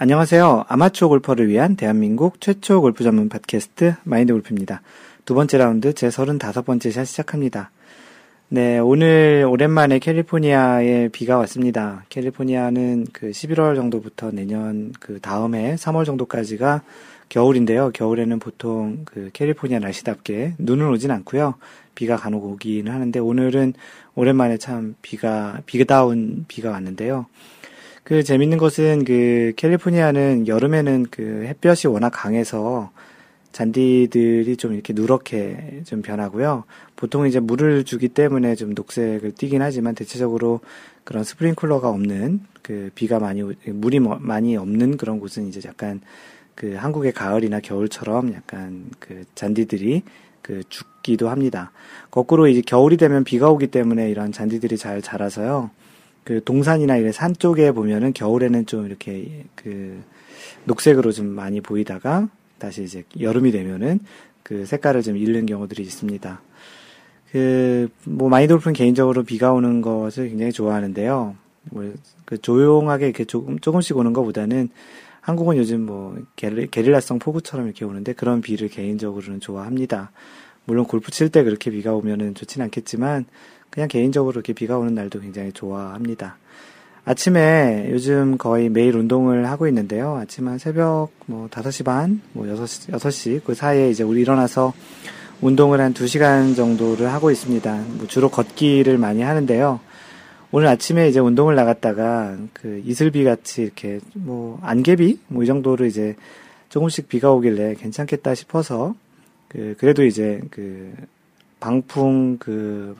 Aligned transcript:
안녕하세요. 0.00 0.66
아마추어 0.68 1.08
골퍼를 1.08 1.48
위한 1.48 1.74
대한민국 1.74 2.40
최초 2.40 2.80
골프 2.80 3.02
전문 3.02 3.28
팟캐스트 3.28 3.96
마인드 4.04 4.32
골프입니다. 4.32 4.80
두 5.24 5.34
번째 5.34 5.58
라운드 5.58 5.92
제 5.92 6.06
35번째 6.06 6.92
샷 6.92 7.04
시작합니다. 7.04 7.72
네, 8.48 8.78
오늘 8.78 9.44
오랜만에 9.50 9.98
캘리포니아에 9.98 11.08
비가 11.08 11.36
왔습니다. 11.38 12.04
캘리포니아는 12.10 13.08
그 13.12 13.30
11월 13.30 13.74
정도부터 13.74 14.30
내년 14.30 14.92
그 15.00 15.18
다음해 15.20 15.74
3월 15.74 16.04
정도까지가 16.04 16.82
겨울인데요. 17.28 17.90
겨울에는 17.90 18.38
보통 18.38 19.00
그 19.04 19.30
캘리포니아 19.32 19.80
날씨답게 19.80 20.54
눈은 20.58 20.90
오진 20.90 21.10
않고요. 21.10 21.54
비가 21.96 22.14
간혹 22.14 22.44
오기는 22.44 22.92
하는데 22.92 23.18
오늘은 23.18 23.74
오랜만에 24.14 24.58
참 24.58 24.94
비가 25.02 25.60
온 26.04 26.44
비가 26.46 26.70
왔는데요. 26.70 27.26
그 28.08 28.22
재밌는 28.22 28.56
것은 28.56 29.04
그 29.04 29.52
캘리포니아는 29.56 30.48
여름에는 30.48 31.08
그 31.10 31.44
햇볕이 31.46 31.88
워낙 31.88 32.08
강해서 32.08 32.90
잔디들이 33.52 34.56
좀 34.56 34.72
이렇게 34.72 34.94
누렇게 34.94 35.82
좀 35.84 36.00
변하고요. 36.00 36.64
보통 36.96 37.26
이제 37.26 37.38
물을 37.38 37.84
주기 37.84 38.08
때문에 38.08 38.54
좀 38.54 38.72
녹색을 38.72 39.32
띠긴 39.32 39.60
하지만 39.60 39.94
대체적으로 39.94 40.60
그런 41.04 41.22
스프링클러가 41.22 41.90
없는 41.90 42.40
그 42.62 42.90
비가 42.94 43.18
많이 43.18 43.42
물이 43.42 44.00
뭐, 44.00 44.16
많이 44.18 44.56
없는 44.56 44.96
그런 44.96 45.20
곳은 45.20 45.46
이제 45.46 45.60
약간 45.66 46.00
그 46.54 46.76
한국의 46.76 47.12
가을이나 47.12 47.60
겨울처럼 47.60 48.32
약간 48.32 48.86
그 49.00 49.24
잔디들이 49.34 50.02
그 50.40 50.62
죽기도 50.70 51.28
합니다. 51.28 51.72
거꾸로 52.10 52.48
이제 52.48 52.62
겨울이 52.64 52.96
되면 52.96 53.22
비가 53.22 53.50
오기 53.50 53.66
때문에 53.66 54.08
이런 54.08 54.32
잔디들이 54.32 54.78
잘 54.78 55.02
자라서요. 55.02 55.68
그 56.28 56.44
동산이나 56.44 56.98
이런 56.98 57.10
산 57.10 57.34
쪽에 57.34 57.72
보면은 57.72 58.12
겨울에는 58.12 58.66
좀 58.66 58.84
이렇게 58.84 59.46
그 59.54 59.98
녹색으로 60.66 61.10
좀 61.10 61.26
많이 61.26 61.62
보이다가 61.62 62.28
다시 62.58 62.82
이제 62.82 63.02
여름이 63.18 63.50
되면은 63.50 64.00
그 64.42 64.66
색깔을 64.66 65.00
좀 65.00 65.16
잃는 65.16 65.46
경우들이 65.46 65.82
있습니다. 65.82 66.42
그, 67.32 67.88
뭐, 68.04 68.28
마이돌프는 68.28 68.74
개인적으로 68.74 69.22
비가 69.22 69.54
오는 69.54 69.80
것을 69.80 70.28
굉장히 70.28 70.52
좋아하는데요. 70.52 71.34
뭐, 71.70 71.94
그 72.26 72.36
조용하게 72.36 73.06
이렇게 73.06 73.24
조금, 73.24 73.58
조금씩 73.58 73.96
오는 73.96 74.12
것보다는 74.12 74.68
한국은 75.22 75.56
요즘 75.56 75.86
뭐, 75.86 76.14
게릴라 76.36 77.00
성 77.00 77.18
폭우처럼 77.18 77.64
이렇게 77.64 77.86
오는데 77.86 78.12
그런 78.12 78.42
비를 78.42 78.68
개인적으로는 78.68 79.40
좋아합니다. 79.40 80.10
물론 80.66 80.84
골프 80.84 81.10
칠 81.10 81.30
때 81.30 81.42
그렇게 81.42 81.70
비가 81.70 81.94
오면은 81.94 82.34
좋진 82.34 82.60
않겠지만, 82.60 83.24
그냥 83.70 83.88
개인적으로 83.88 84.32
이렇게 84.32 84.52
비가 84.52 84.78
오는 84.78 84.94
날도 84.94 85.20
굉장히 85.20 85.52
좋아합니다. 85.52 86.36
아침에 87.04 87.88
요즘 87.90 88.36
거의 88.36 88.68
매일 88.68 88.94
운동을 88.96 89.48
하고 89.48 89.66
있는데요. 89.68 90.16
아침 90.16 90.46
한 90.48 90.58
새벽 90.58 91.10
뭐 91.26 91.48
5시 91.48 91.84
반, 91.84 92.20
뭐 92.32 92.44
6시, 92.46 92.92
6시 92.92 93.44
그 93.44 93.54
사이에 93.54 93.90
이제 93.90 94.02
우리 94.02 94.20
일어나서 94.20 94.74
운동을 95.40 95.80
한 95.80 95.94
2시간 95.94 96.54
정도를 96.54 97.12
하고 97.12 97.30
있습니다. 97.30 97.84
뭐 97.96 98.06
주로 98.08 98.28
걷기를 98.28 98.98
많이 98.98 99.22
하는데요. 99.22 99.80
오늘 100.50 100.68
아침에 100.68 101.08
이제 101.08 101.20
운동을 101.20 101.54
나갔다가 101.54 102.36
그 102.52 102.82
이슬비 102.84 103.22
같이 103.24 103.62
이렇게 103.62 104.00
뭐 104.14 104.58
안개비 104.62 105.20
뭐 105.28 105.44
이 105.44 105.46
정도로 105.46 105.84
이제 105.86 106.16
조금씩 106.68 107.08
비가 107.08 107.32
오길래 107.32 107.74
괜찮겠다 107.74 108.34
싶어서 108.34 108.94
그 109.48 109.74
그래도 109.78 110.04
이제 110.04 110.40
그 110.50 110.92
방풍 111.60 112.38
그 112.38 112.96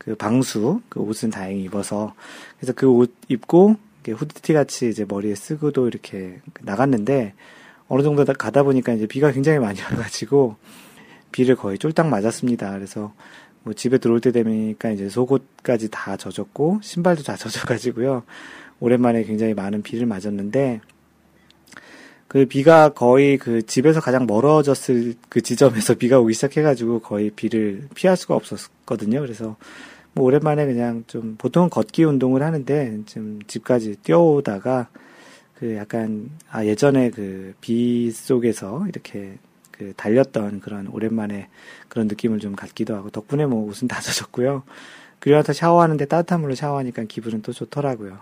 그 0.00 0.14
방수 0.16 0.80
그 0.88 1.00
옷은 1.00 1.30
다행히 1.30 1.62
입어서 1.64 2.14
그래서 2.58 2.72
그 2.72 2.90
옷 2.90 3.14
입고 3.28 3.76
후드티 4.08 4.54
같이 4.54 4.88
이제 4.88 5.04
머리에 5.06 5.34
쓰고도 5.34 5.86
이렇게 5.86 6.40
나갔는데 6.62 7.34
어느 7.86 8.02
정도 8.02 8.24
가다 8.24 8.62
보니까 8.62 8.92
이제 8.94 9.06
비가 9.06 9.30
굉장히 9.30 9.58
많이 9.58 9.80
와가지고 9.84 10.56
비를 11.32 11.54
거의 11.54 11.78
쫄딱 11.78 12.08
맞았습니다. 12.08 12.72
그래서 12.72 13.12
뭐 13.62 13.74
집에 13.74 13.98
들어올 13.98 14.20
때 14.20 14.32
되니까 14.32 14.90
이제 14.90 15.08
속옷까지 15.08 15.90
다 15.90 16.16
젖었고 16.16 16.80
신발도 16.82 17.22
다 17.22 17.36
젖어가지고요. 17.38 18.22
오랜만에 18.80 19.24
굉장히 19.24 19.52
많은 19.54 19.82
비를 19.82 20.06
맞았는데 20.06 20.80
그 22.30 22.46
비가 22.46 22.90
거의 22.90 23.38
그 23.38 23.66
집에서 23.66 24.00
가장 24.00 24.24
멀어졌을 24.24 25.14
그 25.28 25.40
지점에서 25.40 25.94
비가 25.98 26.20
오기 26.20 26.32
시작해가지고 26.32 27.00
거의 27.00 27.30
비를 27.30 27.88
피할 27.96 28.16
수가 28.16 28.36
없었거든요. 28.36 29.20
그래서 29.20 29.56
뭐 30.12 30.26
오랜만에 30.26 30.64
그냥 30.64 31.02
좀 31.08 31.34
보통은 31.38 31.70
걷기 31.70 32.04
운동을 32.04 32.44
하는데 32.44 33.00
좀 33.06 33.40
집까지 33.48 33.96
뛰어오다가 34.04 34.88
그 35.56 35.74
약간 35.76 36.30
아 36.52 36.64
예전에 36.64 37.10
그 37.10 37.52
비 37.60 38.12
속에서 38.12 38.86
이렇게 38.88 39.38
그 39.72 39.92
달렸던 39.96 40.60
그런 40.60 40.86
오랜만에 40.86 41.48
그런 41.88 42.06
느낌을 42.06 42.38
좀 42.38 42.54
갖기도 42.54 42.94
하고 42.94 43.10
덕분에 43.10 43.46
뭐 43.46 43.68
옷은 43.68 43.88
다 43.88 44.00
젖었고요. 44.00 44.62
그리고 45.18 45.36
나서 45.36 45.52
샤워하는데 45.52 46.04
따뜻한 46.04 46.40
물로 46.42 46.54
샤워하니까 46.54 47.04
기분은 47.08 47.42
또 47.42 47.52
좋더라고요. 47.52 48.18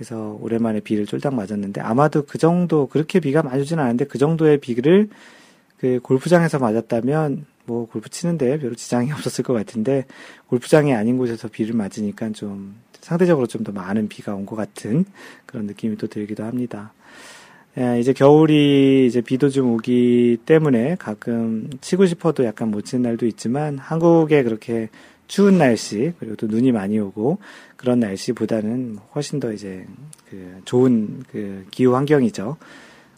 그래서 0.00 0.38
오랜만에 0.40 0.80
비를 0.80 1.04
쫄딱 1.04 1.34
맞았는데 1.34 1.82
아마도 1.82 2.24
그 2.24 2.38
정도 2.38 2.86
그렇게 2.86 3.20
비가 3.20 3.42
많이 3.42 3.60
오진 3.60 3.78
않은데 3.78 4.06
그 4.06 4.16
정도의 4.16 4.56
비를 4.56 5.10
그 5.76 6.00
골프장에서 6.02 6.58
맞았다면 6.58 7.44
뭐 7.66 7.86
골프 7.86 8.08
치는데 8.08 8.58
별로 8.60 8.74
지장이 8.74 9.12
없었을 9.12 9.44
것 9.44 9.52
같은데 9.52 10.06
골프장이 10.46 10.94
아닌 10.94 11.18
곳에서 11.18 11.48
비를 11.48 11.74
맞으니까 11.74 12.30
좀 12.30 12.76
상대적으로 13.02 13.46
좀 13.46 13.62
더 13.62 13.72
많은 13.72 14.08
비가 14.08 14.34
온 14.34 14.46
것 14.46 14.56
같은 14.56 15.04
그런 15.44 15.66
느낌이 15.66 15.98
또 15.98 16.06
들기도 16.06 16.44
합니다. 16.44 16.94
예, 17.76 18.00
이제 18.00 18.14
겨울이 18.14 19.06
이제 19.06 19.20
비도 19.20 19.50
좀 19.50 19.74
오기 19.74 20.38
때문에 20.46 20.96
가끔 20.98 21.68
치고 21.82 22.06
싶어도 22.06 22.46
약간 22.46 22.70
못 22.70 22.86
치는 22.86 23.02
날도 23.02 23.26
있지만 23.26 23.76
한국에 23.76 24.44
그렇게 24.44 24.88
추운 25.30 25.58
날씨 25.58 26.12
그리고 26.18 26.34
또 26.34 26.48
눈이 26.48 26.72
많이 26.72 26.98
오고 26.98 27.38
그런 27.76 28.00
날씨보다는 28.00 28.98
훨씬 29.14 29.38
더 29.38 29.52
이제 29.52 29.86
그 30.28 30.60
좋은 30.64 31.22
그 31.30 31.64
기후 31.70 31.94
환경이죠. 31.94 32.56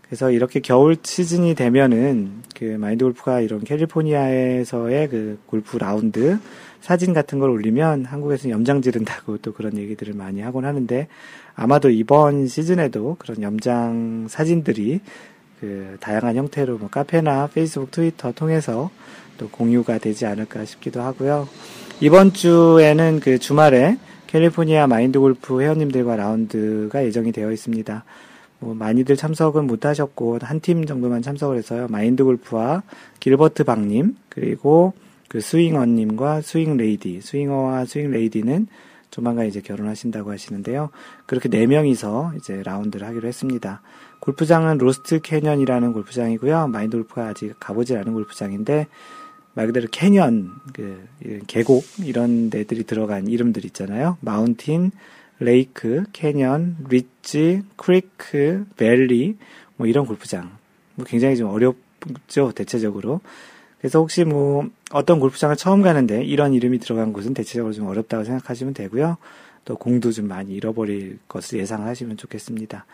그래서 0.02 0.30
이렇게 0.30 0.60
겨울 0.60 0.98
시즌이 1.02 1.54
되면은 1.54 2.42
그 2.54 2.64
마인드 2.64 3.02
골프가 3.02 3.40
이런 3.40 3.64
캘리포니아에서의 3.64 5.08
그 5.08 5.38
골프 5.46 5.78
라운드 5.78 6.38
사진 6.82 7.14
같은 7.14 7.38
걸 7.38 7.48
올리면 7.48 8.04
한국에서는 8.04 8.52
염장 8.52 8.82
지른다고 8.82 9.38
또 9.38 9.54
그런 9.54 9.78
얘기들을 9.78 10.12
많이 10.12 10.42
하곤 10.42 10.66
하는데 10.66 11.08
아마도 11.54 11.88
이번 11.88 12.46
시즌에도 12.46 13.16
그런 13.18 13.40
염장 13.40 14.26
사진들이 14.28 15.00
그 15.60 15.96
다양한 16.00 16.36
형태로 16.36 16.76
뭐 16.76 16.90
카페나 16.90 17.48
페이스북, 17.54 17.90
트위터 17.90 18.32
통해서 18.32 18.90
또 19.38 19.48
공유가 19.48 19.96
되지 19.96 20.26
않을까 20.26 20.66
싶기도 20.66 21.00
하고요. 21.00 21.48
이번 22.02 22.32
주에는 22.32 23.20
그 23.20 23.38
주말에 23.38 23.96
캘리포니아 24.26 24.88
마인드 24.88 25.20
골프 25.20 25.60
회원님들과 25.60 26.16
라운드가 26.16 27.04
예정이 27.04 27.30
되어 27.30 27.52
있습니다. 27.52 28.04
뭐 28.58 28.74
많이들 28.74 29.14
참석은 29.14 29.68
못 29.68 29.86
하셨고 29.86 30.40
한 30.42 30.58
팀 30.58 30.84
정도만 30.84 31.22
참석을 31.22 31.58
해서요. 31.58 31.86
마인드 31.88 32.24
골프와 32.24 32.82
길버트 33.20 33.62
박님 33.62 34.16
그리고 34.28 34.94
그 35.28 35.40
스윙어님과 35.40 36.40
스윙 36.40 36.76
레이디, 36.76 37.20
스윙어와 37.20 37.84
스윙 37.84 38.10
레이디는 38.10 38.66
조만간 39.12 39.46
이제 39.46 39.60
결혼하신다고 39.60 40.32
하시는데요. 40.32 40.90
그렇게 41.26 41.48
네 41.48 41.68
명이서 41.68 42.32
이제 42.36 42.64
라운드를 42.64 43.06
하기로 43.06 43.28
했습니다. 43.28 43.80
골프장은 44.18 44.78
로스트 44.78 45.20
캐년이라는 45.20 45.92
골프장이고요. 45.92 46.66
마인드 46.66 46.96
골프가 46.96 47.28
아직 47.28 47.54
가보지 47.60 47.94
않은 47.96 48.12
골프장인데 48.12 48.88
말 49.54 49.66
그대로 49.66 49.86
canyon, 49.90 50.50
그 50.72 51.06
계곡 51.46 51.84
이런 52.04 52.50
데들이 52.50 52.84
들어간 52.84 53.26
이름들 53.26 53.64
있잖아요. 53.66 54.16
mountain, 54.20 54.90
lake, 55.38 56.04
canyon, 56.12 56.76
ridge, 56.88 57.62
creek, 57.76 58.64
valley 58.76 59.36
뭐 59.76 59.86
이런 59.86 60.06
골프장 60.06 60.56
뭐 60.94 61.04
굉장히 61.04 61.36
좀 61.36 61.48
어렵죠 61.48 62.52
대체적으로 62.54 63.20
그래서 63.78 63.98
혹시 63.98 64.24
뭐 64.24 64.68
어떤 64.92 65.18
골프장을 65.18 65.56
처음 65.56 65.82
가는데 65.82 66.22
이런 66.24 66.54
이름이 66.54 66.78
들어간 66.78 67.12
곳은 67.12 67.34
대체적으로 67.34 67.72
좀 67.72 67.88
어렵다고 67.88 68.24
생각하시면 68.24 68.74
되고요 68.74 69.16
또 69.64 69.76
공도 69.76 70.12
좀 70.12 70.28
많이 70.28 70.54
잃어버릴 70.54 71.18
것을 71.28 71.58
예상하시면 71.58 72.16
좋겠습니다. 72.16 72.84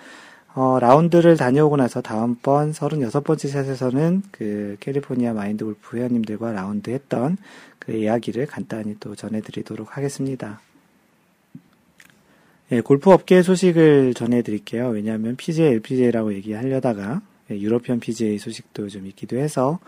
어, 0.58 0.80
라운드를 0.80 1.36
다녀오고 1.36 1.76
나서 1.76 2.00
다음번 2.00 2.72
36번째 2.72 3.48
샷에서는 3.48 4.22
그 4.32 4.76
캘리포니아 4.80 5.32
마인드 5.32 5.64
골프 5.64 5.96
회원님들과 5.96 6.50
라운드 6.50 6.90
했던 6.90 7.36
그 7.78 7.92
이야기를 7.92 8.46
간단히 8.46 8.96
또 8.98 9.14
전해드리도록 9.14 9.96
하겠습니다. 9.96 10.60
예, 12.72 12.80
골프 12.80 13.12
업계 13.12 13.40
소식을 13.42 14.14
전해드릴게요. 14.14 14.88
왜냐하면 14.88 15.36
PGA, 15.36 15.74
LPGA라고 15.74 16.34
얘기하려다가 16.34 17.22
예, 17.52 17.56
European 17.56 18.00
PGA 18.00 18.36
소식도 18.38 18.88
좀 18.88 19.06
있기도 19.06 19.36
해서 19.36 19.78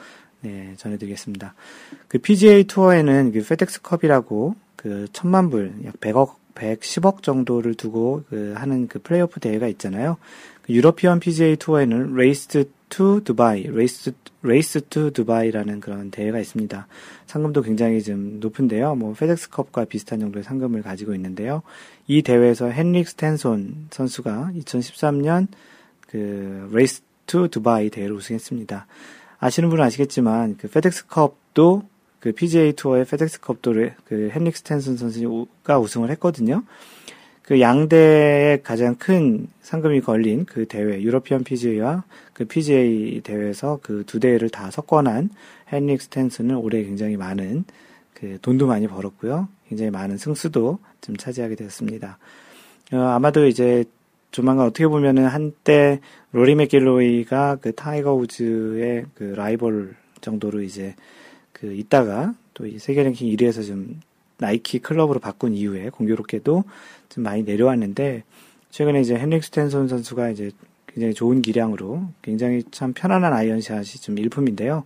네, 0.41 0.75
전해드리겠습니다. 0.77 1.53
그 2.07 2.19
PGA 2.19 2.63
투어에는 2.63 3.33
그 3.33 3.43
페덱스컵이라고 3.43 4.55
그 4.77 5.09
천만 5.13 5.51
불, 5.51 5.75
약 5.85 5.99
100억, 5.99 6.37
110억 6.55 7.23
정도를 7.23 7.75
두고 7.75 8.23
그 8.29 8.55
하는 8.57 8.87
그 8.87 9.01
플레이오프 9.01 9.41
대회가 9.41 9.67
있잖아요. 9.67 10.17
그 10.71 10.75
European 10.75 11.19
PGA 11.19 11.57
투어에는 11.57 12.15
Race 12.15 12.71
to 12.89 13.23
Dubai, 13.25 13.65
Race 13.65 14.13
Race 14.45 14.83
to 14.89 15.11
Dubai라는 15.11 15.81
그런 15.81 16.13
대회가 16.13 16.39
있습니다. 16.39 16.87
상금도 17.27 17.63
굉장히 17.63 18.01
좀 18.01 18.39
높은데요. 18.39 18.95
뭐 18.95 19.13
페덱스컵과 19.15 19.87
비슷한 19.87 20.21
정도의 20.21 20.45
상금을 20.45 20.83
가지고 20.83 21.13
있는데요. 21.17 21.63
이 22.07 22.23
대회에서 22.23 22.71
헨릭 22.71 23.09
스탠손 23.09 23.89
선수가 23.91 24.53
2013년 24.59 25.49
그 26.09 26.71
Race 26.73 27.03
to 27.27 27.49
Dubai 27.49 27.91
대회를 27.91 28.15
우승했습니다. 28.15 28.87
아시는 29.41 29.71
분은 29.71 29.85
아시겠지만 29.85 30.57
그 30.57 30.69
페덱스컵도 30.69 31.83
그 32.21 32.33
PGA 32.33 32.75
투어의 32.75 33.07
페덱스컵도 33.07 33.73
그 34.05 34.31
헨릭 34.33 34.57
스탠슨 34.57 34.97
선수가 34.97 35.81
우승을 35.81 36.11
했거든요. 36.11 36.63
그 37.51 37.61
양대의 37.61 38.63
가장 38.63 38.95
큰 38.95 39.49
상금이 39.61 40.03
걸린 40.03 40.45
그 40.45 40.67
대회, 40.67 41.03
European 41.03 41.43
PGA와 41.43 42.05
그 42.33 42.45
PGA 42.45 43.23
대회에서 43.25 43.81
그 43.83 44.05
두 44.07 44.21
대회를 44.21 44.51
다 44.51 44.71
석권한 44.71 45.31
헨릭 45.73 46.01
스탠슨은 46.01 46.55
올해 46.55 46.85
굉장히 46.85 47.17
많은 47.17 47.65
그 48.15 48.39
돈도 48.41 48.69
많이 48.69 48.87
벌었고요. 48.87 49.49
굉장히 49.69 49.91
많은 49.91 50.17
승수도 50.17 50.79
좀 51.01 51.17
차지하게 51.17 51.57
되었습니다. 51.57 52.19
어, 52.93 52.97
아마도 52.97 53.45
이제 53.49 53.83
조만간 54.31 54.67
어떻게 54.67 54.87
보면은 54.87 55.27
한때 55.27 55.99
로리 56.31 56.55
맥길로이가 56.55 57.57
그 57.57 57.73
타이거 57.75 58.15
우즈의 58.15 59.07
그 59.17 59.25
라이벌 59.25 59.97
정도로 60.21 60.63
이제 60.63 60.95
그 61.53 61.73
있다가 61.73 62.33
또 62.55 62.65
이 62.65 62.79
세계 62.79 63.03
랭킹 63.03 63.29
1위에서 63.37 63.67
좀 63.67 64.01
나이키 64.39 64.79
클럽으로 64.79 65.19
바꾼 65.19 65.53
이후에 65.53 65.91
공교롭게도 65.91 66.63
좀 67.11 67.25
많이 67.25 67.43
내려왔는데 67.43 68.25
최근에 68.71 69.03
이제 69.03 69.15
헨릭 69.17 69.45
스탠손 69.45 69.89
선수가 69.89 70.31
이제 70.31 70.51
굉장히 70.87 71.13
좋은 71.13 71.43
기량으로 71.43 72.09
굉장히 72.23 72.63
참 72.71 72.93
편안한 72.95 73.33
아이언샷이 73.33 74.01
좀 74.01 74.19
일품인데요. 74.19 74.85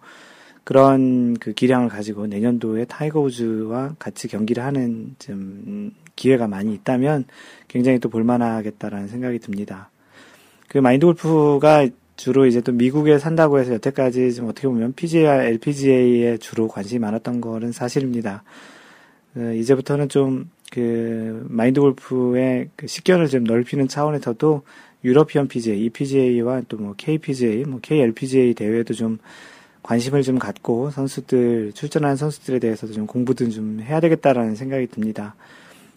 그런 0.65 1.35
그 1.35 1.53
기량을 1.53 1.89
가지고 1.89 2.27
내년도에 2.27 2.87
타이거 2.87 3.21
우즈와 3.21 3.97
같이 3.99 4.29
경기를 4.29 4.65
하는 4.65 5.15
좀 5.19 5.93
기회가 6.17 6.49
많이 6.49 6.73
있다면 6.75 7.27
굉장히 7.69 7.99
또 7.99 8.09
볼만하겠다라는 8.09 9.09
생각이 9.09 9.39
듭니다. 9.39 9.91
그 10.69 10.79
마인드 10.79 11.05
골프가 11.05 11.87
주로 12.17 12.47
이제 12.47 12.61
또 12.61 12.73
미국에 12.73 13.19
산다고 13.19 13.59
해서 13.59 13.75
여태까지 13.75 14.33
좀 14.35 14.49
어떻게 14.49 14.69
보면 14.69 14.95
PGA, 14.95 15.27
LPGA에 15.27 16.39
주로 16.39 16.69
관심이 16.69 16.99
많았던 17.01 17.41
거는 17.41 17.73
사실입니다. 17.73 18.43
어, 19.37 19.41
이제부터는 19.41 20.09
좀 20.09 20.49
그 20.71 21.47
마인드 21.49 21.81
골프의 21.81 22.71
그 22.77 22.87
식견을 22.87 23.29
좀 23.29 23.45
넓히는 23.45 23.89
차원에서도 23.89 24.63
European 25.05 25.49
PGA, 25.49 25.85
EPGA와 25.85 26.63
또 26.69 26.79
뭐 26.79 26.95
KPGA, 26.97 27.65
뭐 27.65 27.81
KLPGA 27.81 28.55
대회도 28.55 28.95
좀 28.95 29.19
관심을 29.83 30.23
좀 30.23 30.39
갖고 30.39 30.91
선수들, 30.91 31.73
출전한 31.75 32.17
선수들에 32.17 32.59
대해서도 32.59 32.95
좀 32.95 33.07
공부도 33.07 33.51
좀 33.51 33.81
해야 33.81 34.01
되겠다라는 34.01 34.57
생각이 34.57 34.87
듭니다. 34.87 35.35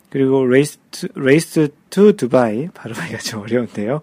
그리고 0.09 0.45
Race 0.45 0.77
to, 0.91 1.07
Race 1.15 1.69
to 1.89 2.15
Dubai, 2.15 2.67
발음하기가 2.73 3.17
좀 3.19 3.41
어려운데요. 3.41 4.01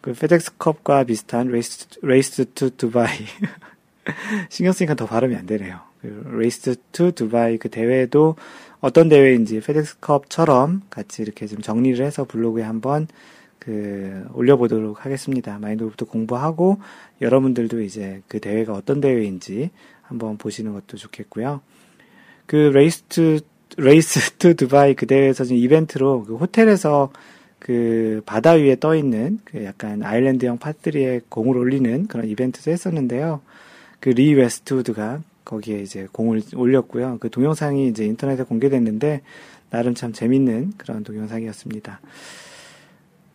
그 0.00 0.12
페덱스컵과 0.12 1.04
비슷한 1.04 1.48
Race, 1.48 1.86
Race 2.02 2.46
to 2.54 2.70
Dubai. 2.70 3.08
신경 4.50 4.72
쓰니까 4.72 4.94
더 4.94 5.06
발음이 5.06 5.34
안 5.34 5.46
되네요. 5.46 5.80
그 6.00 6.30
Race 6.32 6.76
to 6.92 7.12
Dubai 7.12 7.58
그 7.58 7.68
대회도 7.68 8.36
어떤 8.84 9.08
대회인지 9.08 9.60
페덱스컵처럼 9.60 10.82
같이 10.90 11.22
이렇게 11.22 11.46
좀 11.46 11.62
정리를 11.62 12.04
해서 12.04 12.24
블로그에 12.24 12.62
한번 12.62 13.08
그 13.58 14.26
올려보도록 14.34 15.06
하겠습니다. 15.06 15.58
마인드 15.58 15.80
골프도 15.80 16.04
공부하고 16.04 16.76
여러분들도 17.22 17.80
이제 17.80 18.20
그 18.28 18.40
대회가 18.40 18.74
어떤 18.74 19.00
대회인지 19.00 19.70
한번 20.02 20.36
보시는 20.36 20.74
것도 20.74 20.98
좋겠고요. 20.98 21.62
그 22.44 22.56
Race 22.56 23.04
to 23.08 23.40
Race 23.78 24.36
to 24.36 24.54
Dubai 24.54 24.92
그 24.92 25.06
대회에서 25.06 25.44
지금 25.44 25.62
이벤트로 25.62 26.24
그 26.24 26.36
호텔에서 26.36 27.10
그 27.58 28.20
바다 28.26 28.50
위에 28.50 28.76
떠 28.78 28.94
있는 28.94 29.38
그 29.46 29.64
약간 29.64 30.02
island형 30.02 30.58
par 30.58 30.79
three에 30.79 31.22
공을 31.30 31.56
올리는 31.56 32.06
그런 32.06 32.28
이벤트도 32.28 32.70
했었는데요. 32.70 33.40
그 33.98 34.10
리 34.10 34.34
웨스트우드가 34.34 35.22
거기에 35.44 35.80
이제 35.80 36.06
공을 36.12 36.42
올렸고요. 36.54 37.18
그 37.20 37.30
동영상이 37.30 37.88
이제 37.88 38.04
인터넷에 38.04 38.42
공개됐는데 38.42 39.22
나름 39.70 39.94
참 39.94 40.12
재밌는 40.12 40.74
그런 40.76 41.04
동영상이었습니다. 41.04 42.00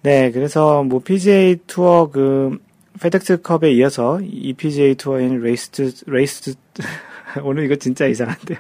네, 0.02 0.32
그래서 0.32 0.84
뭐 0.84 1.00
PGA 1.00 1.58
투어 1.68 2.10
그 2.10 2.58
페덱스 3.02 3.42
컵에 3.42 3.72
이어서 3.74 4.20
EPGA 4.22 4.96
투어인 4.96 5.42
Race 5.42 6.06
Race 6.08 6.56
오늘 7.44 7.66
이거 7.66 7.76
진짜 7.76 8.08
이상한데요. 8.08 8.58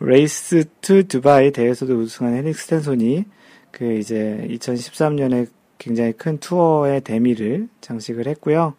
Race 0.00 0.64
to 0.80 1.06
Dubai 1.06 1.52
대회에서도 1.52 1.94
우승한 1.94 2.34
헨릭 2.34 2.56
스탠손이 2.56 3.24
그 3.70 3.94
이제 3.94 4.46
2013년에 4.50 5.48
굉장히 5.78 6.12
큰 6.12 6.38
투어의 6.38 7.00
대미를 7.00 7.68
장식을 7.80 8.28
했고요. 8.28 8.74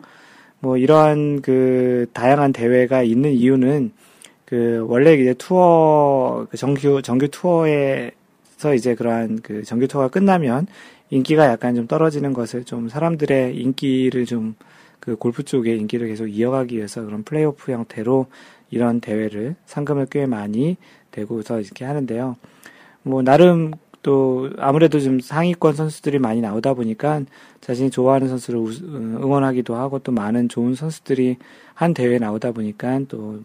뭐 0.63 0.77
이러한 0.77 1.41
그 1.41 2.07
다양한 2.13 2.53
대회가 2.53 3.03
있는 3.03 3.31
이유는 3.31 3.91
그 4.45 4.85
원래 4.87 5.13
이제 5.13 5.33
투어 5.33 6.47
그 6.49 6.57
정규 6.57 7.01
정규 7.01 7.27
투어에서 7.27 8.73
이제 8.73 8.95
그러한 8.95 9.41
그 9.43 9.63
정규 9.63 9.87
투어가 9.87 10.07
끝나면 10.07 10.67
인기가 11.09 11.47
약간 11.47 11.75
좀 11.75 11.85
떨어지는 11.85 12.33
것을 12.33 12.63
좀 12.63 12.89
사람들의 12.89 13.57
인기를 13.57 14.25
좀 14.25 14.55
그 15.03 15.17
골프 15.17 15.43
쪽에 15.43 15.75
인기를 15.75 16.07
계속 16.07 16.27
이어가기 16.27 16.77
위해서 16.77 17.03
그런 17.03 17.23
플레이오프 17.23 17.73
형태로 17.73 18.27
이런 18.71 19.01
대회를 19.01 19.57
상금을 19.65 20.05
꽤 20.09 20.25
많이 20.25 20.77
대고서 21.11 21.59
이렇게 21.59 21.83
하는데요. 21.83 22.37
뭐 23.01 23.21
나름 23.21 23.73
또 24.03 24.49
아무래도 24.57 24.99
좀 24.99 25.19
상위권 25.19 25.73
선수들이 25.73 26.19
많이 26.19 26.41
나오다 26.41 26.75
보니까 26.75 27.23
자신이 27.61 27.89
좋아하는 27.89 28.27
선수를 28.27 28.59
응원하기도 28.59 29.75
하고 29.75 29.99
또 29.99 30.11
많은 30.11 30.49
좋은 30.49 30.75
선수들이 30.75 31.37
한 31.73 31.93
대회에 31.93 32.19
나오다 32.19 32.51
보니까 32.51 32.99
또 33.07 33.39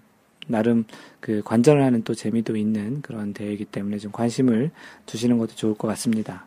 나름 0.48 0.84
그 1.20 1.42
관전을 1.44 1.82
하는 1.82 2.02
또 2.02 2.14
재미도 2.14 2.56
있는 2.56 3.00
그런 3.02 3.32
대회이기 3.32 3.66
때문에 3.66 3.98
좀 3.98 4.10
관심을 4.12 4.70
두시는 5.06 5.38
것도 5.38 5.54
좋을 5.54 5.74
것 5.74 5.88
같습니다. 5.88 6.44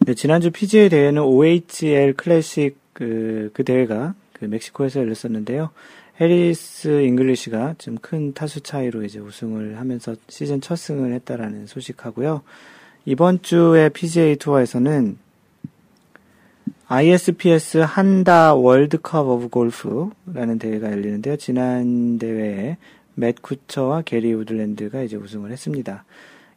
네, 0.00 0.14
지난주 0.14 0.50
PGA 0.50 0.88
대회는 0.88 1.22
OHL 1.22 2.14
클래식 2.16 2.76
그, 2.92 3.50
그 3.54 3.64
대회가 3.64 4.14
그 4.32 4.44
멕시코에서 4.44 5.00
열렸었는데요. 5.00 5.70
해리스 6.20 7.02
잉글리시가 7.02 7.74
좀 7.78 7.96
큰 7.96 8.32
타수 8.34 8.60
차이로 8.60 9.02
이제 9.02 9.18
우승을 9.18 9.78
하면서 9.78 10.14
시즌 10.28 10.60
첫 10.60 10.76
승을 10.76 11.12
했다라는 11.14 11.66
소식하고요. 11.66 12.42
이번 13.06 13.42
주에 13.42 13.88
PGA 13.88 14.36
투어에서는 14.36 15.18
ISPS 16.86 17.78
Handa 17.78 18.54
World 18.54 18.99
Cup 18.99 19.26
of 19.26 19.48
Golf라는 19.48 20.58
대회가 20.58 20.92
열리는데요. 20.92 21.36
지난 21.36 22.18
대회에 22.18 22.76
맷 23.14 23.40
쿠처와 23.42 24.02
게리 24.02 24.32
우드랜드가 24.34 25.02
이제 25.02 25.16
우승을 25.16 25.50
했습니다. 25.50 26.04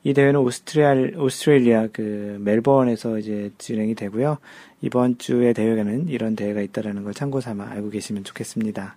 이 0.03 0.13
대회는 0.13 0.39
오스트레일, 0.39 1.17
오스트레일리아 1.17 1.87
그 1.91 2.37
멜버른에서 2.41 3.19
이제 3.19 3.51
진행이 3.57 3.95
되고요. 3.95 4.37
이번 4.81 5.17
주에 5.17 5.53
대회에는 5.53 6.09
이런 6.09 6.35
대회가 6.35 6.61
있다라는 6.61 7.03
걸 7.03 7.13
참고 7.13 7.41
삼아 7.41 7.69
알고 7.71 7.89
계시면 7.89 8.23
좋겠습니다. 8.23 8.95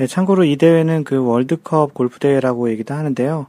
네, 0.00 0.06
참고로 0.06 0.44
이 0.44 0.56
대회는 0.56 1.04
그 1.04 1.22
월드컵 1.22 1.92
골프 1.92 2.20
대회라고 2.20 2.70
얘기도 2.70 2.94
하는데요. 2.94 3.48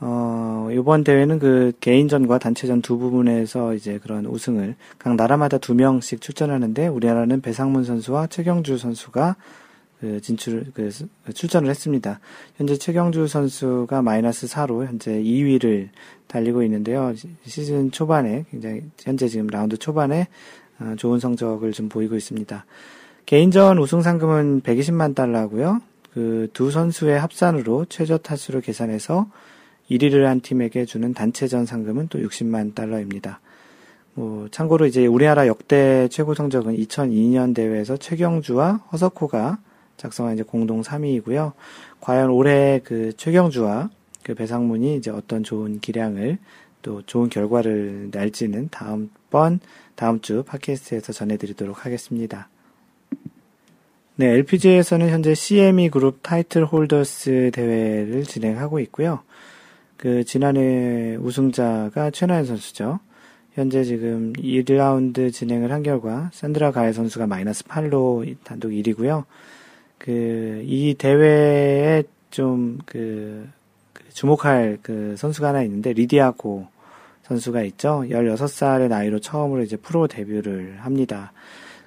어, 0.00 0.68
이번 0.72 1.04
대회는 1.04 1.38
그 1.38 1.72
개인전과 1.80 2.38
단체전 2.38 2.80
두 2.80 2.96
부분에서 2.96 3.74
이제 3.74 3.98
그런 4.02 4.24
우승을 4.24 4.74
각 4.96 5.14
나라마다 5.16 5.58
두 5.58 5.74
명씩 5.74 6.22
출전하는데 6.22 6.86
우리나라는 6.86 7.42
배상문 7.42 7.84
선수와 7.84 8.28
최경주 8.28 8.78
선수가 8.78 9.36
그 10.00 10.22
진출, 10.22 10.64
그 10.72 10.90
출전을 11.34 11.68
했습니다. 11.68 12.20
현재 12.56 12.78
최경주 12.78 13.26
선수가 13.26 14.00
마이너스 14.00 14.46
4로 14.46 14.86
현재 14.86 15.22
2위를 15.22 15.90
달리고 16.26 16.62
있는데요. 16.62 17.12
시즌 17.44 17.90
초반에 17.90 18.46
굉장히 18.50 18.80
현재 18.98 19.28
지금 19.28 19.46
라운드 19.46 19.76
초반에 19.76 20.28
어, 20.80 20.94
좋은 20.96 21.20
성적을 21.20 21.72
좀 21.72 21.90
보이고 21.90 22.16
있습니다. 22.16 22.64
개인전 23.26 23.78
우승 23.78 24.02
상금은 24.02 24.62
120만 24.62 25.14
달러고요. 25.14 25.80
그 26.12 26.48
두 26.52 26.70
선수의 26.70 27.18
합산으로 27.18 27.86
최저 27.86 28.18
타수를 28.18 28.60
계산해서 28.60 29.26
1위를 29.90 30.24
한 30.24 30.40
팀에게 30.40 30.84
주는 30.84 31.12
단체전 31.14 31.66
상금은 31.66 32.08
또 32.08 32.18
60만 32.18 32.74
달러입니다. 32.74 33.40
뭐 34.14 34.46
참고로 34.50 34.86
이제 34.86 35.06
우리나라 35.06 35.46
역대 35.46 36.08
최고 36.08 36.34
성적은 36.34 36.76
2002년 36.76 37.54
대회에서 37.54 37.96
최경주와 37.96 38.84
허석호가 38.92 39.58
작성한 39.96 40.34
이제 40.34 40.42
공동 40.42 40.82
3위이고요. 40.82 41.52
과연 42.00 42.30
올해 42.30 42.80
그 42.84 43.12
최경주와 43.16 43.88
그 44.22 44.34
배상문이 44.34 44.96
이제 44.96 45.10
어떤 45.10 45.42
좋은 45.42 45.80
기량을 45.80 46.38
또 46.82 47.02
좋은 47.02 47.30
결과를 47.30 48.10
낼지는 48.12 48.68
다음번 48.70 49.60
다음 49.94 50.20
주 50.20 50.42
팟캐스트에서 50.42 51.12
전해드리도록 51.12 51.86
하겠습니다. 51.86 52.48
네, 54.16 54.26
LPGA에서는 54.26 55.08
현재 55.08 55.34
CME 55.34 55.88
Group 55.88 56.22
Titleholders 56.22 57.50
대회를 57.52 58.24
진행하고 58.24 58.78
있고요. 58.80 59.20
그 59.96 60.24
지난해 60.24 61.16
우승자가 61.16 62.10
최나연 62.10 62.44
선수죠. 62.44 63.00
현재 63.54 63.84
지금 63.84 64.32
1라운드 64.34 65.32
진행을 65.32 65.72
한 65.72 65.82
결과 65.82 66.30
산드라 66.32 66.72
갈 66.72 66.92
선수가 66.92 67.26
마이너스 67.26 67.64
8로 67.64 68.36
단독 68.44 68.70
1위고요. 68.70 69.24
그 69.98 70.62
이 70.64 70.94
대회에 70.94 72.04
좀 72.30 72.89
그 72.89 73.48
그 73.92 74.04
주목할 74.12 74.78
그 74.82 75.14
선수가 75.16 75.48
하나 75.48 75.62
있는데 75.62 75.92
리디아고 75.92 76.66
선수가 77.24 77.62
있죠. 77.64 78.04
16살의 78.08 78.88
나이로 78.88 79.20
처음으로 79.20 79.62
이제 79.62 79.76
프로 79.76 80.06
데뷔를 80.06 80.78
합니다. 80.80 81.32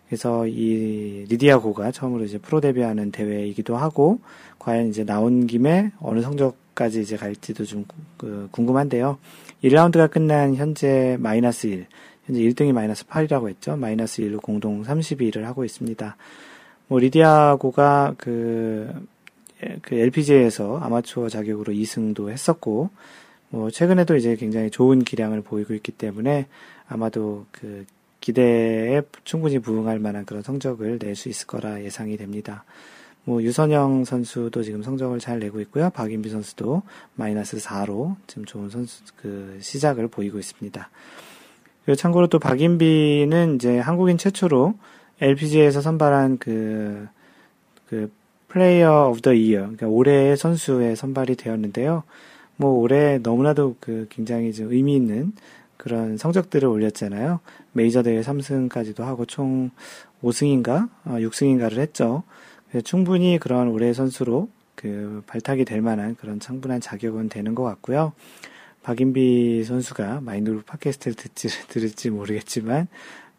그래서 0.07 0.47
이 0.47 1.25
리디아고가 1.29 1.91
처음으로 1.91 2.25
이제 2.25 2.37
프로 2.37 2.61
데뷔하는 2.61 3.11
대회이기도 3.11 3.75
하고 3.75 4.19
과연 4.59 4.89
이제 4.89 5.03
나온 5.03 5.47
김에 5.47 5.91
어느 5.99 6.21
성적까지 6.21 7.01
이제 7.01 7.17
갈지도 7.17 7.65
좀 7.65 7.85
그 8.17 8.47
궁금한데요. 8.51 9.17
1라운드가 9.63 10.09
끝난 10.09 10.55
현재 10.55 11.17
마이너스 11.19 11.67
1, 11.67 11.85
현재 12.25 12.41
1등이 12.41 12.71
마이너스 12.73 13.05
8이라고 13.05 13.49
했죠. 13.49 13.75
마이너스 13.75 14.21
1로 14.23 14.41
공동 14.41 14.83
32위를 14.83 15.43
하고 15.43 15.63
있습니다. 15.63 16.17
뭐 16.87 16.99
리디아고가 16.99 18.15
그, 18.17 18.91
그 19.81 19.95
LPGA에서 19.95 20.79
아마추어 20.79 21.29
자격으로 21.29 21.73
2승도 21.73 22.29
했었고 22.29 22.89
뭐 23.49 23.69
최근에도 23.69 24.15
이제 24.15 24.35
굉장히 24.35 24.69
좋은 24.69 25.03
기량을 25.03 25.41
보이고 25.41 25.73
있기 25.73 25.91
때문에 25.91 26.47
아마도 26.87 27.45
그 27.51 27.85
기대에 28.25 29.03
충분히 29.23 29.59
부응할 29.59 29.99
만한 29.99 30.25
그런 30.25 30.41
성적을 30.41 30.97
낼 30.97 31.13
수 31.15 31.29
있을 31.29 31.45
거라 31.45 31.83
예상이 31.83 32.17
됩니다. 32.17 32.63
뭐 33.23 33.43
유선영 33.43 34.03
선수도 34.03 34.63
지금 34.63 34.81
성적을 34.81 35.19
잘 35.19 35.37
내고 35.37 35.61
있고요. 35.61 35.91
박인비 35.91 36.29
선수도 36.29 36.81
마이너스 37.13 37.57
4로 37.57 38.15
지금 38.25 38.45
좋은 38.45 38.71
선수 38.71 39.03
그 39.15 39.59
시작을 39.61 40.07
보이고 40.07 40.39
있습니다. 40.39 40.89
그리고 41.85 41.95
참고로 41.95 42.25
또 42.25 42.39
박인비는 42.39 43.55
이제 43.55 43.77
한국인 43.77 44.17
최초로 44.17 44.73
LPGA에서 45.21 45.81
선발한 45.81 46.39
그, 46.39 47.07
그 47.87 48.11
Player 48.47 49.09
of 49.09 49.21
the 49.21 49.33
Year, 49.33 49.59
그러니까 49.59 49.85
올해의 49.85 50.35
선수에 50.35 50.95
선발이 50.95 51.35
되었는데요. 51.35 52.01
뭐 52.57 52.71
올해 52.71 53.19
너무나도 53.19 53.75
그 53.79 54.07
굉장히 54.09 54.51
좀 54.51 54.71
의미 54.71 54.95
있는 54.95 55.33
그런 55.85 56.17
성적들을 56.17 56.67
올렸잖아요. 56.67 57.41
메이저 57.73 58.01
대회 58.01 58.19
3승까지도 58.21 59.03
하고 59.03 59.27
총 59.27 59.69
5승인가, 60.23 60.89
어, 61.05 61.11
6승인가를 61.19 61.77
했죠. 61.77 62.23
충분히 62.83 63.37
그런 63.37 63.67
올해 63.67 63.93
선수로 63.93 64.49
그 64.73 65.21
발탁이 65.27 65.63
될 65.63 65.83
만한 65.83 66.15
그런 66.15 66.39
충분한 66.39 66.81
자격은 66.81 67.29
되는 67.29 67.53
것 67.53 67.61
같고요. 67.61 68.13
박인비 68.81 69.63
선수가 69.63 70.21
마인드 70.21 70.51
골프 70.51 70.65
팟캐스트를 70.65 71.13
듣지, 71.13 71.49
들을지 71.69 72.09
모르겠지만, 72.09 72.87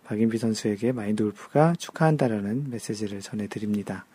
박인비 0.04 0.38
선수에게 0.38 0.92
마인드 0.92 1.24
골프가 1.24 1.74
축하한다라는 1.76 2.70
메시지를 2.70 3.22
전해드립니다. 3.22 4.06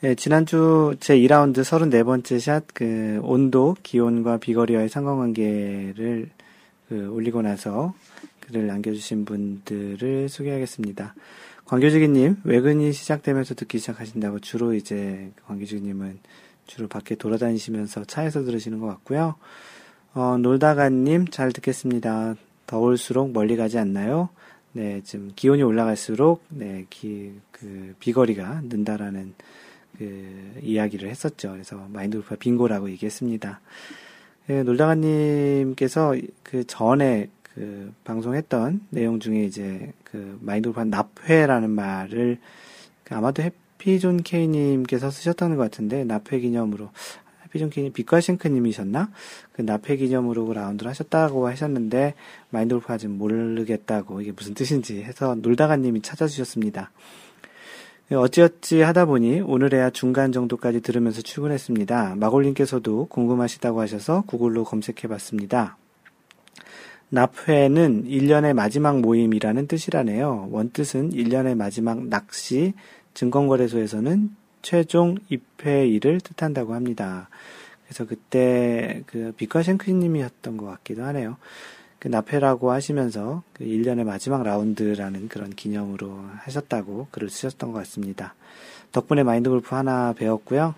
네, 0.00 0.14
지난주 0.14 0.94
제 1.00 1.16
2라운드 1.16 1.62
34번째 1.62 2.38
샷, 2.38 2.64
그, 2.72 3.18
온도, 3.24 3.74
기온과 3.82 4.36
비거리와의 4.36 4.88
상관관계를 4.88 6.30
그 6.88 7.10
올리고 7.10 7.42
나서 7.42 7.94
글을 8.38 8.68
남겨주신 8.68 9.24
분들을 9.24 10.28
소개하겠습니다. 10.28 11.16
광교지기님, 11.64 12.36
외근이 12.44 12.92
시작되면서 12.92 13.56
듣기 13.56 13.80
시작하신다고 13.80 14.38
주로 14.38 14.72
이제 14.72 15.32
광교지기님은 15.48 16.20
주로 16.68 16.86
밖에 16.86 17.16
돌아다니시면서 17.16 18.04
차에서 18.04 18.44
들으시는 18.44 18.78
것 18.78 18.86
같고요. 18.86 19.34
어, 20.14 20.36
놀다가님, 20.38 21.26
잘 21.26 21.50
듣겠습니다. 21.50 22.36
더울수록 22.68 23.32
멀리 23.32 23.56
가지 23.56 23.78
않나요? 23.78 24.28
네, 24.70 25.00
지금 25.02 25.32
기온이 25.34 25.64
올라갈수록, 25.64 26.44
네, 26.50 26.86
기, 26.88 27.32
그, 27.50 27.96
비거리가 27.98 28.60
는다라는 28.62 29.34
그 29.98 30.60
이야기를 30.62 31.08
했었죠. 31.10 31.50
그래서 31.52 31.86
마인드 31.92 32.16
골프가 32.18 32.36
빙고라고 32.36 32.90
얘기했습니다. 32.90 33.60
그 34.46 34.52
놀다가님께서 34.52 36.14
그 36.42 36.64
전에 36.66 37.28
그 37.42 37.92
방송했던 38.04 38.82
내용 38.90 39.18
중에 39.18 39.44
이제 39.44 39.92
그 40.04 40.38
마인드 40.40 40.72
골프 40.72 40.88
납회라는 40.88 41.70
말을 41.70 42.38
그 43.02 43.14
아마도 43.14 43.42
해피존 43.42 44.22
K님께서 44.22 45.10
쓰셨다는 45.10 45.56
것 45.56 45.64
같은데 45.64 46.04
납회 46.04 46.38
기념으로 46.38 46.90
해피존 47.44 47.70
K님 47.70 47.92
빛과싱크님이셨나? 47.92 49.10
그 49.52 49.62
납회 49.62 49.96
기념으로 49.96 50.52
라운드를 50.52 50.88
하셨다고 50.90 51.48
하셨는데 51.48 52.14
마인드 52.50 52.74
골프가 52.74 52.94
아직 52.94 53.08
모르겠다고 53.08 54.20
이게 54.20 54.32
무슨 54.32 54.54
뜻인지 54.54 55.02
해서 55.02 55.34
놀다가님이 55.34 56.02
찾아주셨습니다. 56.02 56.90
네, 58.10 58.16
어찌어찌 58.16 58.80
하다 58.80 59.04
보니 59.04 59.42
오늘에야 59.42 59.90
중간 59.90 60.32
정도까지 60.32 60.80
들으면서 60.80 61.20
출근했습니다. 61.20 62.14
마골님께서도 62.16 63.04
궁금하시다고 63.08 63.82
하셔서 63.82 64.22
구글로 64.22 64.64
검색해 64.64 65.08
봤습니다. 65.08 65.76
납회는 67.10 68.04
1년의 68.04 68.54
마지막 68.54 69.00
모임이라는 69.00 69.66
뜻이라네요. 69.66 70.48
원뜻은 70.50 71.10
1년의 71.10 71.54
마지막 71.54 72.02
낚시, 72.06 72.72
증권거래소에서는 73.12 74.30
최종 74.62 75.16
입회일을 75.28 76.20
뜻한다고 76.20 76.72
합니다. 76.72 77.28
그래서 77.84 78.06
그때 78.06 79.02
그 79.04 79.34
비과셴크님이었던 79.36 80.56
것 80.56 80.64
같기도 80.64 81.04
하네요. 81.04 81.36
그 81.98 82.08
나페라고 82.08 82.70
하시면서 82.70 83.42
그 83.52 83.64
1년의 83.64 84.04
마지막 84.04 84.42
라운드라는 84.42 85.28
그런 85.28 85.50
기념으로 85.50 86.20
하셨다고 86.44 87.08
글을 87.10 87.28
쓰셨던 87.30 87.72
것 87.72 87.78
같습니다. 87.80 88.34
덕분에 88.92 89.22
마인드 89.22 89.50
골프 89.50 89.74
하나 89.74 90.12
배웠고요. 90.12 90.74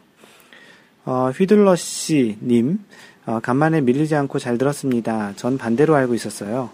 어, 1.05 1.31
휘둘러 1.35 1.77
씨님, 1.77 2.81
어, 3.27 3.41
간만에 3.41 3.81
밀리지 3.81 4.15
않고 4.15 4.39
잘 4.39 4.59
들었습니다. 4.59 5.33
전 5.37 5.59
반대로 5.59 5.95
알고 5.95 6.15
있었어요. 6.15 6.71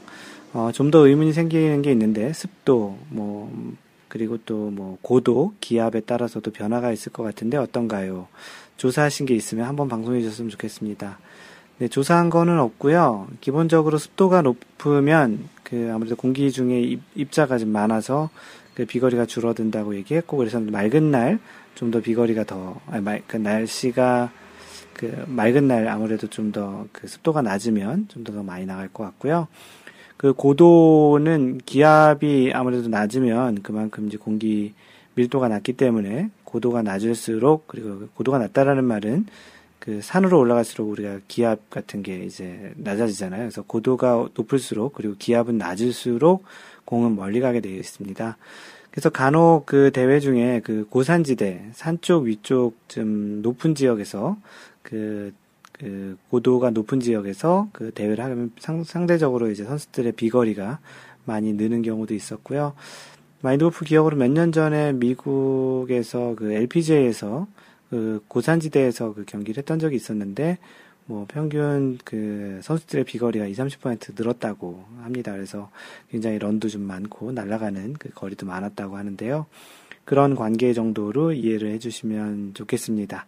어, 0.52 0.70
좀 0.72 0.90
더 0.90 1.06
의문이 1.06 1.32
생기는 1.32 1.82
게 1.82 1.92
있는데, 1.92 2.32
습도, 2.32 2.98
뭐, 3.10 3.52
그리고 4.08 4.38
또 4.46 4.70
뭐, 4.70 4.98
고도, 5.02 5.54
기압에 5.60 6.00
따라서도 6.00 6.50
변화가 6.52 6.92
있을 6.92 7.12
것 7.12 7.22
같은데 7.22 7.56
어떤가요? 7.56 8.28
조사하신 8.76 9.26
게 9.26 9.34
있으면 9.34 9.66
한번 9.66 9.88
방송해 9.88 10.20
주셨으면 10.22 10.50
좋겠습니다. 10.50 11.18
네, 11.78 11.88
조사한 11.88 12.30
거는 12.30 12.58
없고요. 12.58 13.28
기본적으로 13.40 13.98
습도가 13.98 14.42
높으면 14.42 15.48
그 15.62 15.90
아무래도 15.92 16.16
공기 16.16 16.50
중에 16.50 16.80
입, 17.14 17.32
자가좀 17.32 17.68
많아서 17.68 18.30
그 18.74 18.86
비거리가 18.86 19.26
줄어든다고 19.26 19.94
얘기했고 19.96 20.36
그래서 20.36 20.60
맑은 20.60 21.10
날 21.10 21.38
좀 21.76 21.90
더 21.90 22.00
비거리가 22.00 22.44
더 22.44 22.80
아니 22.88 23.02
말, 23.04 23.22
그 23.26 23.36
날씨가 23.36 24.30
그 24.94 25.24
맑은 25.28 25.68
날 25.68 25.88
아무래도 25.88 26.26
좀 26.26 26.50
더 26.50 26.88
그 26.92 27.06
습도가 27.06 27.42
낮으면 27.42 28.08
좀 28.08 28.24
더 28.24 28.42
많이 28.42 28.64
나갈 28.64 28.88
것 28.88 29.04
같고요. 29.04 29.46
그 30.16 30.32
고도는 30.32 31.58
기압이 31.66 32.52
아무래도 32.54 32.88
낮으면 32.88 33.62
그만큼 33.62 34.06
이제 34.08 34.16
공기 34.16 34.72
밀도가 35.14 35.48
낮기 35.48 35.74
때문에 35.74 36.30
고도가 36.44 36.80
낮을수록 36.82 37.66
그리고 37.66 38.08
고도가 38.14 38.38
낮다라는 38.38 38.84
말은 38.84 39.26
그 39.86 40.00
산으로 40.02 40.40
올라갈수록 40.40 40.90
우리가 40.90 41.20
기압 41.28 41.70
같은 41.70 42.02
게 42.02 42.24
이제 42.24 42.72
낮아지잖아요. 42.74 43.42
그래서 43.42 43.62
고도가 43.62 44.30
높을수록 44.34 44.94
그리고 44.94 45.14
기압은 45.16 45.58
낮을수록 45.58 46.42
공은 46.84 47.14
멀리 47.14 47.38
가게 47.38 47.60
되어 47.60 47.76
있습니다. 47.76 48.36
그래서 48.90 49.10
간혹 49.10 49.64
그 49.64 49.92
대회 49.92 50.18
중에 50.18 50.60
그 50.64 50.86
고산지대, 50.90 51.70
산 51.72 52.00
쪽 52.00 52.24
위쪽 52.24 52.74
좀 52.88 53.42
높은 53.42 53.76
지역에서 53.76 54.36
그, 54.82 55.32
그 55.72 56.16
고도가 56.30 56.70
높은 56.70 56.98
지역에서 56.98 57.68
그 57.72 57.92
대회를 57.92 58.24
하면 58.24 58.50
상, 58.58 58.82
상대적으로 58.82 59.50
이제 59.52 59.62
선수들의 59.64 60.12
비거리가 60.12 60.80
많이 61.26 61.52
느는 61.52 61.82
경우도 61.82 62.12
있었고요. 62.12 62.72
마인드골프 63.42 63.84
기억으로 63.84 64.16
몇 64.16 64.30
년 64.32 64.50
전에 64.50 64.92
미국에서 64.94 66.34
그 66.36 66.52
LPGA에서 66.52 67.46
그 67.90 68.22
고산지대에서 68.28 69.14
그 69.14 69.24
경기를 69.24 69.58
했던 69.58 69.78
적이 69.78 69.96
있었는데 69.96 70.58
뭐 71.06 71.24
평균 71.28 71.98
그 72.04 72.58
선수들의 72.62 73.04
비거리가 73.04 73.46
20, 73.46 73.80
30% 73.80 74.14
늘었다고 74.16 74.84
합니다. 75.02 75.32
그래서 75.32 75.70
굉장히 76.10 76.38
런도 76.38 76.68
좀 76.68 76.82
많고 76.82 77.32
날아가는 77.32 77.94
그 77.94 78.10
거리도 78.10 78.44
많았다고 78.46 78.96
하는데요. 78.96 79.46
그런 80.04 80.34
관계 80.34 80.72
정도로 80.72 81.32
이해를 81.32 81.70
해주시면 81.72 82.54
좋겠습니다. 82.54 83.26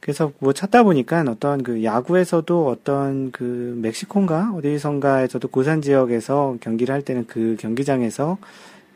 그래서 0.00 0.32
뭐 0.40 0.52
찾다 0.52 0.82
보니까 0.82 1.24
어떤 1.28 1.62
그 1.62 1.84
야구에서도 1.84 2.66
어떤 2.66 3.30
그 3.30 3.78
멕시코인가 3.80 4.52
어디선가에서도 4.54 5.46
고산 5.48 5.80
지역에서 5.80 6.56
경기를 6.60 6.92
할 6.92 7.02
때는 7.02 7.26
그 7.28 7.56
경기장에서 7.58 8.38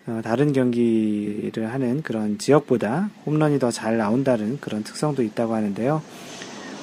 어, 0.07 0.21
다른 0.23 0.53
경기를 0.53 1.73
하는 1.73 2.03
그런 2.03 2.39
지역보다 2.39 3.11
홈런이 3.27 3.59
더 3.59 3.71
잘 3.71 3.97
나온다는 3.97 4.59
그런 4.61 4.85
특성도 4.85 5.23
있다고 5.23 5.55
하는데요. 5.55 6.03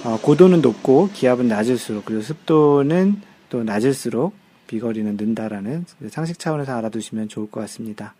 어, 0.03 0.19
고도는 0.21 0.61
높고 0.61 1.09
기압은 1.13 1.47
낮을수록 1.47 2.05
그리고 2.05 2.21
습도는 2.21 3.21
또 3.49 3.63
낮을수록 3.63 4.33
비거리는 4.67 5.15
는다라는 5.15 5.85
상식 6.09 6.39
차원에서 6.39 6.75
알아두시면 6.77 7.29
좋을 7.29 7.49
것 7.49 7.61
같습니다. 7.61 8.15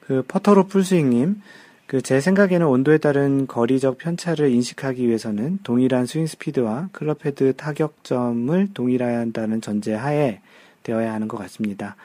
그 0.00 0.22
퍼터로 0.28 0.66
풀스윙님, 0.66 1.40
그 1.86 2.00
제 2.00 2.20
생각에는 2.20 2.66
온도에 2.66 2.98
따른 2.98 3.46
거리적 3.46 3.98
편차를 3.98 4.50
인식하기 4.50 5.06
위해서는 5.06 5.58
동일한 5.62 6.06
스윙 6.06 6.26
스피드와 6.26 6.88
클럽 6.92 7.24
헤드 7.26 7.54
타격점을 7.56 8.68
동일한다는 8.74 9.60
전제 9.60 9.94
하에 9.94 10.40
되어야 10.82 11.12
하는 11.12 11.28
것 11.28 11.36
같습니다. 11.38 11.96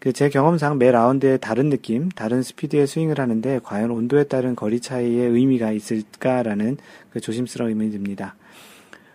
그 0.00 0.12
제 0.12 0.28
경험상 0.28 0.78
매 0.78 0.92
라운드에 0.92 1.38
다른 1.38 1.70
느낌, 1.70 2.08
다른 2.10 2.42
스피드의 2.42 2.86
스윙을 2.86 3.18
하는데 3.18 3.60
과연 3.62 3.90
온도에 3.90 4.24
따른 4.24 4.54
거리 4.54 4.80
차이의 4.80 5.28
의미가 5.30 5.72
있을까라는 5.72 6.76
그 7.10 7.20
조심스러움이 7.20 7.90
듭니다. 7.90 8.36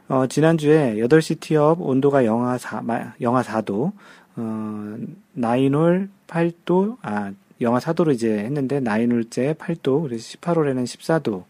어, 0.10 0.28
지난주에 0.28 0.96
8시 0.98 1.40
티업 1.40 1.82
온도가 1.82 2.25
영하 2.25 2.58
4, 2.58 3.16
영하 3.22 3.42
4도, 3.42 3.94
어, 4.36 4.98
나인홀 5.32 6.10
8도, 6.28 6.98
아, 7.02 7.32
영하 7.62 7.80
4도로 7.80 8.13
이제 8.13 8.40
했는데, 8.40 8.82
나인홀째 8.82 9.54
8도, 9.54 10.04
그래서 10.04 10.38
18홀에는 10.38 10.84
14도. 10.84 11.46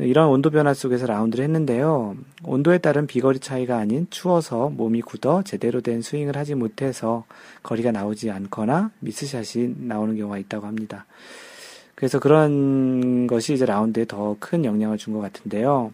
이런 0.00 0.28
온도 0.28 0.50
변화 0.50 0.72
속에서 0.74 1.06
라운드를 1.06 1.44
했는데요. 1.44 2.16
온도에 2.44 2.78
따른 2.78 3.06
비거리 3.06 3.38
차이가 3.40 3.78
아닌 3.78 4.06
추워서 4.10 4.70
몸이 4.70 5.02
굳어 5.02 5.42
제대로 5.42 5.80
된 5.80 6.00
스윙을 6.02 6.36
하지 6.36 6.54
못해서 6.54 7.24
거리가 7.62 7.92
나오지 7.92 8.30
않거나 8.30 8.90
미스샷이 9.00 9.74
나오는 9.78 10.16
경우가 10.16 10.38
있다고 10.38 10.66
합니다. 10.66 11.06
그래서 11.94 12.18
그런 12.18 13.26
것이 13.26 13.52
이제 13.54 13.66
라운드에 13.66 14.06
더 14.06 14.36
큰 14.40 14.64
영향을 14.64 14.96
준 14.96 15.12
것 15.12 15.20
같은데요. 15.20 15.92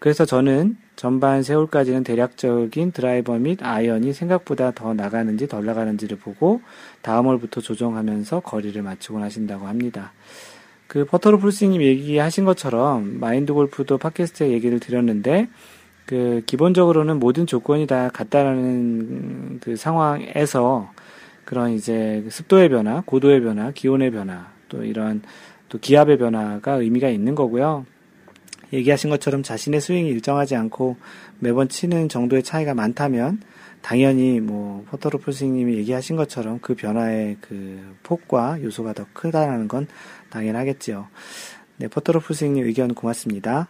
그래서 0.00 0.24
저는 0.24 0.76
전반 0.96 1.42
세홀까지는 1.42 2.04
대략적인 2.04 2.92
드라이버 2.92 3.36
및 3.38 3.58
아이언이 3.62 4.12
생각보다 4.12 4.70
더 4.72 4.94
나가는지 4.94 5.46
덜 5.46 5.64
나가는지를 5.64 6.18
보고 6.18 6.60
다음 7.02 7.26
홀부터 7.26 7.60
조정하면서 7.60 8.40
거리를 8.40 8.80
맞추곤 8.82 9.22
하신다고 9.22 9.66
합니다. 9.66 10.12
그 10.88 11.04
퍼터로 11.04 11.38
풀스님 11.38 11.82
얘기하신 11.82 12.44
것처럼 12.46 13.20
마인드 13.20 13.52
골프도 13.52 13.98
팟캐스트에 13.98 14.50
얘기를 14.50 14.80
드렸는데 14.80 15.48
그 16.06 16.42
기본적으로는 16.46 17.18
모든 17.18 17.46
조건이 17.46 17.86
다 17.86 18.08
같다라는 18.08 19.60
그 19.60 19.76
상황에서 19.76 20.90
그런 21.44 21.72
이제 21.72 22.24
습도의 22.30 22.70
변화, 22.70 23.02
고도의 23.04 23.42
변화, 23.42 23.70
기온의 23.70 24.10
변화, 24.10 24.50
또 24.70 24.82
이런 24.82 25.22
또 25.68 25.78
기압의 25.78 26.16
변화가 26.16 26.72
의미가 26.72 27.10
있는 27.10 27.34
거고요. 27.34 27.84
얘기하신 28.72 29.10
것처럼 29.10 29.42
자신의 29.42 29.80
스윙이 29.80 30.08
일정하지 30.08 30.56
않고 30.56 30.96
매번 31.38 31.68
치는 31.68 32.08
정도의 32.08 32.42
차이가 32.42 32.74
많다면 32.74 33.40
당연히 33.80 34.40
뭐 34.40 34.84
포터로프 34.90 35.32
스님이 35.32 35.76
얘기하신 35.76 36.16
것처럼 36.16 36.58
그 36.60 36.74
변화의 36.74 37.36
그 37.40 37.96
폭과 38.02 38.62
요소가 38.62 38.92
더 38.92 39.06
크다라는 39.12 39.68
건 39.68 39.86
당연하겠지요. 40.30 41.08
네, 41.78 41.88
포터로프 41.88 42.34
스님 42.34 42.64
의견 42.64 42.94
고맙습니다. 42.94 43.68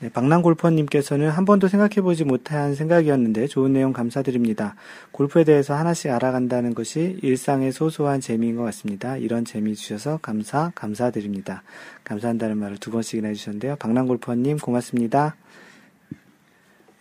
네, 0.00 0.08
박랑골퍼님께서는 0.10 1.28
한 1.28 1.44
번도 1.44 1.66
생각해보지 1.66 2.22
못한 2.22 2.76
생각이었는데 2.76 3.48
좋은 3.48 3.72
내용 3.72 3.92
감사드립니다. 3.92 4.76
골프에 5.10 5.42
대해서 5.42 5.74
하나씩 5.74 6.12
알아간다는 6.12 6.74
것이 6.74 7.18
일상의 7.22 7.72
소소한 7.72 8.20
재미인 8.20 8.54
것 8.54 8.62
같습니다. 8.62 9.16
이런 9.16 9.44
재미 9.44 9.74
주셔서 9.74 10.18
감사, 10.22 10.70
감사드립니다. 10.76 11.64
감사한다는 12.04 12.58
말을 12.58 12.76
두 12.78 12.92
번씩이나 12.92 13.26
해주셨는데요. 13.28 13.74
박랑골퍼님 13.76 14.58
고맙습니다. 14.58 15.34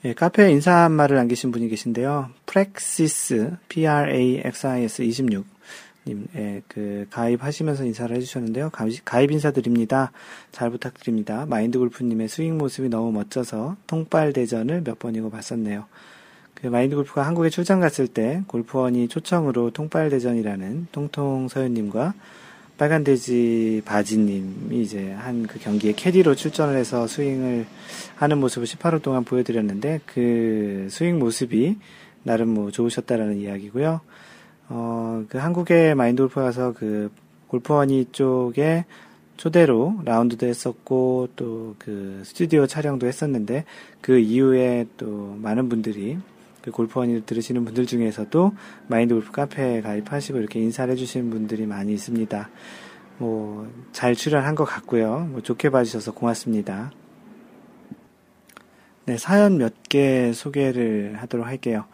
예, 0.05 0.13
카페에 0.13 0.49
인사 0.49 0.73
한 0.73 0.91
말을 0.93 1.17
남기신 1.17 1.51
분이 1.51 1.69
계신데요. 1.69 2.29
프렉시스, 2.47 3.57
P-R-A-X-I-S 3.67 5.03
26. 5.03 5.45
님, 6.07 6.27
예, 6.35 6.61
그, 6.67 7.05
가입하시면서 7.09 7.85
인사를 7.85 8.15
해주셨는데요. 8.15 8.71
가입 9.05 9.31
인사드립니다. 9.31 10.11
잘 10.51 10.69
부탁드립니다. 10.69 11.45
마인드 11.47 11.77
골프님의 11.77 12.27
스윙 12.29 12.57
모습이 12.57 12.89
너무 12.89 13.11
멋져서 13.11 13.77
통빨 13.87 14.33
대전을 14.33 14.81
몇 14.83 14.99
번이고 14.99 15.29
봤었네요. 15.29 15.85
그 16.53 16.67
마인드 16.67 16.95
골프가 16.95 17.25
한국에 17.27 17.49
출장 17.49 17.79
갔을 17.79 18.07
때 18.07 18.41
골프원이 18.47 19.09
초청으로 19.09 19.71
통빨 19.71 20.09
대전이라는 20.09 20.87
통통 20.91 21.47
서현님과 21.49 22.15
빨간 22.77 23.03
돼지 23.03 23.81
바지님이 23.85 24.81
이제 24.81 25.11
한 25.11 25.47
그 25.47 25.59
경기에 25.59 25.93
캐디로 25.93 26.35
출전을 26.35 26.75
해서 26.77 27.07
스윙을 27.07 27.65
하는 28.15 28.37
모습을 28.39 28.67
18호 28.67 29.01
동안 29.01 29.23
보여드렸는데 29.23 30.01
그 30.05 30.87
스윙 30.89 31.19
모습이 31.19 31.77
나름 32.23 32.49
뭐 32.49 32.71
좋으셨다라는 32.71 33.37
이야기고요. 33.37 34.01
어, 34.69 35.23
그 35.29 35.37
한국에 35.37 35.93
마인드 35.93 36.21
골프 36.23 36.41
가서 36.41 36.73
그 36.73 37.11
골프원이 37.47 38.07
쪽에 38.11 38.85
초대로 39.37 39.99
라운드도 40.03 40.45
했었고 40.47 41.29
또 41.35 41.75
그 41.79 42.21
스튜디오 42.25 42.65
촬영도 42.67 43.07
했었는데 43.07 43.63
그 44.01 44.17
이후에 44.19 44.87
또 44.97 45.35
많은 45.41 45.69
분들이 45.69 46.17
그 46.61 46.71
골프원이 46.71 47.25
들으시는 47.25 47.63
분들 47.65 47.85
중에서도 47.85 48.51
마인드 48.87 49.13
골프 49.13 49.31
카페에 49.31 49.81
가입하시고 49.81 50.39
이렇게 50.39 50.59
인사를 50.59 50.91
해주시는 50.91 51.29
분들이 51.29 51.65
많이 51.65 51.93
있습니다. 51.93 52.49
뭐 53.19 53.67
잘 53.93 54.15
출연한 54.15 54.55
것 54.55 54.65
같고요. 54.65 55.27
뭐 55.31 55.41
좋게 55.41 55.69
봐주셔서 55.69 56.13
고맙습니다. 56.13 56.91
네, 59.05 59.17
사연 59.17 59.57
몇 59.57 59.73
개 59.89 60.33
소개를 60.33 61.15
하도록 61.21 61.47
할게요. 61.47 61.85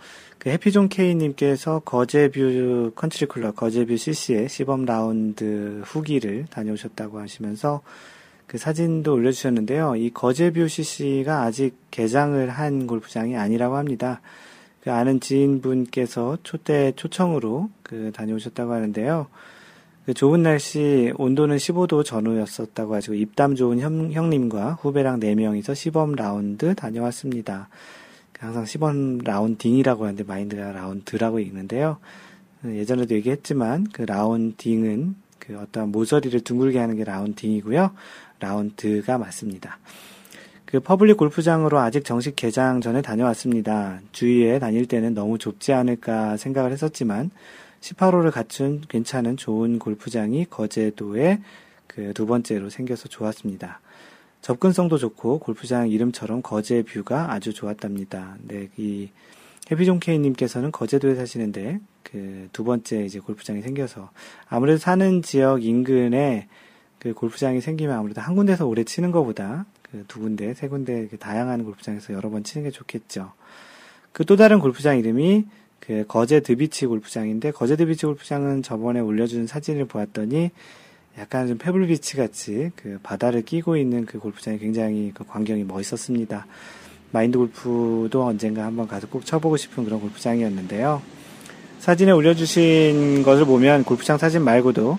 그 0.43 0.49
해피존 0.49 0.89
K님께서 0.89 1.79
거제뷰 1.85 2.91
컨트리 2.95 3.27
클럽 3.27 3.55
거제뷰 3.55 3.95
CC의 3.95 4.49
시범 4.49 4.83
라운드 4.83 5.81
후기를 5.85 6.47
다녀오셨다고 6.49 7.17
하시면서 7.17 7.81
그 8.45 8.57
사진도 8.57 9.13
올려주셨는데요. 9.13 9.95
이 9.95 10.09
거제뷰 10.09 10.67
CC가 10.67 11.43
아직 11.43 11.77
개장을 11.91 12.49
한 12.49 12.87
골프장이 12.87 13.37
아니라고 13.37 13.77
합니다. 13.77 14.19
그 14.81 14.91
아는 14.91 15.21
지인분께서 15.21 16.39
초대 16.43 16.91
초청으로 16.91 17.69
그 17.81 18.11
다녀오셨다고 18.13 18.73
하는데요. 18.73 19.27
그 20.05 20.13
좋은 20.13 20.43
날씨 20.43 21.13
온도는 21.15 21.55
15도 21.55 22.03
전후였었다고 22.03 22.95
하시고 22.95 23.13
입담 23.13 23.55
좋은 23.55 23.79
형, 23.79 24.11
형님과 24.11 24.73
후배랑 24.73 25.21
4명이서 25.21 25.73
시범 25.73 26.15
라운드 26.15 26.75
다녀왔습니다. 26.75 27.69
항상 28.43 28.65
시범 28.65 29.19
라운딩이라고 29.19 30.03
하는데 30.03 30.23
마인드가 30.23 30.71
라운드라고 30.71 31.39
읽는데요. 31.39 31.97
예전에도 32.65 33.15
얘기했지만 33.15 33.87
그 33.91 34.01
라운딩은 34.03 35.15
그 35.39 35.57
어떤 35.59 35.91
모서리를 35.91 36.39
둥글게 36.41 36.77
하는 36.77 36.95
게 36.95 37.03
라운딩이고요. 37.03 37.91
라운드가 38.39 39.17
맞습니다. 39.17 39.79
그 40.65 40.79
퍼블릭 40.79 41.17
골프장으로 41.17 41.79
아직 41.79 42.03
정식 42.03 42.35
개장 42.35 42.81
전에 42.81 43.01
다녀왔습니다. 43.01 43.99
주위에 44.11 44.59
다닐 44.59 44.87
때는 44.87 45.13
너무 45.13 45.37
좁지 45.37 45.71
않을까 45.71 46.35
생각을 46.37 46.71
했었지만 46.71 47.31
18홀을 47.81 48.31
갖춘 48.31 48.81
괜찮은 48.87 49.37
좋은 49.37 49.79
골프장이 49.79 50.45
거제도에 50.49 51.39
그 51.87 52.11
두 52.13 52.25
번째로 52.25 52.69
생겨서 52.69 53.07
좋았습니다. 53.07 53.79
접근성도 54.43 54.97
좋고 54.97 55.39
골프장 55.39 55.89
이름처럼 55.89 56.41
거제 56.43 56.83
뷰가 56.83 57.31
아주 57.31 57.53
좋았답니다. 57.53 58.35
네, 58.43 58.67
이 58.77 59.09
해피존 59.71 60.01
케이님께서는 60.01 60.71
거제도에 60.71 61.15
사시는데 61.15 61.79
그 62.03 62.49
두 62.51 62.63
번째 62.65 63.05
이제 63.05 63.19
골프장이 63.19 63.61
생겨서 63.61 64.11
아무래도 64.47 64.77
사는 64.77 65.21
지역 65.21 65.63
인근에 65.63 66.47
그 66.99 67.13
골프장이 67.13 67.61
생기면 67.61 67.97
아무래도 67.97 68.19
한 68.21 68.35
군데서 68.35 68.67
오래 68.67 68.83
치는 68.83 69.11
것보다 69.11 69.65
그 69.81 70.03
두 70.07 70.19
군데, 70.19 70.53
세 70.53 70.67
군데 70.67 71.07
다양한 71.19 71.63
골프장에서 71.63 72.13
여러 72.13 72.29
번 72.29 72.43
치는 72.43 72.65
게 72.65 72.71
좋겠죠. 72.71 73.31
그 74.11 74.25
또 74.25 74.35
다른 74.35 74.59
골프장 74.59 74.97
이름이 74.99 75.45
그 75.79 76.03
거제 76.07 76.41
드비치 76.41 76.85
골프장인데 76.87 77.51
거제 77.51 77.77
드비치 77.77 78.05
골프장은 78.05 78.61
저번에 78.61 78.99
올려준 78.99 79.47
사진을 79.47 79.85
보았더니 79.85 80.51
약간 81.19 81.47
좀 81.47 81.57
페블비치 81.57 82.17
같이 82.17 82.71
그 82.75 82.99
바다를 83.03 83.43
끼고 83.43 83.77
있는 83.77 84.05
그 84.05 84.19
골프장이 84.19 84.57
굉장히 84.57 85.11
그 85.13 85.25
광경이 85.25 85.63
멋있었습니다. 85.63 86.45
마인드 87.11 87.37
골프도 87.37 88.25
언젠가 88.25 88.65
한번 88.65 88.87
가서 88.87 89.07
꼭 89.07 89.25
쳐보고 89.25 89.57
싶은 89.57 89.85
그런 89.85 89.99
골프장이었는데요. 89.99 91.01
사진에 91.79 92.11
올려주신 92.11 93.23
것을 93.23 93.45
보면 93.45 93.83
골프장 93.83 94.17
사진 94.17 94.43
말고도 94.43 94.97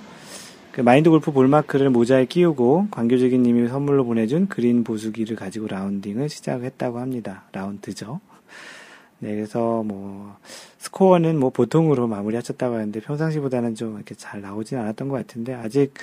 그 0.70 0.81
마인드 0.81 1.09
골프 1.11 1.33
볼마크를 1.33 1.90
모자에 1.90 2.27
끼우고 2.27 2.88
광교지기 2.90 3.38
님이 3.38 3.68
선물로 3.68 4.05
보내준 4.05 4.48
그린 4.48 4.85
보수기를 4.85 5.37
가지고 5.37 5.68
라운딩을 5.68 6.29
시작했다고 6.29 6.98
합니다. 6.98 7.44
라운드죠. 7.53 8.20
네, 9.25 9.35
그래서 9.35 9.83
뭐, 9.83 10.37
스코어는 10.77 11.39
뭐 11.41 11.49
보통으로 11.49 12.07
마무리 12.07 12.37
하셨다고 12.37 12.75
하는데 12.75 13.01
평상시보다는 13.01 13.75
좀 13.75 13.97
이렇게 13.97 14.15
잘 14.15 14.43
나오진 14.43 14.77
않았던 14.77 15.09
것 15.09 15.17
같은데 15.17 15.55
아직 15.55 15.95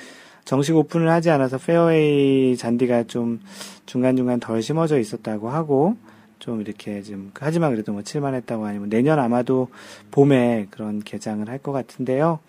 정식 0.44 0.74
오픈을 0.74 1.08
하지 1.08 1.30
않아서 1.30 1.56
페어웨이 1.56 2.56
잔디가 2.56 3.04
좀 3.04 3.38
중간중간 3.86 4.40
덜 4.40 4.60
심어져 4.60 4.98
있었다고 4.98 5.50
하고 5.50 5.96
좀 6.40 6.60
이렇게 6.62 7.00
좀 7.04 7.30
하지만 7.38 7.70
그래도 7.70 7.92
뭐 7.92 8.02
칠만했다고 8.02 8.66
아니면 8.66 8.88
내년 8.88 9.20
아마도 9.20 9.68
봄에 10.10 10.66
그런 10.72 10.98
개장을 11.00 11.48
할 11.48 11.60
것 11.60 11.70
같은데요. 11.70 12.40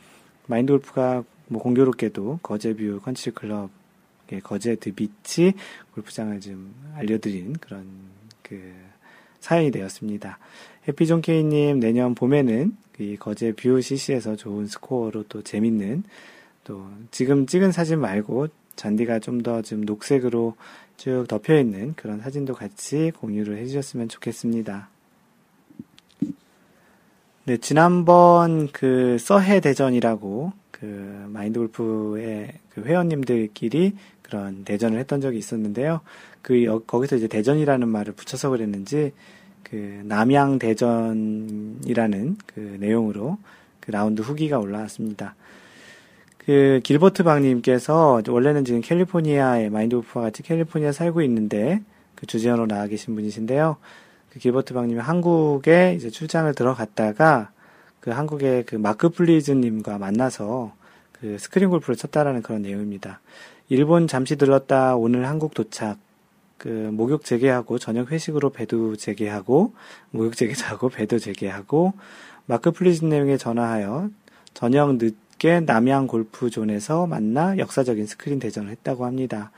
마인드 0.47 0.73
골프가 0.73 1.23
뭐 1.49 1.61
공교롭게도 1.61 2.39
거제뷰 2.41 2.99
컨트리 3.01 3.35
클럽 3.35 3.69
거제 4.43 4.77
드비치 4.77 5.53
골프장을 5.93 6.39
좀 6.41 6.73
알려드린 6.95 7.53
그런 7.61 7.85
그 8.41 8.73
사연이 9.43 9.71
되었습니다. 9.71 10.39
해피존 10.87 11.21
케이님 11.21 11.81
내년 11.81 12.15
봄에는 12.15 12.77
이 12.99 13.17
거제 13.17 13.51
뷰 13.51 13.81
CC에서 13.81 14.37
좋은 14.37 14.67
스코어로 14.67 15.25
또 15.27 15.41
재밌는 15.41 16.03
또 16.63 16.87
지금 17.11 17.45
찍은 17.45 17.73
사진 17.73 17.99
말고 17.99 18.47
잔디가 18.77 19.19
좀더좀 19.19 19.81
녹색으로 19.81 20.55
쭉 20.95 21.25
덮여 21.27 21.59
있는 21.59 21.93
그런 21.95 22.21
사진도 22.21 22.53
같이 22.53 23.11
공유를 23.19 23.57
해주셨으면 23.57 24.07
좋겠습니다. 24.07 24.87
네, 27.45 27.57
지난번 27.57 28.69
그 28.71 29.17
서해 29.19 29.59
대전이라고 29.59 30.53
그 30.71 31.25
마인드 31.27 31.59
골프의 31.59 32.53
그 32.69 32.81
회원님들끼리 32.83 33.97
그런 34.21 34.63
대전을 34.63 34.97
했던 34.99 35.19
적이 35.19 35.39
있었는데요. 35.39 35.99
그 36.43 36.83
거기서 36.85 37.15
이제 37.15 37.27
대전이라는 37.27 37.87
말을 37.87 38.13
붙여서 38.13 38.49
그랬는지 38.51 39.13
그 39.63 40.01
남양 40.03 40.59
대전이라는 40.59 42.37
그 42.45 42.77
내용으로 42.79 43.39
그 43.79 43.89
라운드 43.89 44.21
후기가 44.21 44.59
올라왔습니다. 44.59 45.35
그 46.37 46.81
길버트 46.83 47.23
박님께서 47.23 48.21
원래는 48.27 48.65
지금 48.65 48.81
캘리포니아에 48.81 49.69
마인드 49.69 49.95
골프와 49.95 50.25
같이 50.25 50.43
캘리포니아 50.43 50.91
살고 50.91 51.21
있는데 51.23 51.81
그 52.15 52.27
주재원으로 52.27 52.67
나와 52.67 52.87
계신 52.87 53.15
분이신데요. 53.15 53.77
그 54.29 54.39
길버트 54.39 54.73
박님이 54.73 54.99
한국에 54.99 55.95
이제 55.95 56.09
출장을 56.09 56.53
들어갔다가 56.53 57.51
그 58.01 58.11
한국의 58.11 58.65
그 58.65 58.75
마크 58.75 59.09
플리즈님과 59.09 59.97
만나서 59.97 60.73
그 61.13 61.37
스크린 61.39 61.69
골프를 61.69 61.95
쳤다라는 61.95 62.41
그런 62.41 62.61
내용입니다. 62.63 63.21
일본 63.69 64.07
잠시 64.07 64.35
들렀다 64.35 64.97
오늘 64.97 65.25
한국 65.27 65.53
도착. 65.53 65.97
그 66.57 66.67
목욕 66.67 67.23
재계하고 67.23 67.77
저녁 67.77 68.11
회식으로 68.11 68.51
배도 68.51 68.95
재계하고 68.95 69.73
목욕 70.11 70.35
재계도 70.35 70.65
하고 70.65 70.89
배도 70.89 71.19
재계하고 71.19 71.93
마크 72.45 72.71
플리즈님에게 72.71 73.37
전화하여 73.37 74.09
저녁 74.53 74.95
늦게 74.97 75.61
남양 75.61 76.07
골프존에서 76.07 77.07
만나 77.07 77.57
역사적인 77.57 78.05
스크린 78.05 78.39
대전을 78.39 78.69
했다고 78.69 79.05
합니다. 79.05 79.51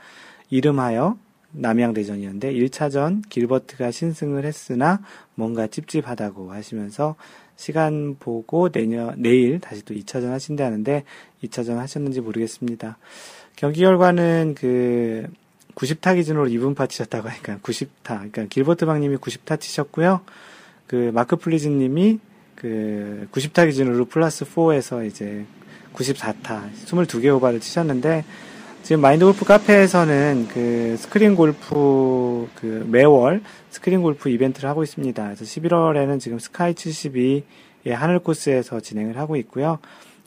이름하여 0.50 1.18
남양 1.52 1.94
대전이었는데 1.94 2.52
1차전 2.52 3.22
길버트가 3.28 3.90
신승을 3.90 4.44
했으나 4.44 5.00
뭔가 5.34 5.66
찝찝하다고 5.66 6.52
하시면서 6.52 7.16
시간 7.56 8.16
보고 8.18 8.68
내년, 8.70 9.14
내일 9.16 9.60
다시 9.60 9.82
또 9.84 9.94
2차전 9.94 10.28
하신다는데 10.28 11.04
2차전 11.44 11.76
하셨는지 11.76 12.20
모르겠습니다. 12.20 12.98
경기 13.56 13.80
결과는 13.80 14.54
그 14.56 15.26
90타 15.76 16.16
기준으로 16.16 16.48
2분파 16.48 16.88
치셨다고 16.88 17.28
하니까 17.28 17.58
90타. 17.58 17.92
그러니까 18.02 18.44
길버트 18.46 18.86
박님이 18.86 19.16
90타 19.16 19.60
치셨고요. 19.60 20.22
그 20.86 21.10
마크 21.14 21.36
플리즈 21.36 21.68
님이 21.68 22.18
그 22.54 23.28
90타 23.32 23.66
기준으로 23.66 24.06
플러스 24.06 24.44
4에서 24.44 25.06
이제 25.06 25.44
94타, 25.94 26.70
22개 26.72 27.34
오바를 27.36 27.60
치셨는데 27.60 28.24
지금 28.82 29.00
마인드 29.00 29.24
골프 29.24 29.44
카페에서는 29.44 30.48
그 30.52 30.96
스크린 30.98 31.34
골프 31.34 32.48
그 32.54 32.86
매월 32.88 33.42
스크린 33.70 34.00
골프 34.00 34.28
이벤트를 34.30 34.68
하고 34.68 34.82
있습니다. 34.82 35.24
그래서 35.24 35.44
11월에는 35.44 36.20
지금 36.20 36.38
스카이 36.38 36.72
72의 36.74 37.90
하늘 37.90 38.20
코스에서 38.20 38.80
진행을 38.80 39.18
하고 39.18 39.36
있고요. 39.36 39.78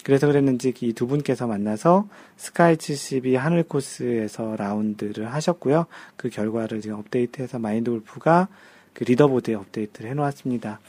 그래서 0.03 0.27
그랬는지 0.27 0.73
이 0.81 0.93
두 0.93 1.07
분께서 1.07 1.47
만나서 1.47 2.07
스카이 2.37 2.77
72 2.77 3.35
하늘 3.35 3.63
코스에서 3.63 4.55
라운드를 4.55 5.33
하셨고요. 5.33 5.85
그 6.15 6.29
결과를 6.29 6.81
지금 6.81 6.97
업데이트해서 6.99 7.59
마인드 7.59 7.91
골프가 7.91 8.47
그 8.93 9.03
리더보드에 9.03 9.53
업데이트를 9.55 10.09
해놓았습니다. 10.11 10.79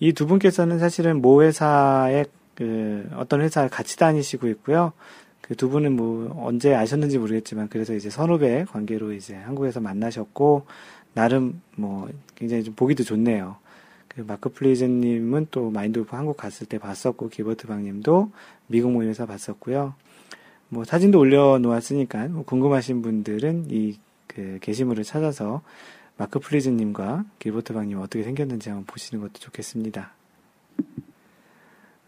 이 0.00 0.12
두 0.12 0.26
분께서는 0.26 0.78
사실은 0.78 1.22
모 1.22 1.42
회사의 1.42 2.26
그 2.54 3.08
어떤 3.14 3.40
회사를 3.40 3.70
같이 3.70 3.96
다니시고 3.96 4.48
있고요. 4.48 4.92
그 5.40 5.54
두 5.54 5.68
분은 5.68 5.94
뭐 5.96 6.32
언제 6.44 6.74
아셨는지 6.74 7.18
모르겠지만 7.18 7.68
그래서 7.68 7.94
이제 7.94 8.10
선후배 8.10 8.64
관계로 8.70 9.12
이제 9.12 9.34
한국에서 9.34 9.80
만나셨고 9.80 10.66
나름 11.14 11.60
뭐 11.76 12.08
굉장히 12.34 12.64
좀 12.64 12.74
보기도 12.74 13.04
좋네요. 13.04 13.56
그 14.14 14.20
마크 14.22 14.50
플리즈님은 14.50 15.48
또 15.50 15.70
마인드 15.70 15.94
골프 15.94 16.14
한국 16.14 16.36
갔을 16.36 16.66
때 16.66 16.78
봤었고 16.78 17.28
길버트 17.28 17.66
박님도 17.66 18.30
미국 18.66 18.92
모임에서 18.92 19.26
봤었고요. 19.26 19.94
뭐 20.68 20.84
사진도 20.84 21.18
올려놓았으니까 21.18 22.28
뭐 22.28 22.44
궁금하신 22.44 23.02
분들은 23.02 23.66
이 23.70 23.98
그 24.34 24.58
게시물을 24.60 25.04
찾아서 25.04 25.62
마크 26.16 26.38
플리즈님과 26.38 27.24
길버트 27.38 27.72
방님 27.74 27.98
어떻게 27.98 28.22
생겼는지 28.22 28.70
한번 28.70 28.86
보시는 28.86 29.22
것도 29.22 29.34
좋겠습니다. 29.34 30.12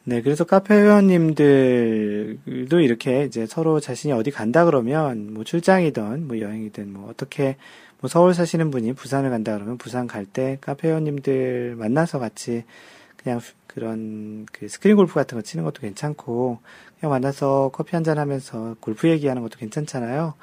네, 0.05 0.21
그래서 0.21 0.45
카페 0.45 0.75
회원님들도 0.75 2.37
이렇게 2.81 3.25
이제 3.25 3.47
서로 3.47 3.81
자신이 3.81 4.13
어디 4.13 4.31
간다 4.31 4.67
그러면 4.67 5.33
뭐 5.33 5.45
출장이든 5.45 6.29
뭐 6.29 6.41
여행이든 6.41 6.93
뭐 6.93 7.09
어떻게 7.11 7.57
뭐 8.05 8.09
서울 8.11 8.35
사시는 8.35 8.71
분이 8.71 8.93
부산을 8.93 9.31
간다 9.31 9.55
그러면 9.55 9.79
부산 9.79 10.07
갈 10.07 10.27
때 10.27 10.59
카페 10.61 10.89
회원님들 10.89 11.75
만나서 11.77 12.19
같이 12.19 12.65
그냥 13.17 13.41
그런 13.67 14.45
그 14.53 14.69
스크린 14.69 14.97
골프 14.97 15.15
같은 15.15 15.39
거 15.39 15.43
치는 15.43 15.65
것도 15.65 15.81
괜찮고 15.81 16.59
그냥 17.01 17.11
만나서 17.11 17.71
커피 17.73 17.97
한 17.97 18.05
잔 18.05 18.19
하면서 18.19 18.77
골프 18.81 19.09
얘기하는 19.09 19.41
것도 19.41 19.57
괜찮잖아요. 19.59 20.35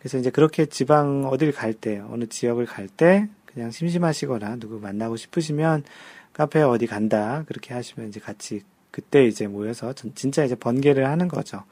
그래서 0.00 0.18
이제 0.18 0.30
그렇게 0.30 0.66
지방 0.66 1.24
어딜 1.26 1.52
갈 1.52 1.72
때, 1.72 2.02
어느 2.10 2.26
지역을 2.26 2.66
갈 2.66 2.88
때 2.88 3.28
그냥 3.46 3.70
심심하시거나 3.70 4.56
누구 4.56 4.80
만나고 4.80 5.16
싶으시면 5.16 5.84
카페 6.32 6.62
어디 6.62 6.88
간다 6.88 7.44
그렇게 7.46 7.74
하시면 7.74 8.08
이제 8.08 8.18
같이 8.18 8.62
그때 8.90 9.24
이제 9.24 9.46
모여서 9.46 9.92
진짜 10.16 10.42
이제 10.42 10.56
번개를 10.56 11.06
하는 11.06 11.28
거죠. 11.28 11.62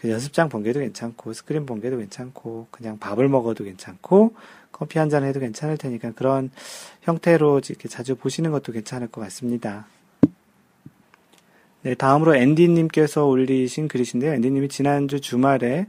그 0.00 0.08
연습장 0.08 0.48
번개도 0.48 0.80
괜찮고 0.80 1.32
스크린 1.34 1.66
번개도 1.66 1.98
괜찮고 1.98 2.68
그냥 2.70 2.98
밥을 2.98 3.28
먹어도 3.28 3.64
괜찮고 3.64 4.34
커피 4.80 4.98
한 4.98 5.10
잔 5.10 5.24
해도 5.24 5.38
괜찮을 5.40 5.76
테니까 5.76 6.12
그런 6.12 6.50
형태로 7.02 7.60
이렇게 7.68 7.86
자주 7.86 8.16
보시는 8.16 8.50
것도 8.50 8.72
괜찮을 8.72 9.08
것 9.08 9.20
같습니다. 9.20 9.86
네, 11.82 11.94
다음으로 11.94 12.34
앤디님께서 12.34 13.26
올리신 13.26 13.88
글이신데요. 13.88 14.32
앤디님이 14.32 14.68
지난주 14.68 15.20
주말에 15.20 15.86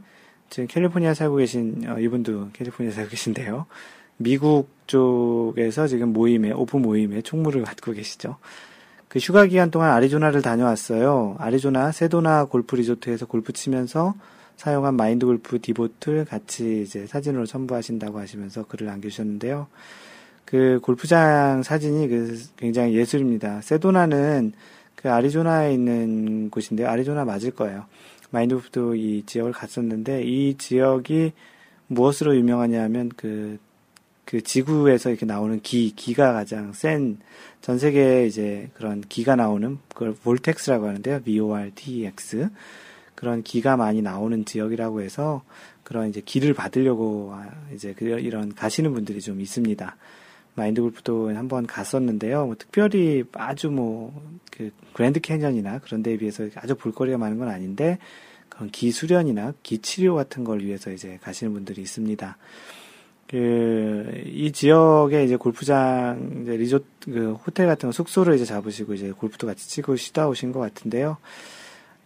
지금 0.49 0.67
캘리포니아 0.67 1.13
살고 1.13 1.37
계신 1.37 1.85
어, 1.87 1.99
이분도 1.99 2.49
캘리포니아 2.51 2.91
살고 2.91 3.11
계신데요. 3.11 3.65
미국 4.17 4.69
쪽에서 4.87 5.87
지금 5.87 6.11
모임에 6.11 6.51
오픈 6.51 6.81
모임에 6.81 7.21
총무를 7.21 7.61
맡고 7.61 7.93
계시죠. 7.93 8.35
그 9.07 9.19
휴가 9.19 9.45
기간 9.45 9.71
동안 9.71 9.91
아리조나를 9.91 10.41
다녀왔어요. 10.41 11.37
아리조나 11.39 11.93
세도나 11.93 12.45
골프 12.45 12.75
리조트에서 12.75 13.25
골프 13.25 13.53
치면서 13.53 14.15
사용한 14.61 14.95
마인드 14.95 15.25
골프 15.25 15.59
divot를 15.59 16.25
같이 16.25 16.83
이제 16.83 17.07
사진으로 17.07 17.47
첨부하신다고 17.47 18.19
하시면서 18.19 18.65
글을 18.67 18.85
남겨주셨는데요. 18.85 19.65
그 20.45 20.79
골프장 20.83 21.63
사진이 21.63 22.07
그 22.07 22.39
굉장히 22.57 22.93
예술입니다. 22.93 23.61
세도나는 23.61 24.53
그 24.95 25.09
아리조나에 25.09 25.73
있는 25.73 26.51
곳인데요. 26.51 26.89
아리조나 26.89 27.25
맞을 27.25 27.49
거예요. 27.51 27.85
마인드 28.29 28.53
골프도 28.53 28.93
이 28.93 29.23
지역을 29.25 29.51
갔었는데 29.51 30.25
이 30.25 30.55
지역이 30.59 31.33
무엇으로 31.87 32.35
유명하냐면 32.35 33.09
그 33.09 33.57
그 34.31 34.41
지구에서 34.41 35.09
이렇게 35.09 35.25
나오는 35.25 35.59
기, 35.61 35.93
기가 35.93 36.31
가장 36.31 36.71
센, 36.71 37.17
전 37.59 37.77
세계에 37.77 38.27
이제 38.27 38.69
그런 38.75 39.01
기가 39.01 39.35
나오는, 39.35 39.77
그걸 39.89 40.13
볼텍스라고 40.13 40.87
하는데요. 40.87 41.19
VORTX. 41.25 42.49
그런 43.21 43.41
기가 43.41 43.77
많이 43.77 44.01
나오는 44.01 44.43
지역이라고 44.43 45.01
해서 45.01 45.43
그런 45.83 46.09
이제 46.09 46.21
기를 46.25 46.53
받으려고 46.53 47.33
이제 47.73 47.93
그 47.95 48.05
이런 48.19 48.53
가시는 48.53 48.93
분들이 48.93 49.21
좀 49.21 49.39
있습니다. 49.39 49.95
마인드 50.55 50.81
골프도 50.81 51.33
한번 51.33 51.65
갔었는데요. 51.65 52.45
뭐 52.47 52.55
특별히 52.57 53.23
아주 53.31 53.71
뭐 53.71 54.11
그 54.61 54.71
그랜드 54.93 55.19
캐년이나 55.19 55.79
그런 55.79 56.03
데에 56.03 56.17
비해서 56.17 56.47
아주 56.55 56.75
볼거리가 56.75 57.17
많은 57.17 57.39
건 57.39 57.49
아닌데 57.49 57.97
그런 58.49 58.69
기 58.69 58.91
수련이나 58.91 59.53
기 59.63 59.79
치료 59.79 60.13
같은 60.13 60.43
걸 60.43 60.59
위해서 60.59 60.91
이제 60.91 61.17
가시는 61.23 61.53
분들이 61.53 61.81
있습니다. 61.81 62.37
그, 63.27 64.23
이 64.25 64.51
지역에 64.51 65.23
이제 65.23 65.37
골프장, 65.37 66.41
이제 66.41 66.57
리조트, 66.57 66.85
그 67.05 67.31
호텔 67.45 67.65
같은 67.65 67.87
거 67.87 67.93
숙소를 67.93 68.35
이제 68.35 68.43
잡으시고 68.43 68.93
이제 68.93 69.11
골프도 69.11 69.47
같이 69.47 69.69
치고 69.69 69.95
쉬다 69.95 70.27
오신 70.27 70.51
것 70.51 70.59
같은데요. 70.59 71.15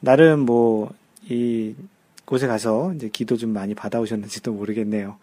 나름 0.01 0.41
뭐, 0.41 0.93
이 1.29 1.75
곳에 2.25 2.47
가서 2.47 2.93
이제 2.93 3.09
기도 3.09 3.37
좀 3.37 3.51
많이 3.51 3.75
받아오셨는지도 3.75 4.53
모르겠네요. 4.53 5.17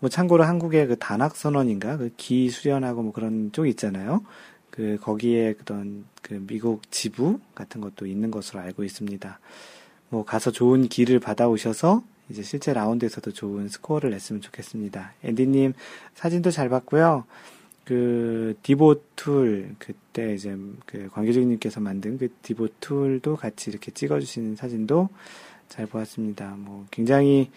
뭐 0.00 0.10
참고로 0.10 0.44
한국의 0.44 0.86
그 0.86 0.98
단학 0.98 1.36
선원인가 1.36 1.96
그 1.96 2.10
기 2.16 2.50
수련하고 2.50 3.02
뭐 3.02 3.12
그런 3.12 3.50
쪽 3.52 3.66
있잖아요. 3.66 4.22
그 4.70 4.98
거기에 5.00 5.54
그런 5.54 6.04
그 6.22 6.42
미국 6.46 6.90
지부 6.90 7.38
같은 7.54 7.80
것도 7.80 8.06
있는 8.06 8.30
것으로 8.30 8.60
알고 8.60 8.84
있습니다. 8.84 9.38
뭐 10.10 10.24
가서 10.24 10.50
좋은 10.50 10.88
기를 10.88 11.20
받아오셔서 11.20 12.02
이제 12.30 12.42
실제 12.42 12.72
라운드에서도 12.72 13.32
좋은 13.32 13.68
스코어를 13.68 14.10
냈으면 14.10 14.40
좋겠습니다. 14.42 15.12
앤디님 15.22 15.74
사진도 16.14 16.50
잘 16.50 16.68
봤고요. 16.68 17.24
그 17.84 18.56
divot 18.62 19.02
tool 19.16 19.74
그때 19.78 20.34
이제 20.34 20.56
그 20.86 21.08
광교직님께서 21.12 21.80
만든 21.80 22.18
그 22.18 22.28
디보 22.42 22.68
툴도 22.80 23.36
같이 23.36 23.70
이렇게 23.70 23.90
찍어주시는 23.90 24.56
사진도 24.56 25.08
잘 25.68 25.86
보았습니다. 25.86 26.54
뭐 26.56 26.86
굉장히 26.90 27.50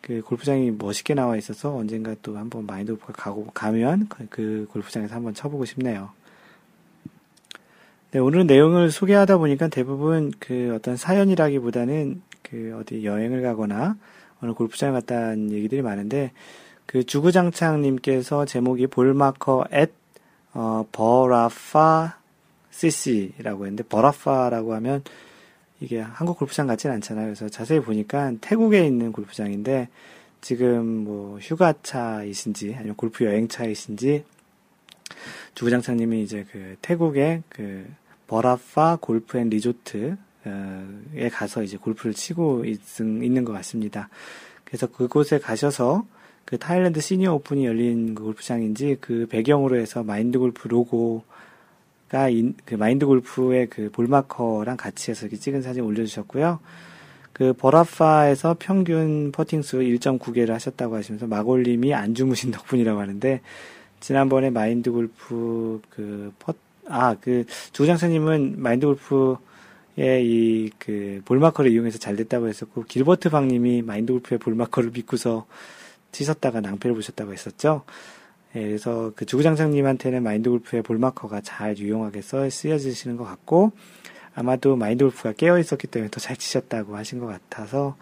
그 0.00 0.20
골프장이 0.20 0.70
멋있게 0.70 1.14
나와 1.14 1.36
있어서 1.36 1.74
언젠가 1.74 2.14
또 2.22 2.36
한번 2.36 2.66
마인드 2.66 2.92
골프가 2.92 3.12
가고 3.14 3.46
가면 3.46 4.08
그, 4.08 4.26
그 4.28 4.66
골프장에서 4.70 5.14
한번 5.14 5.32
쳐보고 5.32 5.64
싶네요. 5.64 6.10
네, 8.10 8.20
오늘 8.20 8.46
내용을 8.46 8.90
소개하다 8.90 9.38
보니까 9.38 9.68
대부분 9.68 10.30
그 10.38 10.74
어떤 10.76 10.96
사연이라기보다는 10.96 12.22
그 12.42 12.78
어디 12.78 13.04
여행을 13.04 13.42
가거나 13.42 13.96
어느 14.40 14.52
골프장에 14.52 14.92
갔다는 14.92 15.50
얘기들이 15.50 15.82
많은데 15.82 16.32
그 16.86 17.04
주구장창님께서 17.04 18.44
제목이 18.44 18.86
볼마커 18.86 19.66
앳 19.70 19.92
어, 20.52 20.86
버라파 20.92 22.18
CC라고 22.70 23.64
했는데 23.66 23.82
버라파라고 23.84 24.74
하면 24.74 25.02
이게 25.80 26.00
한국 26.00 26.38
골프장 26.38 26.66
같지는 26.66 26.94
않잖아요. 26.96 27.26
그래서 27.26 27.48
자세히 27.48 27.80
보니까 27.80 28.32
태국에 28.40 28.86
있는 28.86 29.12
골프장인데 29.12 29.88
지금 30.40 30.86
뭐 31.04 31.38
휴가차이신지 31.38 32.74
아니면 32.74 32.96
골프 32.96 33.24
여행차이신지 33.24 34.24
주구장창님이 35.54 36.22
이제 36.22 36.46
그 36.50 36.76
태국의 36.82 37.42
그 37.48 37.86
버라파 38.26 38.98
골프 39.00 39.38
앤 39.38 39.48
리조트 39.48 40.16
에 41.16 41.28
가서 41.30 41.62
이제 41.62 41.76
골프를 41.76 42.12
치고 42.12 42.64
있는 42.66 43.44
것 43.44 43.52
같습니다. 43.52 44.08
그래서 44.64 44.86
그곳에 44.86 45.38
가셔서 45.38 46.06
그 46.44 46.58
타일랜드 46.58 47.00
시니어 47.00 47.34
오픈이 47.34 47.64
열린 47.64 48.14
그 48.14 48.24
골프장인지 48.24 48.98
그 49.00 49.26
배경으로 49.28 49.76
해서 49.76 50.02
마인드 50.02 50.38
골프 50.38 50.68
로고가 50.68 52.28
인, 52.28 52.54
그 52.64 52.74
마인드 52.74 53.06
골프의 53.06 53.68
그 53.68 53.90
ball 53.90 54.15
marker랑 54.15 54.76
같이 54.76 55.10
해서 55.10 55.26
찍은 55.28 55.62
사진 55.62 55.84
올려주셨고요. 55.84 56.60
그 57.32 57.52
버라파에서 57.54 58.56
평균 58.58 59.32
퍼팅수 59.32 59.78
1.9개를 59.78 60.50
하셨다고 60.50 60.96
하시면서 60.96 61.26
마골님이 61.26 61.92
안 61.92 62.14
주무신 62.14 62.52
덕분이라고 62.52 63.00
하는데 63.00 63.40
지난번에 64.00 64.50
마인드 64.50 64.92
골프 64.92 65.80
그 65.90 66.32
퍼, 66.38 66.54
아, 66.86 67.16
그 67.20 67.44
주장사님은 67.72 68.60
마인드 68.60 68.86
골프 68.86 69.36
예, 69.98 70.20
이, 70.22 70.70
그, 70.78 71.22
ball 71.24 71.37
marker를 71.37 71.70
이용해서 71.70 71.98
잘 71.98 72.16
됐다고 72.16 72.48
했었고, 72.48 72.82
길버트 72.88 73.30
방님이 73.30 73.82
마인드 73.82 74.12
골프의 74.12 74.38
ball 74.40 74.54
marker를 74.54 74.90
믿고서 74.90 75.46
치셨다가 76.14 76.60
낭패를 76.60 76.94
보셨다고 76.94 77.32
했었죠. 77.32 77.82
예, 78.56 78.62
그래서 78.62 79.12
그 79.16 79.26
주구장창님한테는 79.26 80.22
마인드 80.22 80.48
골프의 80.48 80.82
볼마커가 80.82 81.40
잘 81.42 81.76
유용하게 81.76 82.22
써, 82.22 82.48
쓰여지시는 82.48 83.16
것 83.16 83.24
같고, 83.24 83.72
아마도 84.34 84.76
마인드 84.76 85.04
골프가 85.04 85.32
깨어 85.32 85.58
있었기 85.58 85.88
때문에 85.88 86.10
더 86.10 86.20
잘 86.20 86.36
치셨다고 86.36 86.96
하신 86.96 87.18
것 87.18 87.26
같아서, 87.26 87.96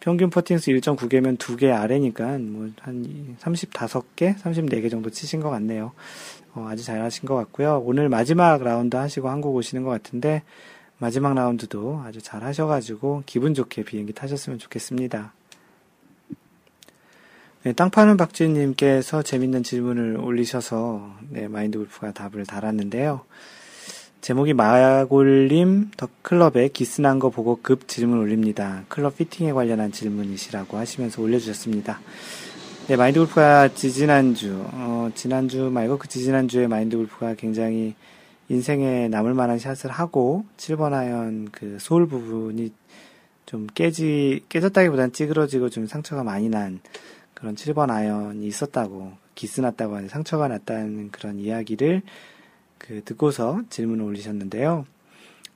평균 0.00 0.28
퍼팅수 0.28 0.70
1.9개면 0.72 1.38
2개 1.38 1.72
아래니까, 1.72 2.38
뭐, 2.38 2.68
한 2.80 3.36
35개? 3.40 4.36
34개 4.36 4.90
정도 4.90 5.08
치신 5.08 5.40
것 5.40 5.48
같네요. 5.50 5.92
어, 6.54 6.66
아주 6.68 6.84
잘 6.84 7.00
하신 7.00 7.26
것 7.26 7.36
같고요. 7.36 7.82
오늘 7.84 8.08
마지막 8.08 8.62
라운드 8.62 8.96
하시고 8.96 9.28
한국 9.30 9.54
오시는 9.54 9.84
것 9.84 9.90
같은데, 9.90 10.42
마지막 10.98 11.34
라운드도 11.34 12.02
아주 12.04 12.20
잘 12.20 12.42
하셔가지고 12.44 13.22
기분 13.26 13.54
좋게 13.54 13.84
비행기 13.84 14.12
타셨으면 14.12 14.58
좋겠습니다. 14.58 15.32
네, 17.64 17.72
땅 17.72 17.88
파는 17.88 18.18
박지님께서 18.18 19.22
재밌는 19.22 19.62
질문을 19.62 20.18
올리셔서 20.18 21.14
네, 21.30 21.48
마인드 21.48 21.78
골프가 21.78 22.12
답을 22.12 22.44
달았는데요. 22.44 23.22
제목이 24.20 24.52
마골님 24.52 25.92
더 25.96 26.06
클럽에 26.20 26.68
기스난 26.68 27.18
거 27.18 27.30
보고 27.30 27.60
급 27.62 27.88
질문 27.88 28.18
올립니다. 28.18 28.84
클럽 28.88 29.16
피팅에 29.16 29.52
관련한 29.52 29.92
질문이시라고 29.92 30.76
하시면서 30.76 31.22
올려주셨습니다. 31.22 32.00
네, 32.88 32.96
마인드 32.96 33.18
골프가 33.20 33.72
지지난주, 33.72 34.62
어, 34.72 35.10
지난주 35.14 35.70
말고 35.70 35.96
그 35.96 36.06
지지난주에 36.06 36.66
마인드 36.66 36.98
골프가 36.98 37.32
굉장히 37.32 37.94
인생에 38.50 39.08
남을 39.08 39.32
만한 39.32 39.58
샷을 39.58 39.90
하고 39.90 40.44
7번 40.58 40.92
아이언 40.92 41.48
그 41.50 41.78
sole 41.80 42.06
부분이 42.08 42.74
좀 43.46 43.66
깨지 43.74 44.44
깨졌다기보단 44.50 45.12
찌그러지고 45.12 45.70
좀 45.70 45.86
상처가 45.86 46.24
많이 46.24 46.50
난 46.50 46.80
그런 47.34 47.54
7번 47.54 47.90
아이언이 47.90 48.46
있었다고 48.46 49.12
기스 49.34 49.60
났다고 49.60 49.96
하는 49.96 50.08
상처가 50.08 50.48
났다는 50.48 51.10
그런 51.10 51.38
이야기를 51.38 52.02
그 52.78 53.02
듣고서 53.04 53.62
질문을 53.70 54.04
올리셨는데요. 54.04 54.86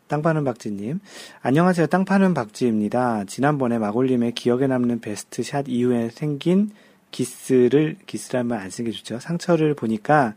땅파는 0.08 0.44
박지님, 0.44 1.00
안녕하세요. 1.42 1.86
땅파는 1.88 2.32
박지입니다. 2.32 3.24
지난번에 3.26 3.78
마골님의 3.78 4.32
기억에 4.32 4.66
남는 4.66 5.00
베스트 5.00 5.42
샷 5.42 5.66
이후에 5.68 6.10
생긴 6.10 6.70
기스를 7.10 7.96
기스라면 8.06 8.58
안 8.58 8.70
쓰는 8.70 8.90
게 8.90 8.96
좋죠. 8.96 9.20
상처를 9.20 9.74
보니까 9.74 10.34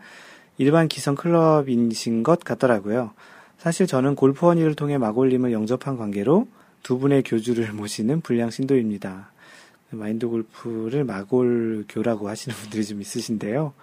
일반 0.58 0.88
기성 0.90 1.16
클럽이신 1.16 2.24
것 2.24 2.44
같더라고요. 2.44 3.12
사실 3.58 3.88
저는 3.88 4.16
골프원이를 4.16 4.76
통해 4.76 4.98
마골님을 4.98 5.54
영접한 5.54 5.98
관계로 5.98 6.48
두 6.84 6.98
분의 7.00 7.24
교주를 7.24 7.72
모시는 7.74 8.22
불량 8.22 8.50
신도입니다. 8.50 9.32
마인드 9.92 10.28
골프를 10.28 11.04
마골교라고 11.04 12.30
하시는 12.30 12.56
분들이 12.56 12.84
좀 12.86 13.02
있으신데요. 13.02 13.74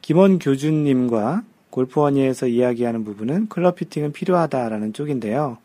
김원 0.00 0.38
교주님과 0.38 1.42
골프원이에서 1.70 2.46
이야기하는 2.46 3.04
부분은 3.04 3.48
클럽 3.48 3.76
피팅은 3.76 4.12
필요하다라는 4.12 4.92
쪽인데요. 4.92 5.58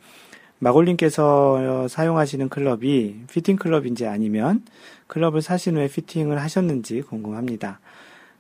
마골님께서 0.60 1.88
사용하시는 1.88 2.50
클럽이 2.50 3.16
피팅 3.32 3.58
클럽인지 3.58 4.06
아니면 4.06 4.64
클럽을 5.08 5.42
사신 5.42 5.76
후에 5.76 5.88
피팅을 5.88 6.42
하셨는지 6.42 7.02
궁금합니다. 7.02 7.80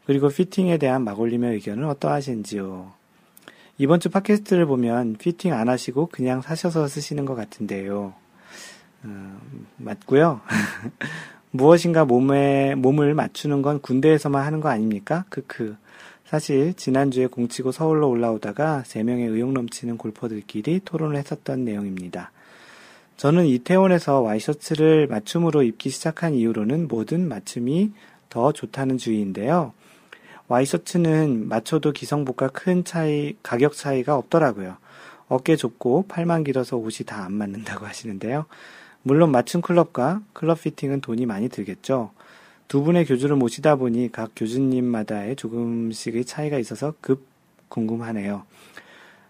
그리고 0.05 0.29
피팅에 0.29 0.77
대한 0.77 1.03
마골님의 1.03 1.53
의견은 1.53 1.87
어떠하신지요? 1.89 2.91
이번 3.77 3.99
주 3.99 4.09
팟캐스트를 4.09 4.65
보면 4.65 5.15
피팅 5.17 5.53
안 5.53 5.67
하시고 5.67 6.09
그냥 6.11 6.41
사셔서 6.41 6.87
쓰시는 6.87 7.25
것 7.25 7.35
같은데요. 7.35 8.13
어, 9.03 9.39
맞고요. 9.77 10.41
무엇인가 11.51 12.05
몸에 12.05 12.73
몸을 12.75 13.13
맞추는 13.13 13.61
건 13.61 13.79
군대에서만 13.81 14.43
하는 14.45 14.59
거 14.59 14.69
아닙니까? 14.69 15.25
크크. 15.29 15.75
사실 16.25 16.73
지난주에 16.73 17.27
공치고 17.27 17.71
서울로 17.71 18.09
올라오다가 18.09 18.83
세 18.85 19.03
명의 19.03 19.27
의욕 19.27 19.51
넘치는 19.51 19.97
골퍼들끼리 19.97 20.81
토론을 20.83 21.15
했었던 21.17 21.63
내용입니다. 21.63 22.31
저는 23.17 23.45
이태원에서 23.45 24.21
와이셔츠를 24.21 25.07
맞춤으로 25.07 25.61
입기 25.61 25.91
시작한 25.91 26.33
이후로는 26.33 26.87
모든 26.87 27.27
맞춤이 27.27 27.91
더 28.29 28.51
좋다는 28.51 28.97
주의인데요. 28.97 29.73
와이셔츠는 30.47 31.47
맞춰도 31.47 31.91
기성복과 31.91 32.47
큰 32.49 32.83
차이, 32.83 33.35
가격 33.43 33.73
차이가 33.73 34.15
없더라고요. 34.15 34.77
어깨 35.27 35.55
좁고 35.55 36.05
팔만 36.07 36.43
길어서 36.43 36.77
옷이 36.77 37.05
다 37.05 37.23
안 37.23 37.33
맞는다고 37.33 37.85
하시는데요. 37.85 38.45
물론 39.03 39.31
맞춤 39.31 39.61
클럽과 39.61 40.21
클럽 40.33 40.61
피팅은 40.61 41.01
돈이 41.01 41.25
많이 41.25 41.49
들겠죠. 41.49 42.11
두 42.67 42.81
분의 42.83 43.05
교주를 43.05 43.35
모시다 43.35 43.75
보니 43.75 44.11
각 44.11 44.31
교주님마다의 44.35 45.35
조금씩의 45.35 46.25
차이가 46.25 46.57
있어서 46.57 46.93
급 47.01 47.25
궁금하네요. 47.67 48.45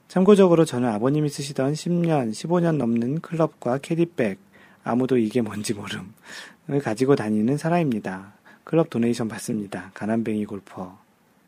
참고적으로 0.08 0.64
저는 0.64 0.90
아버님이 0.90 1.28
쓰시던 1.30 1.74
10년, 1.74 2.32
15년 2.32 2.78
넘는 2.78 3.22
클럽과 3.22 3.80
캐디백, 3.80 4.38
아무도 4.84 5.18
이게 5.18 5.42
뭔지 5.42 5.74
모름을 5.74 6.82
가지고 6.84 7.16
다니는 7.16 7.58
사람입니다. 7.58 8.34
클럽 8.64 8.90
도네이션 8.92 9.28
받습니다. 9.28 9.90
가난뱅이 9.96 10.46
골퍼. 10.46 10.98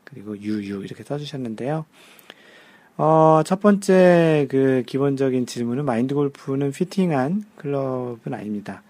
그리고 0.03 0.37
유유 0.37 0.83
이렇게 0.83 1.03
써주셨는데요. 1.03 1.85
어, 2.97 3.41
첫 3.45 3.59
번째 3.59 4.47
그 4.49 4.83
기본적인 4.85 5.45
질문은 5.45 5.83
마인드 5.83 6.15
골프는 6.15 6.71
피팅한 6.71 7.43
클럽은 7.57 8.33
아닙니다. 8.33 8.83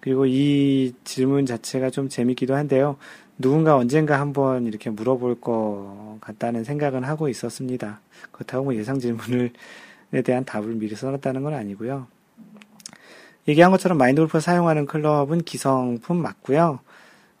그리고 0.00 0.24
이 0.24 0.94
질문 1.04 1.44
자체가 1.44 1.90
좀 1.90 2.08
재밌기도 2.08 2.54
한데요. 2.54 2.96
누군가 3.38 3.76
언젠가 3.76 4.18
한번 4.18 4.66
이렇게 4.66 4.88
물어볼 4.88 5.40
것 5.40 6.18
같다는 6.20 6.64
생각은 6.64 7.04
하고 7.04 7.28
있었습니다. 7.28 8.00
그렇다고 8.32 8.64
뭐 8.64 8.74
예상 8.76 8.98
질문에 8.98 9.50
대한 10.24 10.44
답을 10.44 10.74
미리 10.74 10.94
써놨다는 10.94 11.42
건 11.42 11.52
아니고요. 11.54 12.06
얘기한 13.46 13.70
것처럼 13.70 13.98
마인드 13.98 14.22
골프가 14.22 14.40
사용하는 14.40 14.86
클럽은 14.86 15.42
기성품 15.42 16.16
맞고요. 16.16 16.78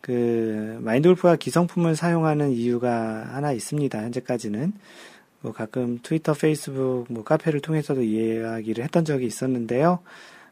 그 0.02 0.78
마인드 0.82 1.08
골프가 1.08 1.36
기성품을 1.36 1.96
사용하는 1.96 2.50
이유가 2.50 3.26
하나 3.32 3.52
있습니다. 3.52 4.02
현재까지는 4.02 4.74
뭐 5.44 5.52
가끔 5.52 5.98
트위터, 6.02 6.32
페이스북, 6.32 7.04
뭐 7.10 7.22
카페를 7.22 7.60
통해서도 7.60 8.02
이야기를 8.02 8.82
했던 8.82 9.04
적이 9.04 9.26
있었는데요. 9.26 9.98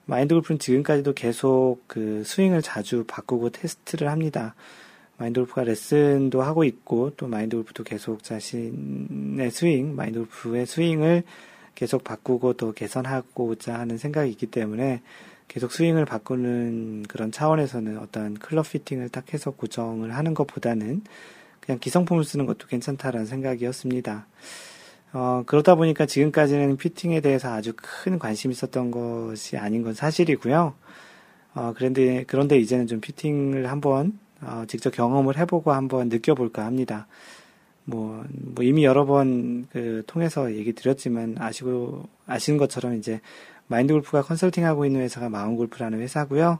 마인드 0.04 0.34
골프는 0.34 0.58
지금까지도 0.58 1.14
계속 1.14 1.78
그 1.86 2.22
스윙을 2.26 2.60
자주 2.60 3.02
바꾸고 3.08 3.48
테스트를 3.48 4.10
합니다. 4.10 4.54
마인드 5.16 5.40
골프가 5.40 5.64
레슨도 5.64 6.42
하고 6.42 6.62
있고 6.64 7.12
또 7.16 7.26
마인드 7.26 7.56
골프도 7.56 7.84
계속 7.84 8.22
자신의 8.22 9.50
스윙, 9.50 9.96
마인드 9.96 10.18
골프의 10.18 10.66
스윙을 10.66 11.22
계속 11.74 12.04
바꾸고 12.04 12.52
또 12.58 12.72
개선하고자 12.72 13.78
하는 13.78 13.96
생각이 13.96 14.30
있기 14.32 14.48
때문에 14.48 15.00
계속 15.48 15.72
스윙을 15.72 16.04
바꾸는 16.04 17.04
그런 17.08 17.32
차원에서는 17.32 17.96
어떤 17.96 18.34
클럽 18.34 18.68
피팅을 18.68 19.08
딱 19.08 19.32
해서 19.32 19.52
고정을 19.52 20.14
하는 20.14 20.34
것보다는 20.34 21.00
그냥 21.60 21.78
기성품을 21.78 22.24
쓰는 22.24 22.44
것도 22.44 22.66
괜찮다라는 22.66 23.24
생각이었습니다. 23.24 24.26
어, 25.12 25.42
그러다 25.44 25.74
보니까 25.74 26.06
지금까지는 26.06 26.76
피팅에 26.78 27.20
대해서 27.20 27.52
아주 27.52 27.72
큰 27.76 28.18
관심이 28.18 28.52
있었던 28.52 28.90
것이 28.90 29.58
아닌 29.58 29.82
건 29.82 29.92
사실이고요. 29.92 30.74
어, 31.54 31.74
그런데, 31.76 32.24
그런데 32.26 32.58
이제는 32.58 32.86
좀 32.86 33.00
피팅을 33.00 33.70
한번, 33.70 34.18
어, 34.40 34.64
직접 34.66 34.90
경험을 34.90 35.36
해보고 35.36 35.72
한번 35.72 36.08
느껴볼까 36.08 36.64
합니다. 36.64 37.06
뭐, 37.84 38.24
뭐 38.30 38.64
이미 38.64 38.84
여러 38.84 39.04
번, 39.04 39.66
그, 39.70 40.02
통해서 40.06 40.54
얘기 40.54 40.72
드렸지만, 40.72 41.36
아시고, 41.38 42.08
아시는 42.26 42.58
것처럼 42.58 42.96
이제, 42.96 43.20
마인드 43.66 43.92
골프가 43.92 44.22
컨설팅하고 44.22 44.86
있는 44.86 45.02
회사가 45.02 45.28
마운 45.28 45.56
골프라는 45.56 46.00
회사고요. 46.00 46.58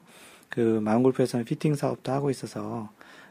그, 0.51 0.61
마운 0.83 1.03
골프에서는 1.03 1.47
피팅 1.47 1.75
사업도 1.75 2.13
하고 2.13 2.29
있어서, 2.29 2.91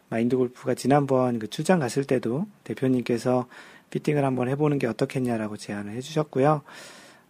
마인드 0.10 0.36
골프가 0.36 0.74
지난번 0.74 1.40
그 1.40 1.48
출장 1.48 1.80
갔을 1.80 2.04
때도 2.04 2.46
대표님께서 2.64 3.48
피팅을 3.92 4.26
한번 4.26 4.50
해보는 4.50 4.80
게 4.80 4.88
어떻겠냐라고 4.88 5.58
제안을 5.58 5.94
해주셨고요. 5.94 6.64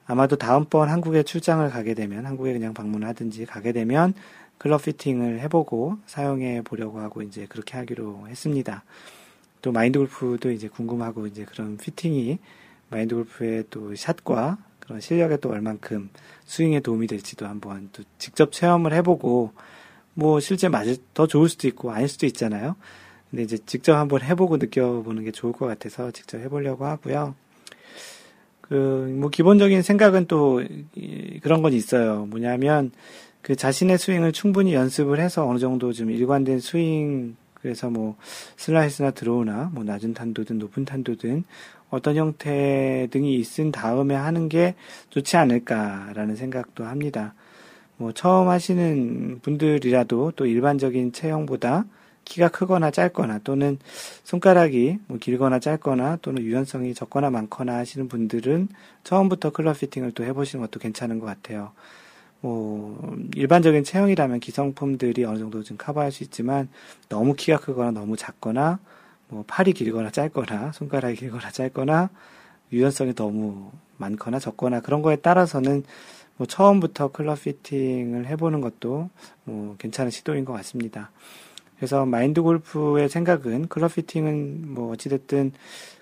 아마도 0.08 0.36
다음번 0.36 0.90
한국에 0.90 1.24
출장을 1.24 1.70
가게 1.70 1.94
되면 1.94 2.26
한국에 2.26 2.54
그냥 2.54 2.74
방문하든지 2.74 3.46
가게 3.46 3.72
되면 3.72 4.14
클럽 4.58 4.84
피팅을 4.84 5.40
해보고 5.42 5.98
사용해 6.06 6.62
보려고 6.62 7.00
하고 7.00 7.22
이제 7.22 7.46
그렇게 7.48 7.78
하기로 7.78 8.28
했습니다. 8.28 8.84
또 9.62 9.72
마인드 9.72 10.00
골프도 10.00 10.52
이제 10.52 10.68
궁금하고 10.68 11.28
이제 11.28 11.46
그런 11.46 11.78
피팅이 11.78 12.40
마인드 12.90 13.16
골프의 13.16 13.66
또 13.70 13.96
샷과 13.96 14.58
그런 14.80 15.00
실력에 15.00 15.38
또 15.38 15.50
얼만큼 15.50 16.10
스윙에 16.46 16.82
도움이 16.82 17.08
될지도 17.08 17.48
한번 17.48 17.90
또 17.94 18.04
직접 18.18 18.52
체험을 18.52 18.94
해보고 18.94 19.54
뭐 20.14 20.40
실제 20.40 20.68
맞을 20.68 20.98
더 21.14 21.26
좋을 21.26 21.48
수도 21.48 21.68
있고 21.68 21.92
아닐 21.92 22.08
수도 22.08 22.26
있잖아요. 22.26 22.76
근데 23.32 23.44
이제 23.44 23.58
직접 23.66 23.96
한번 23.96 24.22
해보고 24.22 24.58
느껴보는 24.58 25.24
게 25.24 25.32
좋을 25.32 25.54
것 25.54 25.66
같아서 25.66 26.12
직접 26.12 26.38
해보려고 26.38 26.86
하고요. 26.86 27.34
그, 28.60 29.14
뭐, 29.18 29.30
기본적인 29.30 29.82
생각은 29.82 30.28
또, 30.28 30.62
그런 31.42 31.62
건 31.62 31.74
있어요. 31.74 32.26
뭐냐면, 32.26 32.92
그 33.42 33.56
자신의 33.56 33.98
스윙을 33.98 34.34
충분히 34.34 34.74
연습을 34.74 35.20
해서 35.20 35.48
어느 35.48 35.60
정도 35.60 35.92
좀 35.94 36.12
일관된 36.12 36.60
스윙, 36.60 37.36
그래서 37.54 37.90
뭐, 37.90 38.16
슬라이스나 38.58 39.12
들어오나, 39.12 39.72
뭐, 39.74 39.84
낮은 39.84 40.14
탄도든 40.14 40.60
높은 40.60 40.86
탄도든 40.86 41.44
어떤 41.90 42.16
형태 42.16 43.08
등이 43.12 43.36
있은 43.36 43.72
다음에 43.72 44.16
하는 44.16 44.48
게 44.48 44.76
좋지 45.10 45.38
않을까라는 45.38 46.36
생각도 46.36 46.86
합니다. 46.86 47.34
뭐, 47.98 48.12
처음 48.14 48.48
하시는 48.50 49.40
분들이라도 49.42 50.34
또 50.36 50.46
일반적인 50.46 51.12
체형보다 51.14 51.86
키가 52.32 52.48
크거나 52.48 52.92
짧거나 52.92 53.40
또는 53.44 53.78
손가락이 54.24 55.00
뭐 55.08 55.18
길거나 55.18 55.60
짧거나 55.60 56.20
또는 56.22 56.42
유연성이 56.44 56.94
적거나 56.94 57.30
많거나 57.30 57.76
하시는 57.76 58.08
분들은 58.08 58.70
처음부터 59.04 59.52
클럽 59.52 59.80
피팅을 59.80 60.14
또 60.14 60.24
해보시는 60.24 60.66
것도 60.66 60.80
괜찮은 60.80 61.20
것 61.20 61.26
같아요. 61.26 61.74
뭐 62.40 63.18
일반적인 63.36 63.84
체형이라면 63.84 64.40
기성품들이 64.40 65.26
어느 65.26 65.40
정도 65.40 65.62
좀 65.62 65.76
커버할 65.78 66.14
수 66.14 66.24
있지만 66.24 66.70
너무 67.10 67.36
키가 67.36 67.60
크거나 67.60 67.92
너무 67.92 68.16
작거나 68.16 68.80
뭐 69.28 69.44
팔이 69.46 69.74
길거나 69.74 70.10
짧거나 70.10 70.72
손가락이 70.72 71.18
길거나 71.18 71.52
짧거나 71.52 72.10
유연성이 72.72 73.14
너무 73.14 73.72
많거나 73.98 74.40
적거나 74.40 74.80
그런 74.80 75.02
거에 75.02 75.18
따라서는 75.18 75.84
뭐 76.38 76.48
처음부터 76.48 77.12
클럽 77.12 77.42
피팅을 77.42 78.26
해보는 78.28 78.62
것도 78.62 79.10
뭐 79.44 79.76
괜찮은 79.78 80.12
시도인 80.12 80.46
것 80.46 80.54
같습니다. 80.54 81.12
그래서 81.82 82.06
마인드 82.06 82.44
골프의 82.44 83.10
생각은 83.10 83.68
클럽 83.68 83.96
피팅은 83.96 84.72
뭐 84.72 84.92
어찌됐든 84.92 85.52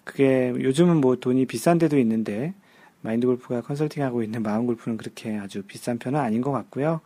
그게 0.03 0.49
요즘은 0.49 0.97
뭐 0.97 1.15
돈이 1.15 1.45
비싼 1.45 1.77
데도 1.77 1.97
있는데 1.99 2.53
마인드 2.99 3.25
골프가 3.25 3.61
컨설팅하고 3.61 4.21
있는 4.21 4.43
마음 4.43 4.65
골프는 4.65 4.97
그렇게 4.97 5.37
아주 5.37 5.61
비싼 5.61 5.97
편은 5.97 6.19
아닌 6.19 6.41
것 6.41 6.51
같고요. 6.51 6.99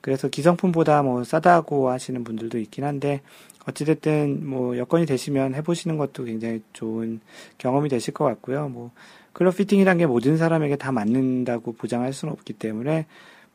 그래서 0.00 0.28
기성품보다 0.28 1.02
뭐 1.02 1.24
싸다고 1.24 1.90
하시는 1.90 2.24
분들도 2.24 2.58
있긴 2.58 2.84
한데 2.84 3.20
어찌됐든 3.66 4.48
뭐 4.48 4.78
여건이 4.78 5.04
되시면 5.04 5.54
해보시는 5.54 5.98
것도 5.98 6.24
굉장히 6.24 6.62
좋은 6.72 7.20
경험이 7.58 7.90
되실 7.90 8.14
것 8.14 8.24
같고요. 8.24 8.70
뭐 8.70 8.92
클럽 9.34 9.58
피팅이란 9.58 9.98
게 9.98 10.06
모든 10.06 10.38
사람에게 10.38 10.76
다 10.76 10.90
맞는다고 10.90 11.74
보장할 11.74 12.14
수는 12.14 12.32
없기 12.32 12.54
때문에 12.54 13.04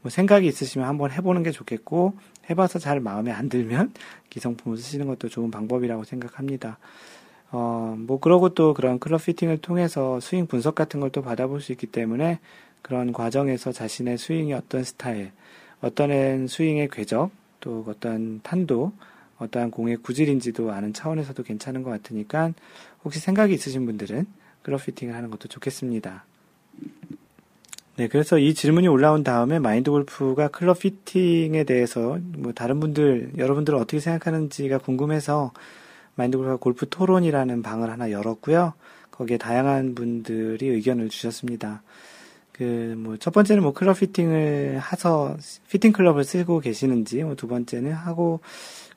뭐 0.03 0.11
생각이 0.11 0.45
있으시면 0.45 0.87
한번 0.87 1.09
해보는 1.09 1.41
게 1.41 1.49
좋겠고 1.49 2.13
해봐서 2.51 2.79
잘 2.79 2.99
마음에 2.99 3.31
안 3.31 3.49
들면 3.49 3.93
기성품을 4.29 4.77
쓰시는 4.77 5.07
것도 5.07 5.29
좋은 5.29 5.51
방법이라고 5.51 6.03
생각합니다. 6.03 6.77
어, 7.51 7.95
뭐 7.97 8.19
그러고 8.19 8.49
또 8.49 8.73
그런 8.73 8.97
클럽 8.99 9.25
피팅을 9.25 9.57
통해서 9.57 10.19
스윙 10.21 10.47
분석 10.47 10.75
같은 10.75 10.99
걸 10.99 11.11
또 11.11 11.21
받아볼 11.21 11.59
수 11.61 11.71
있기 11.73 11.87
때문에 11.87 12.39
그런 12.81 13.11
과정에서 13.11 13.71
자신의 13.71 14.17
스윙이 14.17 14.53
어떤 14.53 14.83
스타일, 14.83 15.31
어떤 15.81 16.11
앤 16.11 16.47
스윙의 16.47 16.89
궤적, 16.89 17.31
또 17.59 17.83
어떤 17.87 18.41
탄도, 18.41 18.93
어떠한 19.37 19.71
공의 19.71 19.97
구질인지도 19.97 20.71
아는 20.71 20.93
차원에서도 20.93 21.43
괜찮은 21.43 21.83
것 21.83 21.89
같으니까 21.89 22.53
혹시 23.03 23.19
생각이 23.19 23.53
있으신 23.53 23.85
분들은 23.85 24.25
클럽 24.61 24.85
피팅을 24.85 25.15
하는 25.15 25.29
것도 25.29 25.47
좋겠습니다. 25.47 26.25
네, 27.97 28.07
그래서 28.07 28.37
이 28.39 28.53
질문이 28.53 28.87
올라온 28.87 29.23
다음에 29.23 29.59
마인드 29.59 29.91
골프가 29.91 30.47
클럽 30.47 30.79
피팅에 30.79 31.65
대해서 31.65 32.17
뭐 32.37 32.53
다른 32.53 32.79
분들, 32.79 33.33
여러분들은 33.37 33.77
어떻게 33.77 33.99
생각하는지가 33.99 34.77
궁금해서 34.79 35.51
마인드 36.15 36.37
골프가 36.37 36.55
골프 36.55 36.87
토론이라는 36.89 37.61
방을 37.61 37.89
하나 37.89 38.09
열었고요. 38.11 38.73
거기에 39.11 39.37
다양한 39.37 39.93
분들이 39.93 40.67
의견을 40.69 41.09
주셨습니다. 41.09 41.83
그, 42.53 42.95
뭐, 42.97 43.17
첫 43.17 43.31
번째는 43.33 43.61
뭐 43.63 43.73
클럽 43.73 43.99
피팅을 43.99 44.81
해서 44.91 45.35
피팅 45.69 45.91
클럽을 45.91 46.23
쓰고 46.23 46.59
계시는지, 46.59 47.23
뭐 47.23 47.35
두 47.35 47.47
번째는 47.47 47.91
하고, 47.91 48.39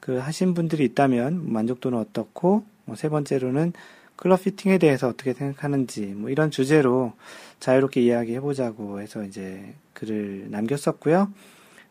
그, 0.00 0.18
하신 0.18 0.54
분들이 0.54 0.84
있다면 0.84 1.52
만족도는 1.52 1.98
어떻고, 1.98 2.64
뭐 2.84 2.96
세 2.96 3.08
번째로는 3.08 3.72
클럽 4.16 4.42
피팅에 4.44 4.78
대해서 4.78 5.08
어떻게 5.08 5.32
생각하는지 5.32 6.02
뭐 6.16 6.30
이런 6.30 6.50
주제로 6.50 7.12
자유롭게 7.60 8.02
이야기해보자고 8.02 9.00
해서 9.00 9.24
이제 9.24 9.74
글을 9.92 10.46
남겼었고요. 10.50 11.32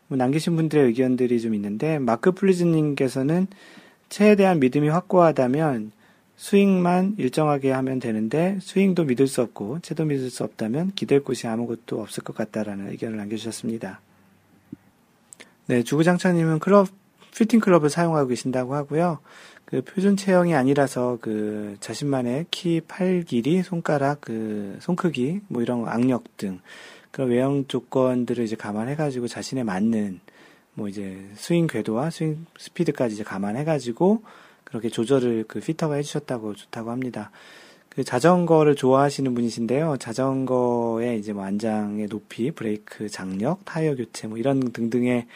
뭐 0.08 0.18
남기신 0.18 0.56
분들의 0.56 0.86
의견들이 0.86 1.40
좀 1.40 1.54
있는데 1.54 1.98
마크 1.98 2.32
플리즈님께서는 2.32 3.46
체에 4.08 4.36
대한 4.36 4.60
믿음이 4.60 4.88
확고하다면 4.88 5.92
스윙만 6.36 7.14
일정하게 7.18 7.70
하면 7.70 8.00
되는데 8.00 8.58
스윙도 8.60 9.04
믿을 9.04 9.26
수 9.26 9.40
없고 9.40 9.80
채도 9.80 10.04
믿을 10.04 10.30
수 10.30 10.44
없다면 10.44 10.92
기댈 10.94 11.22
곳이 11.22 11.46
아무것도 11.46 12.00
없을 12.00 12.22
것 12.22 12.36
같다라는 12.36 12.90
의견을 12.90 13.16
남겨주셨습니다. 13.16 14.00
네, 15.66 15.82
주구장창님은 15.82 16.58
클럽 16.58 16.88
피팅 17.36 17.60
클럽을 17.60 17.90
사용하고 17.90 18.28
계신다고 18.28 18.74
하고요. 18.74 19.18
그 19.64 19.82
표준 19.82 20.16
체형이 20.16 20.54
아니라서 20.54 21.18
그 21.20 21.76
자신만의 21.80 22.46
키, 22.50 22.80
팔 22.86 23.22
길이, 23.22 23.62
손가락, 23.62 24.20
그 24.22 24.78
손 24.80 24.96
크기, 24.96 25.40
뭐 25.48 25.62
이런 25.62 25.88
악력 25.88 26.36
등 26.36 26.60
그런 27.10 27.30
외형 27.30 27.66
조건들을 27.66 28.44
이제 28.44 28.56
감안해가지고 28.56 29.28
자신에 29.28 29.62
맞는 29.62 30.20
뭐 30.74 30.88
이제 30.88 31.24
스윙 31.34 31.66
궤도와 31.66 32.10
스윙 32.10 32.46
스피드까지 32.58 33.14
이제 33.14 33.24
감안해가지고 33.24 34.22
그렇게 34.64 34.88
조절을 34.88 35.44
그 35.46 35.60
fitter가 35.60 35.94
해주셨다고 35.94 36.54
좋다고 36.54 36.90
합니다. 36.90 37.30
그 37.88 38.02
자전거를 38.02 38.74
좋아하시는 38.74 39.32
분이신데요. 39.34 39.98
자전거의 39.98 41.20
이제 41.20 41.32
뭐 41.32 41.44
안장의 41.44 42.08
높이, 42.08 42.50
브레이크 42.50 43.08
장력, 43.08 43.64
타이어 43.64 43.94
교체 43.94 44.26
뭐 44.26 44.36
이런 44.36 44.72
등등의 44.72 45.26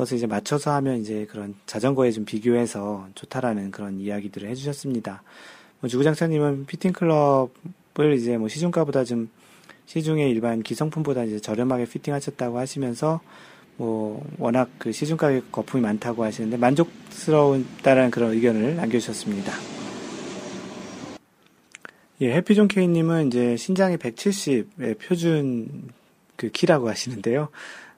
것을 0.00 0.16
이제 0.16 0.26
맞춰서 0.26 0.72
하면 0.72 1.00
이제 1.00 1.26
그런 1.30 1.54
자전거에 1.66 2.10
좀 2.10 2.24
비교해서 2.24 3.06
좋다라는 3.14 3.70
그런 3.70 4.00
이야기들을 4.00 4.48
해주셨습니다. 4.48 5.22
뭐 5.80 5.88
주구장창님은 5.88 6.66
피팅 6.66 6.92
클럽을 6.92 8.14
이제 8.16 8.38
뭐 8.38 8.48
시중가보다 8.48 9.04
좀 9.04 9.28
시중의 9.86 10.30
일반 10.30 10.62
기성품보다 10.62 11.24
이제 11.24 11.38
저렴하게 11.38 11.84
피팅하셨다고 11.84 12.58
하시면서 12.58 13.20
뭐 13.76 14.24
워낙 14.38 14.70
그 14.78 14.92
시중 14.92 15.16
가격 15.16 15.52
거품이 15.52 15.82
많다고 15.82 16.24
하시는데 16.24 16.56
만족스러운다라는 16.56 18.10
그런 18.10 18.32
의견을 18.32 18.76
남겨주셨습니다. 18.76 19.52
예, 22.22 22.32
해피존 22.34 22.68
K님은 22.68 23.28
이제 23.28 23.56
신장이 23.56 23.96
170의 23.96 24.98
표준 24.98 25.88
그 26.36 26.50
키라고 26.50 26.88
하시는데요. 26.88 27.48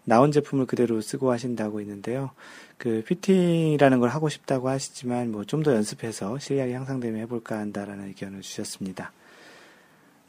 나온 0.05 0.33
제품을 0.33 0.67
그대로 0.67 1.01
쓰고 1.01 1.31
하신다고 1.31 1.81
있는데요. 1.81 2.31
그 2.77 3.03
피팅이라는 3.07 4.01
걸 4.01 4.09
하고 4.09 4.29
싶다고 4.29 4.69
하시지만 4.69 5.31
뭐 5.31 5.45
좀 5.45 5.63
더 5.63 5.75
연습해서 5.75 6.39
실력이 6.39 6.73
향상되면 6.73 7.21
해볼까 7.23 7.59
한다라는 7.59 8.09
의견을 8.09 8.41
주셨습니다. 8.41 9.13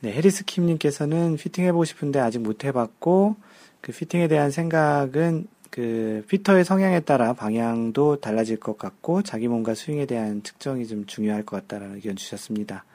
네, 0.02 0.12
해리스 0.12 0.46
킴님께서는 0.46 1.38
피팅 1.38 1.66
해보고 1.66 1.86
싶은데 1.86 2.20
아직 2.20 2.40
못 2.40 2.66
해봤고 2.66 3.36
그 3.82 3.92
fitting에 3.92 4.28
대한 4.28 4.52
생각은 4.52 5.48
그 5.72 6.24
fitter의 6.28 6.66
성향에 6.66 7.00
따라 7.00 7.34
방향도 7.34 8.18
달라질 8.18 8.58
것 8.60 8.78
같고 8.78 9.24
자기 9.24 9.48
몸과 9.48 9.74
스윙에 9.74 10.06
대한 10.06 10.44
측정이 10.44 10.86
좀 10.86 11.06
중요할 11.08 11.44
것 11.44 11.56
같다라는 11.62 11.96
의견 11.96 12.16
주셨습니다. 12.16 12.86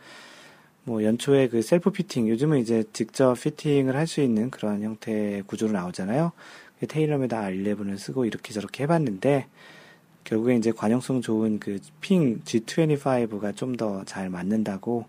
뭐 0.85 1.03
연초에 1.03 1.49
그 1.49 1.61
self 1.61 1.91
fitting, 1.91 2.29
요즘은 2.29 2.61
이제 2.61 2.85
직접 2.93 3.35
fitting을 3.35 3.97
할 3.97 4.07
수 4.07 4.21
있는 4.23 4.51
그런 4.51 4.83
형태의 4.83 5.43
구조로 5.43 5.73
나오잖아요. 5.73 6.33
그 6.81 6.87
테일러메이드 6.87 7.41
R11을 7.41 7.99
쓰고 7.99 8.25
이렇게 8.25 8.53
저렇게 8.53 8.85
해봤는데, 8.85 9.47
결국에 10.25 10.57
이제 10.57 10.73
관용성 10.73 11.23
좋은 11.23 11.59
그 11.59 11.79
핑 12.01 12.41
G25가 12.45 13.57
좀 13.57 13.77
더 13.77 14.05
잘 14.05 14.29
맞는다고, 14.31 15.07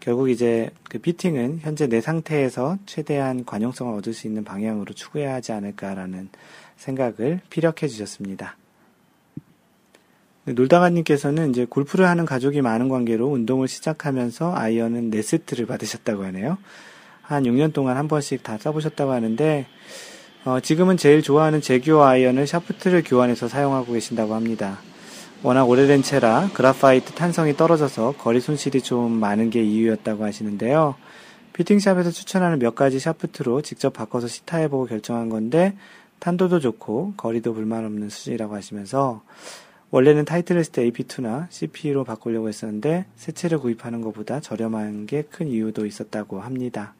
결국 0.00 0.28
이제 0.28 0.70
그 0.90 0.98
피팅은 0.98 1.60
현재 1.62 1.86
내 1.86 2.00
상태에서 2.00 2.78
최대한 2.84 3.44
관용성을 3.44 3.94
얻을 3.94 4.12
수 4.12 4.26
있는 4.26 4.44
방향으로 4.44 4.92
추구해야 4.92 5.34
하지 5.34 5.52
않을까라는 5.52 6.28
생각을 6.76 7.40
피력해 7.48 7.88
주셨습니다. 7.88 8.56
네, 10.44 10.52
놀다가님께서는 10.52 11.50
이제 11.50 11.64
골프를 11.64 12.06
하는 12.06 12.26
가족이 12.26 12.60
많은 12.60 12.90
관계로 12.90 13.28
운동을 13.28 13.66
시작하면서 13.66 14.54
아이언은 14.54 15.10
네 15.10 15.22
세트를 15.22 15.64
받으셨다고 15.64 16.22
하네요. 16.24 16.58
한 17.22 17.44
6년 17.44 17.72
동안 17.72 17.96
한 17.96 18.06
번씩 18.06 18.42
다 18.42 18.58
써보셨다고 18.58 19.10
하는데, 19.10 19.66
어, 20.44 20.60
지금은 20.60 20.98
제일 20.98 21.22
좋아하는 21.22 21.60
제규어 21.62 22.04
아이언을 22.04 22.46
샤프트를 22.46 23.02
교환해서 23.04 23.48
사용하고 23.48 23.94
계신다고 23.94 24.34
합니다. 24.34 24.78
워낙 25.42 25.64
오래된 25.64 26.02
채라 26.02 26.50
그라파이트 26.52 27.12
탄성이 27.12 27.56
떨어져서 27.56 28.14
거리 28.18 28.40
손실이 28.40 28.82
좀 28.82 29.12
많은 29.12 29.48
게 29.50 29.62
이유였다고 29.62 30.24
하시는데요. 30.24 30.96
fitting 31.54 31.80
shop에서 31.80 32.10
추천하는 32.10 32.58
몇 32.58 32.74
가지 32.74 32.98
샤프트로 32.98 33.62
직접 33.62 33.92
바꿔서 33.92 34.26
시타해보고 34.26 34.86
결정한 34.86 35.28
건데, 35.28 35.76
탄도도 36.18 36.60
좋고 36.60 37.14
거리도 37.16 37.54
불만 37.54 37.84
없는 37.84 38.08
수준이라고 38.08 38.54
하시면서 38.54 39.22
원래는 39.90 40.24
타이틀리스트 40.24 40.80
AP2나 40.90 41.46
CP로 41.50 42.04
바꾸려고 42.04 42.48
했었는데 42.48 43.04
새 43.16 43.32
채를 43.32 43.58
구입하는 43.58 44.00
것보다 44.00 44.40
저렴한 44.40 45.06
게 45.06 45.22
큰 45.30 45.48
이유도 45.48 45.86
있었다고 45.86 46.40
합니다. 46.40 46.94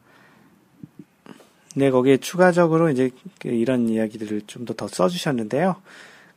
네, 1.75 1.91
거기에 1.91 2.19
추가적으로 2.19 2.91
이제 2.91 3.11
그 3.41 3.49
이런 3.49 3.89
이야기들을 3.89 4.43
좀 4.47 4.65
더 4.65 4.75
더 4.75 4.87
써주셨는데요. 4.89 5.77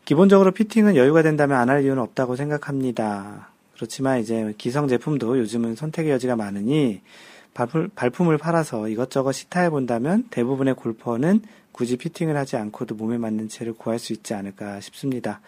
기본적으로 0.05 0.51
피팅은 0.51 0.95
여유가 0.95 1.21
된다면 1.21 1.57
안 1.59 1.69
할 1.69 1.83
이유는 1.83 2.01
없다고 2.01 2.35
생각합니다. 2.35 3.49
그렇지만 3.75 4.19
이제 4.19 4.53
기성 4.57 4.87
제품도 4.87 5.37
요즘은 5.39 5.75
선택의 5.75 6.11
여지가 6.11 6.35
많으니 6.35 7.01
발품, 7.53 8.29
을 8.29 8.37
팔아서 8.37 8.87
이것저것 8.87 9.31
시타해 9.33 9.69
본다면 9.69 10.25
대부분의 10.31 10.75
골퍼는 10.75 11.41
굳이 11.71 11.97
피팅을 11.97 12.35
하지 12.35 12.57
않고도 12.57 12.95
몸에 12.95 13.17
맞는 13.17 13.49
채를 13.49 13.73
구할 13.73 13.99
수 13.99 14.13
있지 14.13 14.33
않을까 14.33 14.79
싶습니다. 14.79 15.41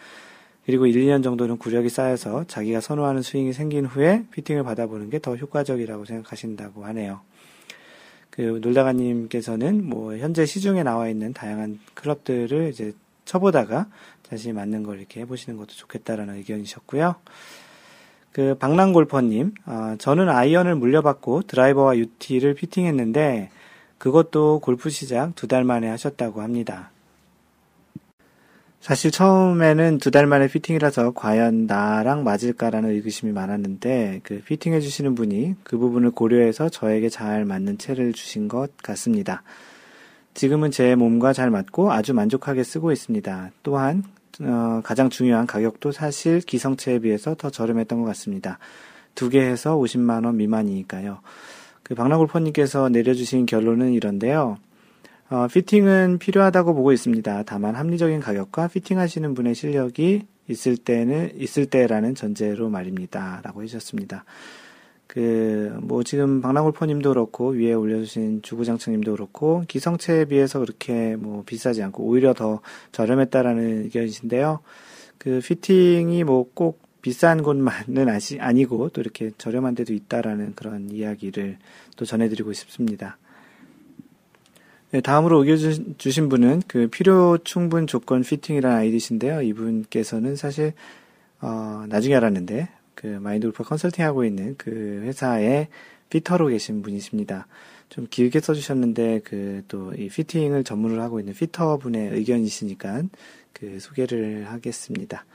그리고 0.66 0.86
1, 0.86 0.94
2년 1.06 1.24
정도는 1.24 1.58
구력이 1.58 1.90
쌓여서 1.90 2.46
자기가 2.48 2.82
선호하는 2.82 3.24
스윙이 3.24 3.54
생긴 3.54 3.86
후에 3.86 4.26
피팅을 4.32 4.64
받아보는 4.64 5.10
게 5.10 5.18
더 5.20 5.36
효과적이라고 5.36 6.06
생각하신다고 6.06 6.86
하네요. 6.86 7.22
그 8.30 8.60
놀다가님께서는 8.62 9.86
뭐 9.86 10.16
현재 10.18 10.46
시중에 10.46 10.84
나와 10.84 11.10
있는 11.10 11.34
다양한 11.34 11.80
클럽들을 11.96 12.70
이제 12.70 12.94
쳐보다가 13.26 13.88
자신이 14.24 14.54
맞는 14.54 14.84
걸 14.84 15.00
이렇게 15.00 15.22
해보시는 15.22 15.58
것도 15.58 15.70
좋겠다라는 15.74 16.36
의견이셨고요. 16.36 17.16
그 18.32 18.56
박랑골퍼님, 18.56 19.54
어, 19.66 19.96
저는 19.98 20.30
아이언을 20.30 20.76
물려받고 20.76 21.44
드라이버와 21.44 21.98
UT를 21.98 22.54
피팅했는데 22.54 23.50
그것도 23.98 24.60
골프 24.60 24.90
시작 24.90 25.36
두 25.36 25.48
달 25.48 25.64
만에 25.64 25.88
하셨다고 25.90 26.42
합니다. 26.42 26.92
사실 28.82 29.12
처음에는 29.12 29.98
두 29.98 30.10
달 30.10 30.26
만에 30.26 30.48
피팅이라서 30.48 31.12
과연 31.12 31.66
나랑 31.68 32.24
맞을까라는 32.24 32.92
의구심이 32.92 33.32
많았는데 33.34 34.22
그 34.24 34.42
피팅해 34.46 34.80
주시는 34.80 35.16
분이 35.16 35.56
그 35.64 35.78
부분을 35.78 36.12
고려해서 36.12 36.70
저에게 36.70 37.10
잘 37.10 37.46
맞는 37.46 37.78
채를 37.78 38.14
주신 38.14 38.48
것 38.48 38.76
같습니다. 38.78 39.44
지금은 40.34 40.72
제 40.72 40.96
몸과 40.96 41.34
잘 41.34 41.50
맞고 41.52 41.92
아주 41.92 42.14
만족하게 42.14 42.64
쓰고 42.64 42.92
있습니다. 42.92 43.52
또한 43.64 44.04
어, 44.42 44.80
가장 44.84 45.10
중요한 45.10 45.46
가격도 45.46 45.92
사실 45.92 46.40
기성체에 46.40 47.00
비해서 47.00 47.36
더 47.36 47.50
저렴했던 47.50 48.00
것 48.00 48.06
같습니다. 48.08 48.58
두 49.16 49.30
개 49.30 49.42
해서 49.42 49.76
50만 49.76 50.24
원 50.26 50.38
미만이니까요. 50.38 51.20
그 51.84 51.96
박나골퍼님께서 51.96 52.88
내려주신 52.90 53.46
결론은 53.46 53.92
이런데요. 53.92 54.58
어, 55.30 55.48
피팅은 55.48 56.18
필요하다고 56.18 56.74
보고 56.74 56.92
있습니다. 56.92 57.44
다만 57.44 57.76
합리적인 57.76 58.20
가격과 58.20 58.68
피팅하시는 58.70 59.36
분의 59.36 59.54
실력이 59.54 60.24
있을 60.48 60.76
때는 60.76 61.32
있을 61.38 61.68
때라는 61.68 62.16
전제로 62.16 62.70
말입니다. 62.70 63.40
라고 63.44 63.62
해주셨습니다. 63.62 64.26
그, 65.06 65.78
뭐, 65.82 66.04
지금 66.04 66.42
박랑골퍼님도 66.42 67.10
그렇고, 67.10 67.50
위에 67.50 67.74
올려주신 67.74 68.42
주구장창님도 68.42 69.12
그렇고, 69.12 69.64
기성체에 69.68 70.26
비해서 70.26 70.60
그렇게 70.60 71.16
뭐 71.16 71.44
비싸지 71.46 71.82
않고, 71.84 72.04
오히려 72.04 72.34
더 72.34 72.62
저렴했다라는 72.92 73.84
의견이신데요. 73.86 74.60
그, 75.18 75.42
fitting이 75.44 76.24
뭐 76.24 76.46
꼭 76.54 76.82
비싼 77.02 77.42
곳만은 77.44 78.10
아시, 78.10 78.40
아니고, 78.40 78.90
또 78.90 79.02
이렇게 79.02 79.32
저렴한 79.38 79.76
데도 79.76 79.94
있다라는 79.94 80.54
그런 80.56 80.90
이야기를 80.92 81.58
또 81.96 82.06
전해드리고 82.06 82.54
싶습니다. 82.54 83.18
네, 84.92 85.02
다음으로 85.02 85.44
의견 85.44 85.96
주신 86.00 86.30
분은 86.30 86.64
그 86.68 86.88
필요 86.88 87.38
충분 87.44 87.86
조건 87.86 88.22
fitting이라는 88.22 88.76
아이디신데요. 88.76 89.44
이분께서는 89.44 90.36
사실 90.36 90.74
어, 91.42 91.86
나중에 91.88 92.16
알았는데 92.16 92.70
그 92.96 93.06
마인드 93.08 93.46
골프 93.48 93.64
컨설팅 93.64 94.04
하고 94.06 94.26
있는 94.26 94.56
그 94.58 95.02
회사의 95.04 95.68
fitter로 96.10 96.48
계신 96.48 96.82
분이십니다. 96.82 97.46
좀 97.90 98.08
길게 98.10 98.40
써주셨는데 98.40 99.22
그 99.24 99.64
또 99.68 99.94
이 99.96 100.10
fitting을 100.10 100.64
전문으로 100.64 101.02
하고 101.04 101.20
있는 101.20 101.34
fitter 101.34 101.78
분의 101.78 102.10
의견이시니까 102.14 103.04
그 103.54 103.80
소개를 103.80 104.48
하겠습니다. 104.50 105.26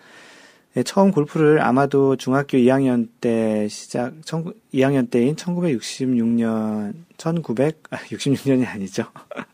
네, 0.74 0.82
처음 0.82 1.12
골프를 1.12 1.60
아마도 1.60 2.16
중학교 2.16 2.58
2학년 2.58 3.08
때 3.20 3.68
시작, 3.68 4.12
2학년 4.22 5.08
때인 5.08 5.36
1966년, 5.36 6.94
1900, 7.16 7.80
아, 7.90 7.98
66년이 7.98 8.66
아니죠. 8.66 9.04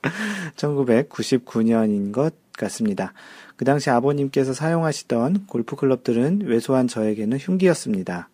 1999년인 0.56 2.12
것 2.12 2.32
같습니다. 2.56 3.12
그 3.56 3.66
당시 3.66 3.90
아버님께서 3.90 4.54
사용하시던 4.54 5.44
골프 5.46 5.76
클럽들은 5.76 6.44
왜소한 6.46 6.88
저에게는 6.88 7.36
흉기였습니다. 7.36 8.30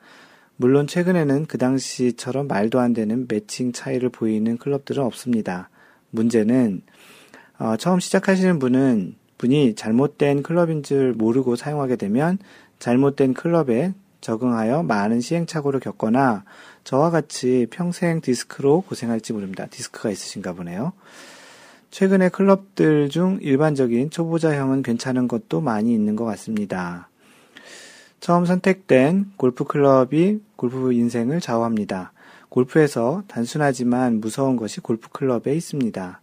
물론 0.56 0.86
최근에는 0.86 1.46
그 1.46 1.58
당시처럼 1.58 2.46
말도 2.46 2.78
안 2.78 2.92
되는 2.92 3.26
매칭 3.28 3.72
차이를 3.72 4.10
보이는 4.10 4.56
클럽들은 4.58 5.02
없습니다. 5.02 5.70
문제는 6.10 6.82
어, 7.58 7.76
처음 7.76 7.98
시작하시는 7.98 8.60
분은 8.60 9.16
분이 9.38 9.74
잘못된 9.74 10.42
클럽인 10.42 10.82
줄 10.82 11.12
모르고 11.12 11.56
사용하게 11.56 11.96
되면 11.96 12.38
잘못된 12.78 13.34
클럽에 13.34 13.94
적응하여 14.20 14.82
많은 14.82 15.20
시행착오를 15.20 15.80
겪거나 15.80 16.44
저와 16.84 17.10
같이 17.10 17.66
평생 17.70 18.20
디스크로 18.20 18.82
고생할지 18.82 19.32
모릅니다. 19.32 19.66
디스크가 19.66 20.10
있으신가 20.10 20.52
보네요. 20.54 20.92
최근에 21.90 22.28
클럽들 22.30 23.08
중 23.08 23.38
일반적인 23.40 24.10
초보자형은 24.10 24.82
괜찮은 24.82 25.28
것도 25.28 25.60
많이 25.60 25.94
있는 25.94 26.16
것 26.16 26.24
같습니다. 26.24 27.08
처음 28.20 28.44
선택된 28.44 29.32
골프 29.36 29.64
클럽이 29.64 30.40
골프 30.56 30.92
인생을 30.92 31.40
좌우합니다. 31.40 32.12
골프에서 32.48 33.22
단순하지만 33.28 34.20
무서운 34.20 34.56
것이 34.56 34.80
골프 34.80 35.08
클럽에 35.10 35.54
있습니다. 35.54 36.20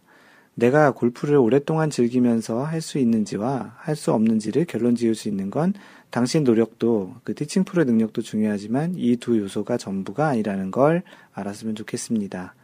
내가 0.56 0.92
골프를 0.92 1.36
오랫동안 1.36 1.90
즐기면서 1.90 2.62
할 2.62 2.80
수 2.80 2.98
있는지와 2.98 3.74
할 3.78 3.96
수 3.96 4.12
없는지를 4.12 4.66
결론 4.66 4.94
지을 4.94 5.14
수 5.14 5.28
있는 5.28 5.50
건 5.50 5.74
당신 6.14 6.44
노력도 6.44 7.16
그 7.24 7.34
티칭 7.34 7.64
프로의 7.64 7.86
능력도 7.86 8.22
중요하지만 8.22 8.94
이 8.96 9.16
두 9.16 9.36
요소가 9.36 9.76
전부가 9.76 10.28
아니라는 10.28 10.70
걸 10.70 11.02
알았으면 11.32 11.74
좋겠습니다. 11.74 12.54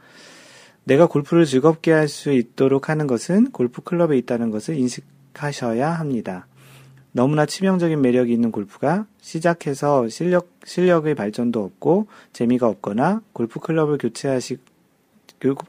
내가 0.85 1.09
골프를 1.09 1.45
즐겁게 1.45 1.91
할 1.91 2.07
수 2.07 2.31
있도록 2.31 2.89
하는 2.89 3.09
것은 3.09 3.51
골프 3.51 3.83
클럽에 3.83 4.17
있다는 4.19 4.53
것을 4.53 4.77
인식하셔야 4.77 5.91
합니다. 5.91 6.47
너무나 7.11 7.45
치명적인 7.45 8.01
매력이 8.01 8.33
있는 8.33 8.53
골프가 8.53 9.07
시작해서 9.21 10.09
실력, 10.09 10.49
실력의 10.65 11.17
발전도 11.17 11.61
없고 11.61 12.07
재미가 12.33 12.69
없거나 12.69 13.21
골프 13.33 13.59
클럽을 13.59 13.99
교체하시, 13.99 14.59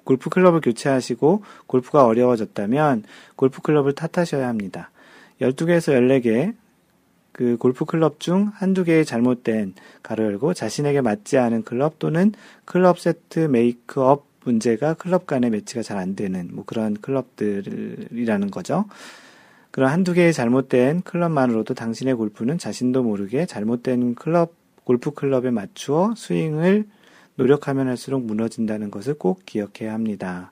골프 0.04 0.30
클럽을 0.30 0.62
교체하시고 0.62 1.44
골프가 1.66 2.06
어려워졌다면 2.06 3.06
골프 3.36 3.64
클럽을 3.64 3.94
탓하셔야 3.94 4.48
합니다. 4.48 4.92
12개에서 5.42 5.94
14개 5.98 6.54
그 7.42 7.58
골프 7.58 7.86
클럽 7.86 8.20
중 8.20 8.52
한두 8.54 8.84
개의 8.84 9.04
잘못된 9.04 9.74
괄호 10.04 10.26
열고 10.26 10.54
자신에게 10.54 11.02
맞지 11.02 11.40
않은 11.40 11.64
클럽 11.64 11.98
또는 11.98 12.34
클럽 12.66 13.00
세트 13.00 13.40
메이크업 13.40 14.28
문제가 14.46 14.94
클럽 14.94 15.26
간의 15.26 15.50
매치가 15.50 15.82
잘 15.82 15.98
안 15.98 16.16
되는 16.16 16.50
뭐 16.52 16.64
그런 16.66 16.94
클럽들이라는 16.94 18.52
거죠. 18.52 18.86
그런 19.72 19.90
한두 19.90 20.14
개의 20.14 20.34
잘못된 20.34 21.02
클럽만으로도 21.02 21.74
당신의 21.74 22.14
골프는 22.14 22.60
자신도 22.60 23.02
모르게 23.02 23.48
잘못된 23.48 24.14
클럽, 24.14 24.54
골프 24.84 25.10
클럽에 25.10 25.50
맞추어 25.50 26.14
스윙을 26.16 26.86
노력하면 27.38 27.88
할수록 27.88 28.24
무너진다는 28.24 28.92
것을 28.92 29.16
꼭 29.16 29.48
기억해야 29.48 29.94
합니다. 29.94 30.52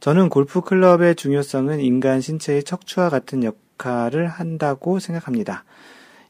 저는 0.00 0.30
골프 0.30 0.62
클럽의 0.62 1.14
중요성은 1.14 1.78
인간 1.78 2.20
신체의 2.20 2.64
척추와 2.64 3.08
같은 3.08 3.44
역할을 3.44 4.26
한다고 4.26 4.98
생각합니다. 4.98 5.64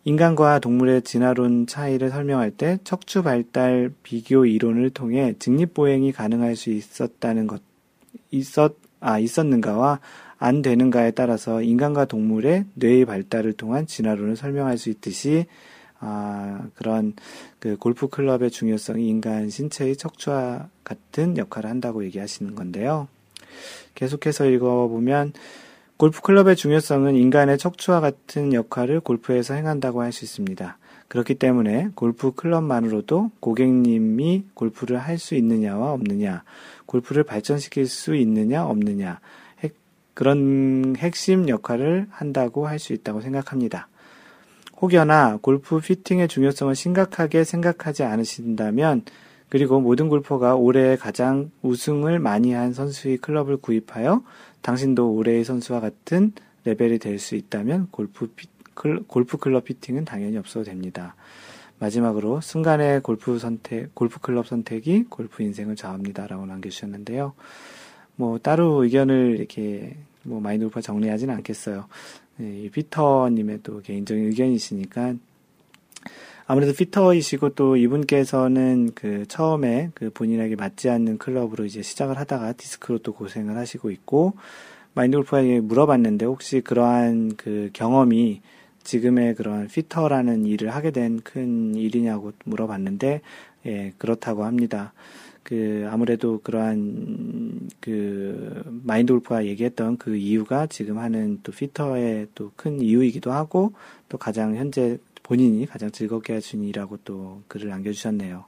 인간과 0.06 0.60
동물의 0.60 1.02
진화론 1.02 1.66
차이를 1.66 2.10
설명할 2.10 2.52
때 2.52 2.78
척추 2.84 3.24
발달 3.24 3.90
비교 4.04 4.46
이론을 4.46 4.90
통해 4.90 5.34
직립보행이 5.40 6.12
가능할 6.12 6.54
수 6.54 6.70
있었다는 6.70 7.48
것, 7.48 7.60
있었, 8.30 8.76
아, 9.00 9.18
있었는가와 9.18 9.98
안 10.38 10.62
되는가에 10.62 11.10
따라서 11.10 11.60
인간과 11.60 12.04
동물의 12.04 12.66
뇌의 12.74 13.04
발달을 13.04 13.54
통한 13.54 13.88
진화론을 13.88 14.36
설명할 14.36 14.78
수 14.78 14.90
있듯이 14.90 15.46
아, 15.98 16.68
그런 16.76 17.14
그 17.58 17.76
골프 17.76 18.06
클럽의 18.06 18.52
중요성이 18.52 19.08
인간 19.08 19.50
신체의 19.50 19.96
척추와 19.96 20.68
같은 20.84 21.36
역할을 21.36 21.68
한다고 21.68 22.04
얘기하시는 22.04 22.54
건데요. 22.54 23.08
계속해서 23.96 24.46
읽어보면 24.46 25.32
골프 25.96 26.20
클럽의 26.20 26.56
중요성은 26.56 27.16
인간의 27.16 27.56
척추와 27.56 28.00
같은 28.00 28.52
역할을 28.52 29.00
골프에서 29.00 29.54
행한다고 29.54 30.02
할 30.02 30.12
수 30.12 30.24
있습니다. 30.26 30.76
그렇기 31.08 31.36
때문에 31.36 31.90
골프 31.94 32.32
클럽만으로도 32.32 33.30
고객님이 33.40 34.44
골프를 34.52 34.98
할 34.98 35.18
수 35.18 35.34
있느냐와 35.36 35.92
없느냐, 35.92 36.42
골프를 36.84 37.22
발전시킬 37.22 37.86
수 37.86 38.14
있느냐 38.14 38.66
없느냐, 38.66 39.20
그런 40.12 40.96
핵심 40.98 41.48
역할을 41.48 42.08
한다고 42.10 42.66
할 42.66 42.78
수 42.78 42.92
있다고 42.92 43.22
생각합니다. 43.22 43.88
혹여나 44.80 45.38
골프 45.40 45.80
피팅의 45.80 46.28
중요성을 46.28 46.74
심각하게 46.74 47.44
생각하지 47.44 48.02
않으신다면 48.02 49.02
그리고 49.48 49.80
모든 49.80 50.08
골퍼가 50.08 50.56
올해 50.56 50.96
가장 50.96 51.50
우승을 51.62 52.18
많이 52.18 52.52
한 52.52 52.72
선수의 52.74 53.18
클럽을 53.18 53.58
구입하여 53.58 54.22
당신도 54.62 55.12
올해의 55.14 55.44
선수와 55.44 55.80
같은 55.80 56.32
레벨이 56.64 56.98
될 56.98 57.18
수 57.18 57.36
있다면 57.36 57.88
골프, 57.90 58.28
피, 58.34 58.48
골프 59.06 59.36
클럽 59.38 59.64
피팅은 59.64 60.04
당연히 60.04 60.36
없어도 60.36 60.64
됩니다. 60.64 61.14
마지막으로 61.78 62.40
순간의 62.40 63.02
골프 63.02 63.38
선택, 63.38 63.94
골프 63.94 64.20
클럽 64.20 64.46
선택이 64.46 65.04
골프 65.08 65.42
인생을 65.42 65.76
좌우합니다라고 65.76 66.46
남겨주셨는데요. 66.46 67.34
뭐 68.16 68.38
따로 68.38 68.82
의견을 68.82 69.36
이렇게 69.38 69.96
뭐 70.22 70.40
마인드 70.40 70.64
골프가 70.64 70.80
정리하지는 70.80 71.34
않겠어요. 71.36 71.86
네, 72.38 72.68
피터님의 72.70 73.60
또 73.62 73.80
개인적인 73.80 74.26
의견이시니까 74.26 75.14
아무래도 76.48 76.72
피터이시고 76.74 77.50
또 77.50 77.76
이분께서는 77.76 78.92
그 78.94 79.26
처음에 79.26 79.90
그 79.94 80.10
본인에게 80.10 80.54
맞지 80.54 80.88
않는 80.88 81.18
클럽으로 81.18 81.64
이제 81.64 81.82
시작을 81.82 82.18
하다가 82.18 82.52
디스크로 82.52 82.98
또 82.98 83.12
고생을 83.14 83.56
하시고 83.56 83.90
있고 83.90 84.34
마인드 84.94 85.16
골프가 85.16 85.42
물어봤는데 85.42 86.24
혹시 86.24 86.60
그러한 86.60 87.34
그 87.36 87.70
경험이 87.72 88.42
지금의 88.84 89.34
그런 89.34 89.66
피터라는 89.66 90.46
일을 90.46 90.72
하게 90.74 90.92
된 90.92 91.18
큰 91.24 91.74
일이냐고 91.74 92.32
물어봤는데 92.44 93.20
예 93.66 93.92
그렇다고 93.98 94.44
합니다. 94.44 94.92
그 95.42 95.88
아무래도 95.90 96.40
그러한 96.42 97.68
그 97.80 98.62
마인드 98.84 99.12
골프가 99.12 99.44
얘기했던 99.44 99.96
그 99.98 100.16
이유가 100.16 100.66
지금 100.68 100.98
하는 100.98 101.40
또 101.42 101.50
피터의 101.52 102.28
또 102.34 102.52
큰 102.56 102.80
이유이기도 102.80 103.32
하고 103.32 103.72
또 104.08 104.18
가장 104.18 104.54
현재 104.56 104.98
본인이 105.26 105.66
가장 105.66 105.90
즐겁게 105.90 106.34
하신 106.34 106.62
일이라고 106.62 106.98
또 106.98 107.42
글을 107.48 107.68
남겨주셨네요. 107.68 108.44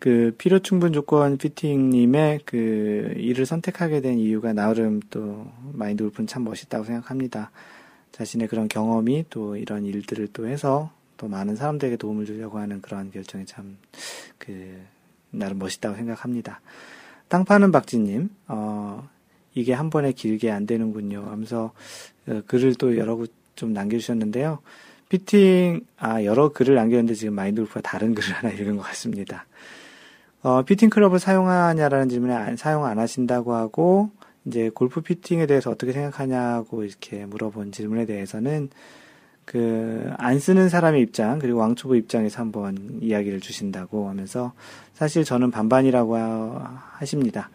그 0.00 0.34
필요 0.36 0.58
충분 0.58 0.92
조건 0.92 1.38
피팅님의 1.38 2.40
그 2.44 3.14
일을 3.16 3.46
선택하게 3.46 4.00
된 4.00 4.18
이유가 4.18 4.52
나름 4.52 5.00
또 5.10 5.46
마인드 5.72 6.02
골프는 6.02 6.26
참 6.26 6.42
멋있다고 6.42 6.84
생각합니다. 6.84 7.52
자신의 8.10 8.48
그런 8.48 8.66
경험이 8.68 9.24
또 9.30 9.56
이런 9.56 9.84
일들을 9.84 10.28
또 10.32 10.48
해서 10.48 10.90
또 11.16 11.28
많은 11.28 11.54
사람들에게 11.54 11.96
도움을 11.96 12.26
주려고 12.26 12.58
하는 12.58 12.80
그러한 12.82 13.12
결정이 13.12 13.46
참 13.46 13.76
그 14.38 14.80
나름 15.30 15.58
멋있다고 15.58 15.96
생각합니다. 15.96 16.60
땅 17.28 17.44
파는 17.44 17.72
박지님, 17.72 18.30
어, 18.48 19.08
이게 19.54 19.72
한 19.72 19.90
번에 19.90 20.12
길게 20.12 20.50
안 20.50 20.66
되는군요. 20.66 21.26
하면서 21.28 21.72
어, 22.28 22.42
글을 22.46 22.76
또 22.76 22.96
여러 22.96 23.16
곳 23.16 23.32
좀 23.56 23.72
남겨주셨는데요. 23.72 24.60
피팅, 25.08 25.80
아, 25.98 26.22
여러 26.24 26.50
글을 26.52 26.74
남겼는데 26.74 27.14
지금 27.14 27.34
마인드 27.34 27.60
골프가 27.60 27.80
다른 27.80 28.14
글을 28.14 28.32
하나 28.32 28.52
읽은 28.52 28.76
것 28.76 28.82
같습니다. 28.82 29.46
어, 30.42 30.62
피팅 30.62 30.90
클럽을 30.90 31.18
사용하냐라는 31.18 32.08
질문에 32.08 32.56
사용 32.56 32.84
안 32.84 32.98
하신다고 32.98 33.54
하고, 33.54 34.10
이제 34.44 34.70
골프 34.72 35.00
fitting에 35.00 35.46
대해서 35.46 35.70
어떻게 35.70 35.92
생각하냐고 35.92 36.84
이렇게 36.84 37.26
물어본 37.26 37.72
질문에 37.72 38.06
대해서는 38.06 38.70
그, 39.44 40.12
안 40.18 40.38
쓰는 40.40 40.68
사람의 40.68 41.02
입장, 41.02 41.38
그리고 41.38 41.60
왕초보 41.60 41.94
입장에서 41.96 42.40
한번 42.40 42.98
이야기를 43.00 43.40
주신다고 43.40 44.08
하면서 44.08 44.52
사실 44.94 45.24
저는 45.24 45.50
반반이라고 45.50 46.16
하십니다. 46.92 47.50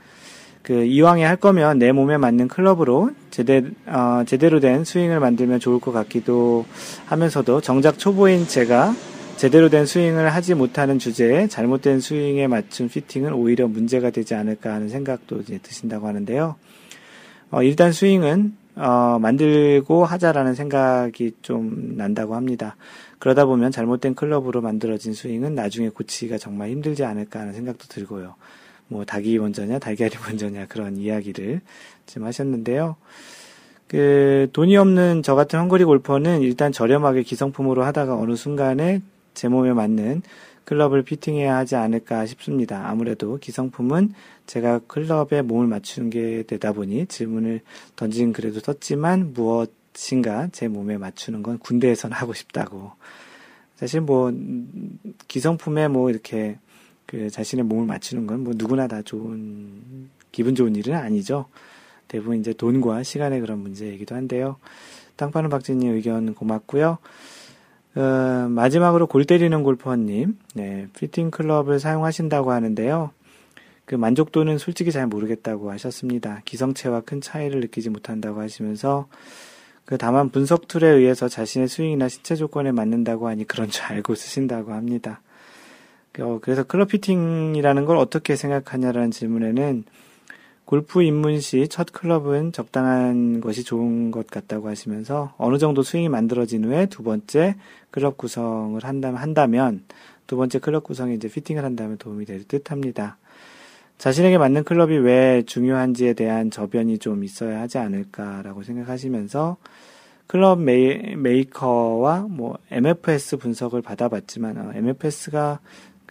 그 0.63 0.83
이왕에 0.83 1.23
할 1.23 1.37
거면 1.37 1.79
내 1.79 1.91
몸에 1.91 2.17
맞는 2.17 2.47
클럽으로 2.47 3.11
제대, 3.31 3.63
어, 3.87 4.23
제대로 4.25 4.59
된 4.59 4.83
스윙을 4.83 5.19
만들면 5.19 5.59
좋을 5.59 5.79
것 5.79 5.91
같기도 5.91 6.65
하면서도 7.05 7.61
정작 7.61 7.97
초보인 7.97 8.47
제가 8.47 8.93
제대로 9.37 9.69
된 9.69 9.87
스윙을 9.87 10.33
하지 10.33 10.53
못하는 10.53 10.99
주제에 10.99 11.47
잘못된 11.47 11.99
스윙에 11.99 12.45
맞춘 12.47 12.89
피팅은 12.89 13.33
오히려 13.33 13.67
문제가 13.67 14.11
되지 14.11 14.35
않을까 14.35 14.71
하는 14.71 14.87
생각도 14.87 15.39
이제 15.39 15.57
드신다고 15.57 16.07
하는데요. 16.07 16.55
어, 17.49 17.63
일단 17.63 17.91
스윙은 17.91 18.55
어, 18.75 19.17
만들고 19.19 20.05
하자라는 20.05 20.53
생각이 20.53 21.33
좀 21.41 21.95
난다고 21.97 22.35
합니다. 22.35 22.75
그러다 23.19 23.45
보면 23.45 23.71
잘못된 23.71 24.15
클럽으로 24.15 24.61
만들어진 24.61 25.13
스윙은 25.13 25.55
나중에 25.55 25.89
고치기가 25.89 26.37
정말 26.37 26.69
힘들지 26.69 27.03
않을까 27.03 27.39
하는 27.39 27.53
생각도 27.53 27.87
들고요. 27.87 28.35
뭐 28.91 29.05
닭이 29.05 29.39
먼저냐 29.39 29.79
달걀이 29.79 30.11
먼저냐 30.27 30.67
그런 30.67 30.97
이야기를 30.97 31.61
지금 32.05 32.27
하셨는데요. 32.27 32.97
그 33.87 34.49
돈이 34.53 34.75
없는 34.77 35.23
저 35.23 35.35
같은 35.35 35.59
헝거리 35.59 35.85
골퍼는 35.85 36.41
일단 36.41 36.71
저렴하게 36.71 37.23
기성품으로 37.23 37.83
하다가 37.83 38.15
어느 38.15 38.35
순간에 38.35 39.01
제 39.33 39.47
몸에 39.47 39.73
맞는 39.73 40.21
클럽을 40.65 41.03
피팅해야 41.03 41.55
하지 41.55 41.75
않을까 41.75 42.25
싶습니다. 42.25 42.87
아무래도 42.87 43.37
기성품은 43.37 44.13
제가 44.45 44.79
클럽에 44.87 45.41
몸을 45.41 45.67
맞추는 45.67 46.09
게 46.09 46.43
되다 46.43 46.73
보니 46.73 47.07
질문을 47.07 47.61
던진 47.95 48.33
글에도 48.33 48.59
썼지만 48.59 49.33
무엇인가 49.33 50.49
제 50.51 50.67
몸에 50.67 50.97
맞추는 50.97 51.43
건 51.43 51.59
군대에서는 51.59 52.15
하고 52.15 52.33
싶다고. 52.33 52.91
사실 53.75 54.01
뭐 54.01 54.31
기성품에 55.27 55.87
뭐 55.87 56.09
이렇게 56.09 56.57
그 57.11 57.29
자신의 57.29 57.65
몸을 57.65 57.85
맞추는 57.85 58.25
건 58.25 58.39
뭐 58.41 58.53
누구나 58.55 58.87
다 58.87 59.01
좋은 59.01 60.09
기분 60.31 60.55
좋은 60.55 60.75
일은 60.75 60.95
아니죠. 60.95 61.45
대부분 62.07 62.39
이제 62.39 62.53
돈과 62.53 63.03
시간의 63.03 63.41
그런 63.41 63.59
문제이기도 63.59 64.15
한데요. 64.15 64.55
땅파는 65.17 65.49
박진님 65.49 65.93
의견 65.93 66.33
고맙고요. 66.33 66.97
어, 67.95 68.47
마지막으로 68.49 69.07
골 69.07 69.25
때리는 69.25 69.61
골퍼님, 69.63 70.37
네, 70.55 70.87
피팅 70.97 71.29
클럽을 71.31 71.79
사용하신다고 71.79 72.51
하는데요. 72.53 73.11
그 73.83 73.95
만족도는 73.95 74.57
솔직히 74.57 74.93
잘 74.93 75.07
모르겠다고 75.07 75.69
하셨습니다. 75.71 76.41
기성채와 76.45 77.01
큰 77.01 77.19
차이를 77.19 77.59
느끼지 77.59 77.89
못한다고 77.89 78.39
하시면서 78.39 79.07
그 79.83 79.97
다만 79.97 80.29
분석 80.29 80.69
tool에 80.69 80.87
의해서 80.87 81.27
자신의 81.27 81.67
스윙이나 81.67 82.07
신체 82.07 82.37
조건에 82.37 82.71
맞는다고 82.71 83.27
하니 83.27 83.45
그런 83.45 83.69
줄 83.69 83.83
알고 83.83 84.15
쓰신다고 84.15 84.71
합니다. 84.71 85.21
어, 86.19 86.39
그래서 86.41 86.63
클럽 86.63 86.89
fitting이라는 86.89 87.85
걸 87.85 87.97
어떻게 87.97 88.35
생각하냐라는 88.35 89.11
질문에는 89.11 89.83
골프 90.65 91.03
입문 91.03 91.39
시 91.41 91.67
첫 91.67 91.91
클럽은 91.91 92.51
적당한 92.53 93.41
것이 93.41 93.63
좋은 93.63 94.11
것 94.11 94.27
같다고 94.27 94.69
하시면서 94.69 95.33
어느 95.37 95.57
정도 95.57 95.83
스윙이 95.83 96.09
만들어진 96.09 96.63
후에 96.65 96.85
두 96.87 97.03
번째 97.03 97.55
클럽 97.91 98.17
구성을 98.17 98.81
한다면, 98.83 99.21
한다면 99.21 99.83
두 100.27 100.37
번째 100.37 100.59
클럽 100.59 100.83
구성에 100.83 101.13
이제 101.13 101.27
fitting을 101.27 101.63
한다면 101.65 101.97
도움이 101.97 102.25
될 102.25 102.43
듯 102.45 102.71
합니다. 102.71 103.17
자신에게 103.97 104.37
맞는 104.37 104.63
클럽이 104.63 104.97
왜 104.97 105.43
중요한지에 105.45 106.13
대한 106.13 106.49
저변이 106.49 106.97
좀 106.97 107.23
있어야 107.23 107.61
하지 107.61 107.77
않을까라고 107.77 108.63
생각하시면서 108.63 109.57
클럽 110.27 110.59
메이, 110.59 111.15
메이커와 111.17 112.27
뭐 112.29 112.57
MFS 112.71 113.37
분석을 113.37 113.81
받아봤지만 113.81 114.57
어, 114.57 114.71
MFS가 114.73 115.59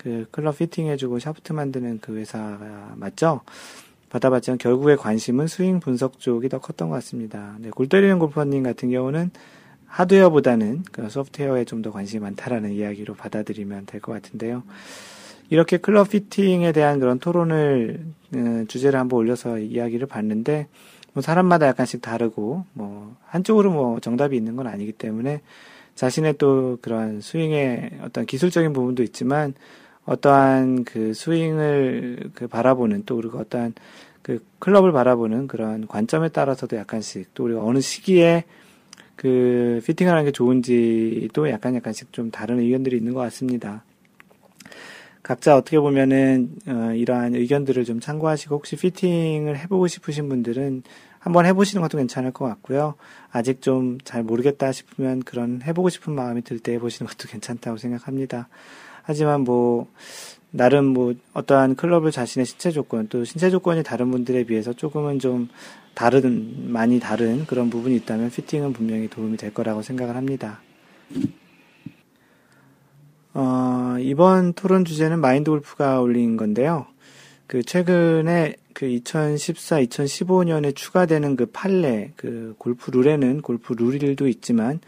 그 0.01 0.26
클럽 0.30 0.57
피팅 0.59 0.86
해주고 0.86 1.18
샤프트 1.18 1.53
만드는 1.53 1.98
그 2.01 2.16
회사가 2.16 2.94
맞죠? 2.96 3.42
받아봤지만 4.09 4.57
결국에 4.57 4.96
관심은 4.96 5.46
스윙 5.46 5.78
분석 5.78 6.18
쪽이 6.18 6.48
더 6.48 6.59
컸던 6.59 6.88
것 6.88 6.94
같습니다. 6.96 7.57
네, 7.61 7.68
골 7.70 7.86
때리는 7.86 8.18
골퍼님 8.18 8.62
같은 8.62 8.90
경우는 8.90 9.30
하드웨어보다는 9.86 10.84
그 10.90 11.09
소프트웨어에 11.11 11.64
좀 11.64 11.82
더 11.82 11.90
관심이 11.92 12.22
많다라는 12.22 12.72
이야기로 12.72 13.14
받아들이면 13.14 13.86
될 13.86 14.01
것 14.01 14.12
같은데요. 14.12 14.62
이렇게 15.51 15.76
클럽 15.76 16.11
피팅에 16.11 16.72
대한 16.72 16.98
그런 16.98 17.18
토론을 17.18 18.01
어, 18.36 18.64
주제를 18.68 18.98
한번 18.98 19.18
올려서 19.18 19.59
이야기를 19.59 20.07
봤는데 20.07 20.68
뭐 21.12 21.22
사람마다 21.22 21.66
약간씩 21.66 22.01
다르고 22.01 22.64
뭐 22.72 23.16
한쪽으로 23.26 23.70
뭐 23.70 24.01
정답이 24.01 24.36
있는 24.36 24.57
건 24.57 24.66
아니기 24.66 24.92
때문에 24.92 25.42
자신의 25.96 26.38
또 26.38 26.78
그런 26.80 27.20
스윙의 27.20 27.98
어떤 28.03 28.26
기술적인 28.26 28.72
부분도 28.72 29.03
있지만 29.03 29.55
어떠한 30.07 30.84
그 30.84 31.14
스윙을 31.14 32.30
그 32.34 32.48
바라보는 32.48 33.05
또 33.07 33.16
그리고 33.16 33.38
어떠한 33.38 33.74
그 34.22 34.44
클럽을 34.59 34.92
바라보는 34.92 35.46
그런 35.46 35.86
관점에 35.86 36.28
따라서도 36.28 36.76
약간씩 36.76 37.34
또 37.34 37.44
우리가 37.44 37.62
어느 37.64 37.80
시기에 37.80 38.44
그 39.16 39.80
피팅을 39.84 40.12
하는 40.12 40.24
게 40.24 40.32
좋은지도 40.32 41.51
약간 41.51 41.74
약간씩 41.74 42.12
좀 42.12 42.30
다른 42.30 42.59
의견들이 42.61 42.96
있는 42.96 43.12
것 43.14 43.20
같습니다. 43.20 43.84
각자 45.22 45.57
어떻게 45.57 45.78
보면은 45.78 46.51
어, 46.66 46.92
이러한 46.94 47.34
의견들을 47.34 47.84
좀 47.84 48.01
참고하시고 48.01 48.55
혹시 48.57 48.76
피팅을 48.76 49.59
해보고 49.59 49.86
싶으신 49.86 50.28
분들은 50.28 50.82
한번 51.18 51.44
해보시는 51.44 51.82
것도 51.82 51.98
괜찮을 51.98 52.32
것 52.32 52.46
같고요. 52.46 52.94
아직 53.30 53.61
좀 53.61 53.98
잘 54.05 54.22
모르겠다 54.22 54.72
싶으면 54.72 55.20
그런 55.20 55.61
해보고 55.62 55.90
싶은 55.90 56.14
마음이 56.14 56.42
들 56.42 56.59
때 56.59 56.72
해보시는 56.72 57.09
것도 57.09 57.28
괜찮다고 57.30 57.76
생각합니다. 57.76 58.48
하지만 59.03 59.42
뭐 59.42 59.86
나름 60.51 60.86
뭐 60.86 61.14
어떠한 61.32 61.76
클럽을 61.76 62.11
자신의 62.11 62.46
신체 62.46 62.70
조건 62.70 63.09
또 63.09 63.24
신체 63.24 63.51
조건이 63.51 63.82
다른 63.82 64.11
분들에 64.11 64.44
비해서 64.44 64.72
조금은 64.72 65.18
좀 65.18 65.48
다른 65.94 66.72
많이 66.72 66.98
다른 66.98 67.46
그런 67.46 67.70
부분이 67.70 67.96
있다면 67.96 68.30
피팅은 68.30 68.72
분명히 68.72 69.09
도움이 69.09 69.36
될 69.36 69.53
거라고 69.55 69.82
생각을 69.82 70.16
합니다. 70.16 70.61
어, 73.32 73.96
이번 74.01 74.55
토론 74.55 74.84
주제는 74.84 75.20
마인드 75.20 75.51
골프가 75.51 76.01
올린 76.01 76.36
건데요. 76.36 76.86
그 77.46 77.62
최근에 77.62 78.57
그 78.72 78.86
2014, 78.86 79.82
2015년에 79.82 80.74
추가되는 80.74 81.36
그 81.36 81.46
판례, 81.46 82.12
그 82.16 82.55
골프 82.59 82.90
룰에는 82.90 83.42
골프 83.42 83.72
룰일도 83.72 84.28
있지만 84.28 84.80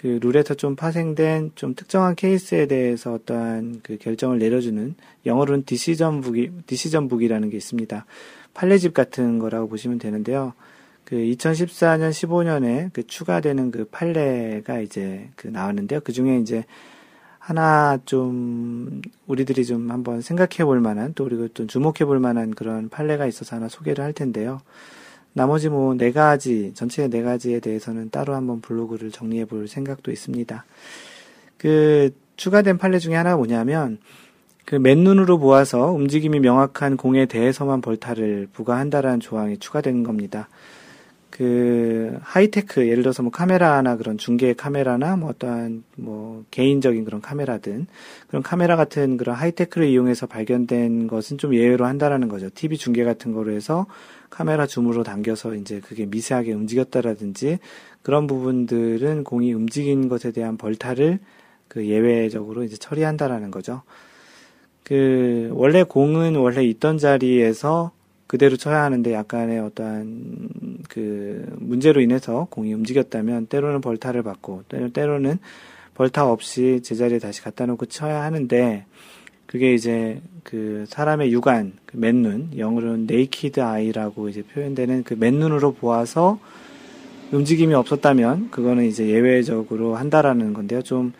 그 0.00 0.18
룰에서 0.22 0.54
좀 0.54 0.76
파생된 0.76 1.50
좀 1.56 1.74
특정한 1.74 2.14
케이스에 2.14 2.64
대해서 2.64 3.12
어떠한 3.12 3.80
그 3.82 3.98
결정을 3.98 4.38
내려주는 4.38 4.94
영어로는 5.26 5.66
디시전 5.66 6.22
북이, 6.22 6.52
디시전 6.66 7.06
북이라는 7.08 7.50
게 7.50 7.58
있습니다. 7.58 8.06
판례집 8.54 8.94
같은 8.94 9.38
거라고 9.38 9.68
보시면 9.68 9.98
되는데요. 9.98 10.54
그 11.04 11.16
2014년, 11.16 12.12
15년에 12.12 12.94
그 12.94 13.06
추가되는 13.06 13.70
그 13.72 13.84
판례가 13.90 14.80
이제 14.80 15.28
그 15.36 15.48
나왔는데요. 15.48 16.00
그 16.00 16.12
중에 16.12 16.38
이제 16.38 16.64
하나 17.38 17.98
좀 18.06 19.02
우리들이 19.26 19.66
좀 19.66 19.90
한번 19.90 20.22
생각해 20.22 20.64
볼 20.64 20.80
만한 20.80 21.12
또 21.12 21.24
그리고 21.24 21.48
또 21.48 21.66
주목해 21.66 22.06
볼 22.06 22.20
만한 22.20 22.52
그런 22.54 22.88
판례가 22.88 23.26
있어서 23.26 23.56
하나 23.56 23.68
소개를 23.68 24.02
할 24.02 24.14
텐데요. 24.14 24.62
나머지 25.32 25.68
뭐 25.68 25.94
네 25.94 26.12
가지, 26.12 26.72
전체 26.74 27.08
네 27.08 27.22
가지에 27.22 27.60
대해서는 27.60 28.10
따로 28.10 28.34
한번 28.34 28.60
블로그를 28.60 29.10
정리해 29.10 29.44
볼 29.44 29.68
생각도 29.68 30.10
있습니다. 30.10 30.64
그 31.56 32.10
추가된 32.36 32.78
판례 32.78 32.98
중에 32.98 33.14
하나가 33.14 33.36
뭐냐면 33.36 33.98
그 34.64 34.76
맨눈으로 34.76 35.38
보아서 35.38 35.90
움직임이 35.90 36.40
명확한 36.40 36.96
공에 36.96 37.26
대해서만 37.26 37.80
벌타를 37.80 38.48
부과한다라는 38.52 39.20
조항이 39.20 39.58
추가된 39.58 40.04
겁니다. 40.04 40.48
그 41.30 42.18
하이테크 42.22 42.86
예를 42.86 43.02
들어서 43.02 43.22
뭐 43.22 43.30
카메라나 43.30 43.96
그런 43.96 44.18
중계 44.18 44.52
카메라나 44.52 45.16
뭐 45.16 45.30
어떠한 45.30 45.84
뭐 45.96 46.44
개인적인 46.50 47.04
그런 47.04 47.20
카메라든 47.20 47.86
그런 48.28 48.42
카메라 48.42 48.76
같은 48.76 49.16
그런 49.16 49.36
하이테크를 49.36 49.86
이용해서 49.88 50.26
발견된 50.26 51.06
것은 51.06 51.38
좀 51.38 51.54
예외로 51.54 51.86
한다라는 51.86 52.28
거죠. 52.28 52.50
TV 52.54 52.76
중계 52.76 53.04
같은 53.04 53.32
거로 53.32 53.52
해서 53.52 53.86
카메라 54.28 54.66
줌으로 54.66 55.02
당겨서 55.02 55.54
이제 55.54 55.80
그게 55.80 56.06
미세하게 56.06 56.52
움직였다라든지 56.52 57.58
그런 58.02 58.26
부분들은 58.26 59.24
공이 59.24 59.52
움직인 59.52 60.08
것에 60.08 60.32
대한 60.32 60.56
벌타를 60.56 61.18
그 61.68 61.86
예외적으로 61.86 62.64
이제 62.64 62.76
처리한다라는 62.76 63.50
거죠. 63.50 63.82
그 64.82 65.50
원래 65.52 65.84
공은 65.84 66.34
원래 66.34 66.64
있던 66.64 66.98
자리에서 66.98 67.92
그대로 68.26 68.56
쳐야 68.56 68.82
하는데 68.82 69.12
약간의 69.12 69.58
어떠한 69.58 70.69
그 70.88 71.46
문제로 71.58 72.00
인해서 72.00 72.46
공이 72.50 72.72
움직였다면 72.74 73.46
때로는 73.46 73.80
벌타를 73.80 74.22
받고 74.22 74.64
때로는 74.92 75.38
벌타 75.94 76.30
없이 76.30 76.80
제자리에 76.82 77.18
다시 77.18 77.42
갖다 77.42 77.66
놓고 77.66 77.86
쳐야 77.86 78.22
하는데 78.22 78.86
그게 79.46 79.74
이제 79.74 80.20
그 80.44 80.84
사람의 80.88 81.32
육안, 81.32 81.72
그 81.84 81.96
맨눈, 81.96 82.50
영어로는 82.56 83.06
naked 83.06 83.60
eye라고 83.60 84.28
이제 84.28 84.42
표현되는 84.42 85.02
그 85.02 85.14
맨눈으로 85.14 85.74
보아서 85.74 86.38
움직임이 87.32 87.74
없었다면 87.74 88.50
그거는 88.50 88.84
이제 88.84 89.08
예외적으로 89.08 89.96
한다라는 89.96 90.52
건데요. 90.52 90.82
좀 90.82 91.12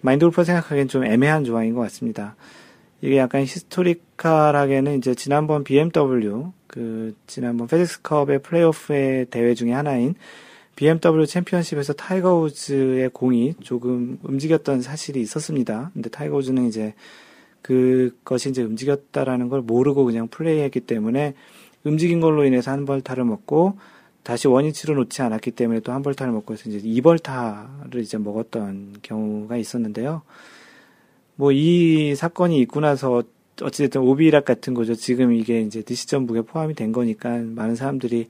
마인드 0.00 0.24
골프 0.24 0.44
생각하기엔 0.44 0.88
좀 0.88 1.04
애매한 1.04 1.44
조항인 1.44 1.74
것 1.74 1.80
같습니다. 1.82 2.34
이게 3.02 3.18
약간 3.18 3.42
historical하게는 3.42 4.98
이제 4.98 5.14
지난번 5.14 5.64
BMW 5.64 6.50
그 6.66 7.14
지난번 7.26 7.66
페덱스컵의 7.68 8.40
플레이오프의 8.40 9.26
대회 9.26 9.54
중에 9.54 9.72
하나인 9.72 10.14
BMW 10.76 11.26
챔피언십에서 11.26 11.94
타이거 11.94 12.38
우즈의 12.40 13.10
공이 13.10 13.54
조금 13.62 14.18
움직였던 14.22 14.82
사실이 14.82 15.20
있었습니다. 15.20 15.90
근데 15.94 16.10
타이거 16.10 16.36
우즈는 16.36 16.66
이제 16.66 16.94
그것이 17.62 18.50
이제 18.50 18.62
움직였다라는 18.62 19.48
걸 19.48 19.62
모르고 19.62 20.04
그냥 20.04 20.28
플레이했기 20.28 20.80
때문에 20.80 21.34
움직인 21.84 22.20
걸로 22.20 22.44
인해서 22.44 22.70
한 22.70 22.84
벌타를 22.84 23.24
먹고 23.24 23.78
다시 24.22 24.48
원위치로 24.48 24.94
놓지 24.94 25.22
않았기 25.22 25.52
때문에 25.52 25.80
또 25.80 25.92
한 25.92 26.02
벌타를 26.02 26.32
먹고 26.32 26.54
해서 26.54 26.68
이제 26.68 26.80
2벌타를 26.80 27.96
이제 27.96 28.18
먹었던 28.18 28.96
경우가 29.02 29.56
있었는데요. 29.56 30.22
뭐 31.36 31.52
이 31.52 32.14
사건이 32.16 32.60
있고 32.62 32.80
나서 32.80 33.22
어찌됐든 33.60 34.00
오비이락 34.00 34.44
같은 34.44 34.74
거죠. 34.74 34.94
지금 34.94 35.32
이게 35.32 35.60
이제 35.60 35.82
decision 35.82 36.19
book에 36.19 36.42
포함이 36.42 36.74
된 36.74 36.92
거니까 36.92 37.30
많은 37.30 37.74
사람들이 37.74 38.28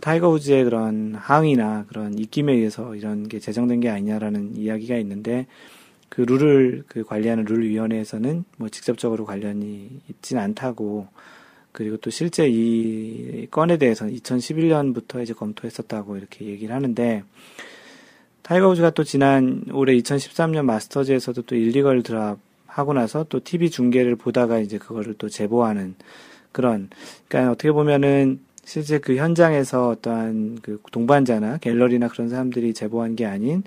타이거 0.00 0.28
우즈의 0.28 0.64
그런 0.64 1.14
항의나 1.14 1.86
그런 1.88 2.18
입김에 2.18 2.52
의해서 2.52 2.94
이런 2.94 3.28
게 3.28 3.38
제정된 3.38 3.80
게 3.80 3.88
아니냐라는 3.88 4.56
이야기가 4.56 4.96
있는데 4.98 5.46
그 6.08 6.22
룰을 6.22 6.84
그 6.86 7.04
관리하는 7.04 7.44
룰 7.44 7.64
위원회에서는 7.64 8.44
뭐 8.58 8.68
직접적으로 8.68 9.24
관련이 9.24 10.00
있진 10.08 10.38
않다고 10.38 11.08
그리고 11.72 11.98
또 11.98 12.10
실제 12.10 12.48
이 12.48 13.46
건에 13.50 13.76
대해서는 13.76 14.14
2011년부터 14.14 15.22
이제 15.22 15.34
검토했었다고 15.34 16.16
이렇게 16.16 16.46
얘기를 16.46 16.74
하는데 16.74 17.22
타이거 18.42 18.68
우즈가 18.68 18.90
또 18.90 19.02
지난 19.04 19.64
올해 19.72 19.94
2013년 19.96 20.64
마스터즈에서도 20.64 21.42
또 21.42 21.56
illegal 21.56 22.02
drop 22.02 22.38
하고 22.78 22.92
나서 22.92 23.24
또 23.24 23.42
TV 23.42 23.70
중계를 23.70 24.16
보다가 24.16 24.58
이제 24.58 24.78
그거를 24.78 25.14
또 25.14 25.28
제보하는 25.28 25.94
그런, 26.52 26.90
그러니까 27.28 27.52
어떻게 27.52 27.72
보면은 27.72 28.40
실제 28.64 28.98
그 28.98 29.16
현장에서 29.16 29.88
어떠한 29.88 30.58
그 30.62 30.80
동반자나 30.90 31.58
갤러리나 31.58 32.08
그런 32.08 32.28
사람들이 32.28 32.74
제보한 32.74 33.16
게 33.16 33.24
아닌 33.26 33.62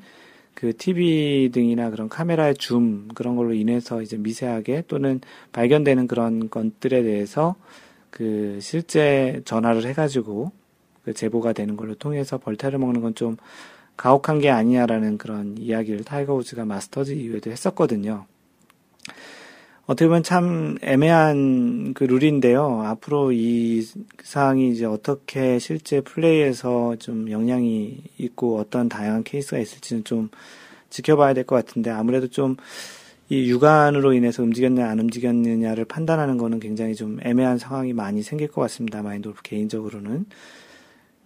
그 0.53 0.75
TV 0.75 1.51
등이나 1.53 1.89
그런 1.89 2.09
카메라의 2.09 2.55
줌 2.55 3.07
그런 3.15 3.35
걸로 3.35 3.53
인해서 3.53 4.01
이제 4.01 4.17
미세하게 4.17 4.83
또는 4.87 5.21
발견되는 5.53 6.07
그런 6.07 6.49
것들에 6.49 7.03
대해서 7.03 7.55
그 8.09 8.59
실제 8.61 9.41
전화를 9.45 9.85
해가지고 9.85 10.51
그 11.05 11.13
제보가 11.13 11.53
되는 11.53 11.77
걸로 11.77 11.95
통해서 11.95 12.37
벌타를 12.37 12.77
먹는 12.79 13.01
건 13.01 13.13
좀 13.13 13.37
가혹한 13.99 14.39
게 14.39 14.49
아니냐라는 14.49 15.17
그런 15.17 15.57
이야기를 15.57 16.05
타이거 16.05 16.33
우즈가 16.33 16.63
마스터즈 16.63 17.11
이후에도 17.11 17.51
했었거든요. 17.51 18.25
어떻게 19.89 20.07
보면 20.07 20.21
참 20.21 20.77
애매한 20.83 21.95
그 21.95 22.03
룰인데요. 22.03 22.83
앞으로 22.85 23.31
이 23.31 23.83
사항이 24.23 24.69
이제 24.71 24.85
어떻게 24.85 25.57
실제 25.57 25.99
플레이에서 26.01 26.95
좀 26.97 27.31
영향이 27.31 27.97
있고 28.19 28.59
어떤 28.59 28.87
다양한 28.87 29.23
케이스가 29.23 29.57
있을지는 29.57 30.03
좀 30.03 30.29
지켜봐야 30.91 31.33
될 31.33 31.43
것 31.45 31.55
같은데 31.55 31.89
아무래도 31.89 32.27
좀 32.27 32.55
이 33.31 33.47
육안으로 33.49 34.13
인해서 34.13 34.41
움직였느냐 34.41 34.89
안 34.89 34.99
움직였느냐를 34.99 35.85
판단하는 35.85 36.37
거는 36.39 36.59
굉장히 36.59 36.95
좀 36.95 37.19
애매한 37.21 37.59
상황이 37.59 37.93
많이 37.93 38.23
생길 38.23 38.47
것 38.47 38.61
같습니다. 38.61 39.03
마인돌프 39.03 39.43
개인적으로는. 39.43 40.25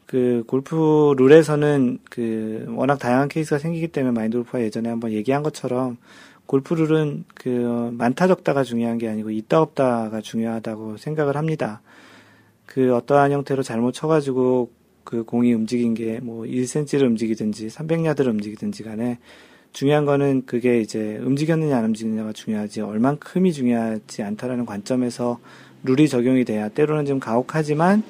그 0.06 0.44
골프 0.46 1.16
룰에서는 1.18 2.00
그 2.10 2.66
워낙 2.76 3.00
다양한 3.00 3.30
케이스가 3.30 3.58
생기기 3.58 3.88
때문에 3.88 4.14
마인돌프가 4.14 4.62
예전에 4.62 4.90
한번 4.90 5.12
얘기한 5.14 5.44
것처럼 5.44 5.98
골프룰은 6.46 7.26
그 7.36 7.90
많다 7.94 8.28
적다가 8.28 8.64
중요한 8.64 8.98
게 8.98 9.08
아니고 9.08 9.32
있다 9.32 9.62
없다가 9.62 10.22
중요하다고 10.22 10.98
생각을 10.98 11.38
합니다. 11.38 11.82
그 12.66 12.96
어떠한 12.96 13.32
형태로 13.32 13.64
잘못 13.64 13.92
쳐가지고 13.94 14.72
그 15.04 15.24
공이 15.24 15.54
움직인 15.54 15.94
게 15.94 16.20
뭐 16.22 16.46
1cm를 16.46 17.04
움직이든지 17.04 17.68
300야드를 17.68 18.28
움직이든지 18.28 18.84
간에 18.84 19.20
중요한 19.74 20.06
거는 20.06 20.44
그게 20.46 20.80
이제 20.80 21.18
움직였느냐 21.24 21.78
안 21.78 21.86
움직였느냐가 21.86 22.32
중요하지 22.34 22.82
얼만큼이 22.82 23.52
중요하지 23.54 24.24
않다라는 24.24 24.66
관점에서 24.66 25.40
룰이 25.84 26.08
적용이 26.08 26.46
돼야 26.46 26.70
때로는 26.70 27.06
좀 27.06 27.20
가혹하지만 27.20 28.04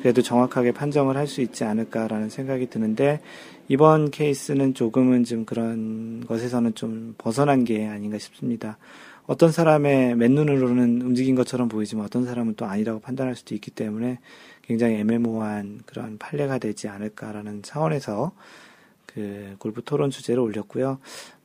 그래도 0.00 0.22
정확하게 0.22 0.72
판정을 0.72 1.16
할 1.16 1.26
수 1.26 1.40
있지 1.42 1.64
않을까라는 1.64 2.30
생각이 2.30 2.70
드는데 2.70 3.20
이번 3.68 4.10
케이스는 4.10 4.72
조금은 4.72 5.24
좀 5.24 5.44
그런 5.44 6.24
것에서는 6.26 6.74
좀 6.74 7.14
벗어난 7.18 7.64
게 7.64 7.86
아닌가 7.86 8.18
싶습니다. 8.18 8.78
어떤 9.26 9.52
사람의 9.52 10.16
맨눈으로는 10.16 11.02
움직인 11.02 11.34
것처럼 11.34 11.68
보이지만 11.68 12.06
어떤 12.06 12.24
사람은 12.24 12.54
또 12.54 12.64
아니라고 12.64 13.00
판단할 13.00 13.36
수도 13.36 13.54
있기 13.54 13.70
때문에 13.70 14.20
굉장히 14.62 14.94
애매모호한 14.96 15.80
그런 15.84 16.16
판례가 16.16 16.58
되지 16.58 16.88
않을까라는 16.88 17.62
차원에서 17.62 18.32
그 19.04 19.54
골프 19.58 19.82
토론 19.84 20.08
주제를 20.08 20.40
올렸고요. 20.40 20.98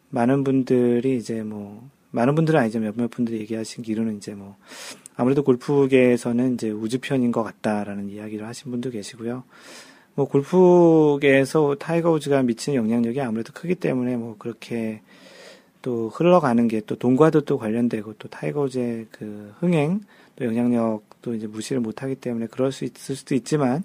많은 0.09 0.45
분들이 0.45 1.17
이제 1.17 1.43
뭐 1.43 1.89
많은 2.11 2.35
분들은 2.35 2.57
아니죠. 2.57 2.79
몇몇 2.79 3.09
분들이 3.09 3.39
얘기하시기로는 3.39 4.15
이제 4.15 4.33
뭐 4.33 4.55
아무래도 5.17 5.43
골프계에서는 5.43 6.53
이제 6.53 6.69
우즈 6.69 6.93
편인 6.93 7.33
것 7.33 7.43
같다라는 7.43 8.09
이야기를 8.09 8.47
하신 8.47 8.71
분도 8.71 8.91
계시고요. 8.91 9.43
뭐 10.15 10.27
골프계에서 10.27 11.75
타이거 11.79 12.11
우즈가 12.11 12.43
미치는 12.43 12.77
영향력이 12.77 13.19
아무래도 13.21 13.51
크기 13.53 13.75
때문에 13.75 14.15
뭐 14.15 14.35
그렇게 14.37 15.01
또 15.81 16.09
흘러가는 16.09 16.67
게 16.67 16.81
또 16.81 16.95
돈과도 16.95 17.41
또 17.41 17.57
관련되고 17.57 18.13
또 18.13 18.27
타이거 18.29 18.61
우즈의 18.61 19.07
그 19.11 19.53
흥행 19.59 20.01
또 20.35 20.45
영향력도 20.45 21.35
이제 21.35 21.47
무시를 21.47 21.81
못하기 21.81 22.15
때문에 22.15 22.47
그럴 22.47 22.71
수 22.71 22.85
있을 22.85 23.15
수도 23.15 23.35
있지만 23.35 23.83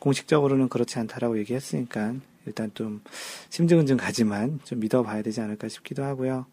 공식적으로는 0.00 0.68
그렇지 0.68 0.98
않다라고 0.98 1.38
얘기했으니까 1.38 2.14
일단 2.46 2.70
좀 2.74 3.02
심증은 3.50 3.96
가지만 3.96 4.60
좀 4.64 4.80
믿어봐야 4.80 5.22
되지 5.22 5.40
않을까 5.40 5.68
싶기도 5.68 6.04
하고요. 6.04 6.46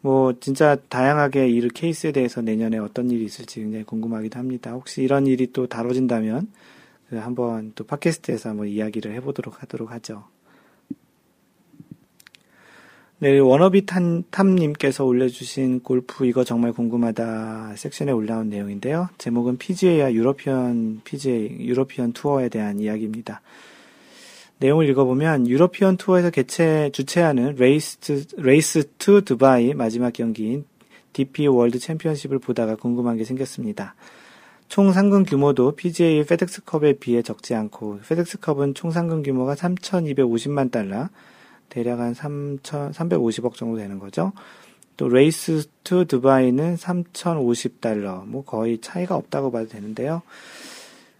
뭐 0.00 0.34
진짜 0.40 0.76
다양하게 0.88 1.48
이 1.48 1.68
케이스에 1.68 2.12
대해서 2.12 2.40
내년에 2.40 2.78
어떤 2.78 3.10
일이 3.10 3.24
있을지 3.24 3.60
굉장히 3.60 3.84
궁금하기도 3.84 4.38
합니다. 4.38 4.72
혹시 4.72 5.02
이런 5.02 5.26
일이 5.26 5.52
또 5.52 5.66
다뤄진다면 5.66 6.48
그 6.48 6.65
한번 7.10 7.72
또 7.74 7.84
팟캐스트에서 7.84 8.50
한번 8.50 8.68
이야기를 8.68 9.12
해보도록 9.14 9.62
하도록 9.62 9.90
하죠. 9.92 10.24
네, 13.18 13.38
워너비 13.38 13.86
탐, 13.86 14.24
탐님께서 14.30 15.04
올려주신 15.06 15.80
골프 15.80 16.26
이거 16.26 16.44
정말 16.44 16.72
궁금하다 16.72 17.74
섹션에 17.76 18.10
올라온 18.10 18.50
내용인데요. 18.50 19.08
제목은 19.16 19.56
PGA와 19.56 20.12
유러피언 20.12 21.00
PGA, 21.02 21.56
유러피언 21.60 22.12
투어에 22.12 22.50
대한 22.50 22.78
이야기입니다. 22.78 23.40
내용을 24.58 24.88
읽어보면 24.90 25.48
유러피언 25.48 25.96
투어에서 25.96 26.28
개최, 26.28 26.90
주최하는 26.92 27.54
레이스, 27.56 28.26
레이스 28.36 28.90
투 28.98 29.22
두바이 29.22 29.72
마지막 29.72 30.12
경기인 30.12 30.66
DP 31.14 31.46
월드 31.46 31.78
챔피언십을 31.78 32.38
보다가 32.38 32.76
궁금한 32.76 33.16
게 33.16 33.24
생겼습니다. 33.24 33.94
총 34.68 34.92
상금 34.92 35.24
규모도 35.24 35.76
PGA 35.76 36.24
페덱스컵에 36.24 36.94
비해 36.94 37.22
적지 37.22 37.54
않고 37.54 38.00
페덱스컵은 38.08 38.74
총 38.74 38.90
상금 38.90 39.22
규모가 39.22 39.54
3,250만 39.54 40.70
달러, 40.70 41.08
대략 41.68 42.00
한 42.00 42.14
3,000, 42.14 42.92
350억 42.92 43.54
정도 43.54 43.76
되는 43.78 43.98
거죠. 43.98 44.32
또 44.96 45.08
레이스 45.08 45.64
투 45.84 46.04
두바이는 46.06 46.76
3,050달러, 46.76 48.26
뭐 48.26 48.44
거의 48.44 48.78
차이가 48.80 49.14
없다고 49.14 49.50
봐도 49.50 49.68
되는데요. 49.68 50.22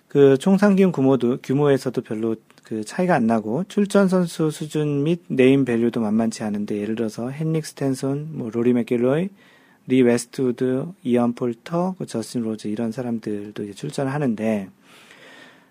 그 0.08 0.36
총 0.38 0.56
상금 0.56 0.92
규모도 0.92 1.38
규모에서도 1.42 2.00
별로 2.02 2.36
그 2.62 2.84
차이가 2.84 3.14
안 3.14 3.26
나고 3.26 3.64
출전 3.68 4.08
선수 4.08 4.50
수준 4.50 5.04
및 5.04 5.22
네임 5.28 5.64
밸류도 5.64 6.00
만만치 6.00 6.42
않은데 6.42 6.78
예를 6.78 6.96
들어서 6.96 7.30
헨릭 7.30 7.64
스탠손, 7.64 8.30
뭐 8.32 8.50
로리 8.50 8.72
맥길로이, 8.72 9.28
리 9.88 10.02
웨스트우드, 10.02 10.86
이언 11.02 11.34
폴터, 11.34 11.94
그 11.98 12.06
저스틴 12.06 12.42
로즈 12.42 12.68
이런 12.68 12.92
사람들도 12.92 13.62
이제 13.62 13.72
출전을 13.72 14.12
하는데 14.12 14.68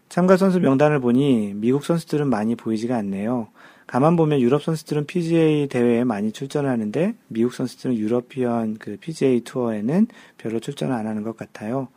참가 0.09 0.37
선수 0.37 0.59
명단을 0.59 0.99
보니 0.99 1.53
미국 1.55 1.83
선수들은 1.83 2.29
많이 2.29 2.55
보이지가 2.55 2.95
않네요. 2.95 3.47
가만 3.87 4.15
보면 4.15 4.39
유럽 4.39 4.63
선수들은 4.63 5.05
PGA 5.05 5.67
대회에 5.67 6.03
많이 6.03 6.31
출전을 6.31 6.69
하는데 6.69 7.15
미국 7.27 7.53
선수들은 7.53 7.95
유러피언 7.97 8.77
그 8.79 8.97
PGA 8.99 9.41
투어에는 9.41 10.07
별로 10.37 10.59
출전을 10.59 10.95
안 10.95 11.07
하는 11.07 11.23
것 11.23 11.37
같아요. 11.37 11.89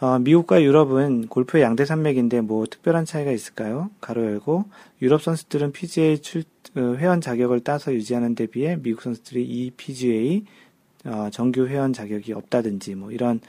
어, 0.00 0.18
미국과 0.18 0.62
유럽은 0.62 1.28
골프의 1.28 1.62
양대 1.62 1.84
산맥인데 1.84 2.40
뭐 2.40 2.66
특별한 2.66 3.04
차이가 3.04 3.32
있을까요? 3.32 3.90
가로 4.00 4.24
열고 4.24 4.64
유럽 5.02 5.22
선수들은 5.22 5.72
PGA 5.72 6.18
출, 6.18 6.44
어, 6.76 6.94
회원 6.98 7.20
자격을 7.20 7.60
따서 7.60 7.92
유지하는 7.92 8.34
데 8.34 8.46
비해 8.46 8.76
미국 8.80 9.02
선수들이 9.02 9.44
이 9.44 9.70
PGA 9.76 10.44
어, 11.04 11.28
정규 11.32 11.66
회원 11.66 11.92
자격이 11.92 12.32
없다든지 12.32 12.94
뭐 12.96 13.10
이런 13.10 13.40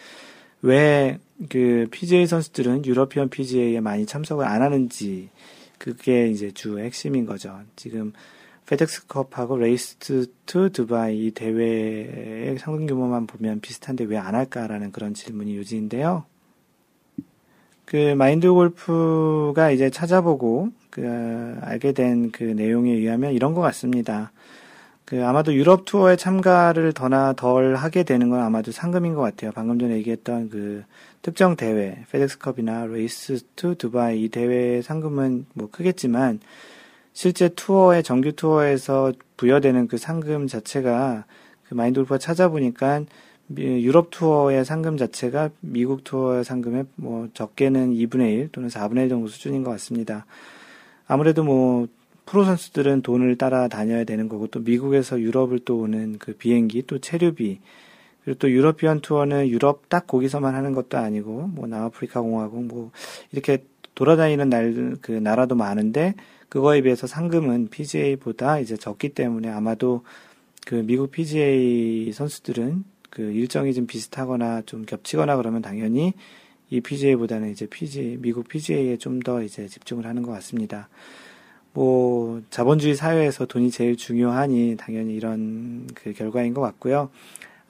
왜 0.62 1.20
그 1.50 1.88
PGA 1.92 2.28
선수들은 2.28 2.86
유러피언 2.86 3.30
PGA에 3.30 3.82
많이 3.82 4.06
참석을 4.06 4.46
안 4.46 4.62
하는지 4.62 5.30
그게 5.78 6.30
이제 6.30 6.52
주 6.52 6.80
핵심인 6.80 7.26
거죠. 7.26 7.60
지금 7.76 8.14
페덱스컵하고 8.68 9.58
레이스 9.58 9.98
투 10.46 10.70
두바이 10.72 11.32
대회의 11.32 12.58
상금 12.58 12.88
규모만 12.88 13.28
보면 13.28 13.60
비슷한데 13.60 14.06
왜 14.06 14.18
안 14.18 14.34
할까라는 14.34 14.92
그런 14.92 15.14
질문이 15.14 15.58
요지인데요. 15.58 16.24
그 17.86 18.16
마인드 18.16 18.52
골프가 18.52 19.70
이제 19.72 19.90
찾아보고 19.90 20.70
그 20.90 21.58
알게 21.62 21.92
된 21.92 22.32
그 22.32 22.44
내용에 22.44 22.92
의하면 22.94 23.34
이런 23.34 23.54
것 23.54 23.62
같습니다. 23.62 24.32
그 25.06 25.24
아마도 25.24 25.54
유럽 25.54 25.86
투어에 25.86 26.16
참가를 26.16 26.92
더나 26.92 27.34
덜 27.34 27.76
하게 27.76 28.04
되는 28.04 28.30
건 28.30 28.42
아마도 28.42 28.72
상금인 28.72 29.14
것 29.14 29.22
같아요. 29.22 29.52
방금 29.54 29.78
전에 29.78 29.96
얘기했던 29.98 30.50
그 30.50 30.84
특정 31.22 31.56
대회, 31.56 32.04
페덱스컵이나 32.12 32.88
레이스 32.88 33.42
투 33.56 33.76
두바이 33.76 34.24
이 34.24 34.30
대회 34.30 34.82
상금은 34.82 35.46
뭐 35.54 35.70
크겠지만 35.72 36.40
실제 37.14 37.50
투어의 37.50 38.02
정규 38.04 38.32
투어에서 38.32 39.14
부여되는 39.38 39.88
그 39.88 39.98
상금 39.98 40.48
자체가 40.48 41.26
그 41.68 41.74
마인드 41.76 42.00
골프가 42.00 42.18
찾아보니까 42.18 43.04
유럽 43.58 44.10
투어의 44.10 44.66
상금 44.66 44.98
자체가 44.98 45.52
미국 45.62 46.04
투어의 46.04 46.44
상금의 46.44 46.86
뭐 46.96 47.30
적게는 47.34 47.94
2분의 47.94 48.34
1 48.34 48.50
또는 48.52 48.70
4분의 48.70 49.04
1 49.04 49.10
정도 49.10 49.28
수준인 49.28 49.64
것 49.64 49.70
같습니다. 49.72 50.26
아무래도 51.08 51.44
뭐 51.44 51.88
프로 52.26 52.44
선수들은 52.46 53.02
돈을 53.04 53.38
따라 53.38 53.68
다녀야 53.68 54.04
되는 54.04 54.28
거고 54.30 54.48
또 54.48 54.60
미국에서 54.60 55.20
유럽을 55.22 55.60
또 55.60 55.80
오는 55.80 56.18
그 56.20 56.34
비행기 56.34 56.84
또 56.88 57.00
체류비 57.00 57.60
그리고 58.24 58.40
또 58.40 58.50
유러피언 58.52 59.02
투어는 59.02 59.48
유럽 59.50 59.88
딱 59.90 60.08
거기서만 60.08 60.56
하는 60.56 60.74
것도 60.74 60.98
아니고 60.98 61.48
뭐 61.48 61.68
남아프리카 61.68 62.22
공화국 62.22 62.66
뭐 62.66 62.92
이렇게 63.32 63.64
돌아다니는 63.96 64.50
날 64.50 64.98
그 65.02 65.12
나라도 65.12 65.56
많은데 65.56 66.16
그거에 66.50 66.82
비해서 66.82 67.08
상금은 67.08 67.68
PGA보다 67.70 68.60
이제 68.60 68.76
적기 68.78 69.10
때문에 69.10 69.50
아마도 69.50 70.04
그 70.66 70.76
미국 70.76 71.12
PGA 71.12 72.12
선수들은 72.12 72.84
그 73.10 73.22
일정이 73.22 73.74
좀 73.74 73.88
비슷하거나 73.88 74.64
좀 74.66 74.86
겹치거나 74.86 75.38
그러면 75.38 75.62
당연히 75.62 76.14
이 76.70 76.82
PGA보다는 76.82 77.52
이제 77.52 77.68
PG 77.68 78.18
미국 78.22 78.48
PGA에 78.48 78.98
좀 78.98 79.20
더 79.22 79.44
이제 79.44 79.68
집중을 79.68 80.06
하는 80.06 80.24
것 80.24 80.32
같습니다. 80.34 80.90
뭐 81.76 82.42
자본주의 82.50 82.96
사회에서 82.96 83.46
돈이 83.48 83.70
제일 83.70 83.98
중요하니 83.98 84.78
당연히 84.78 85.14
이런 85.16 85.88
그 85.94 86.14
결과인 86.14 86.54
것 86.54 86.62
같고요. 86.62 87.10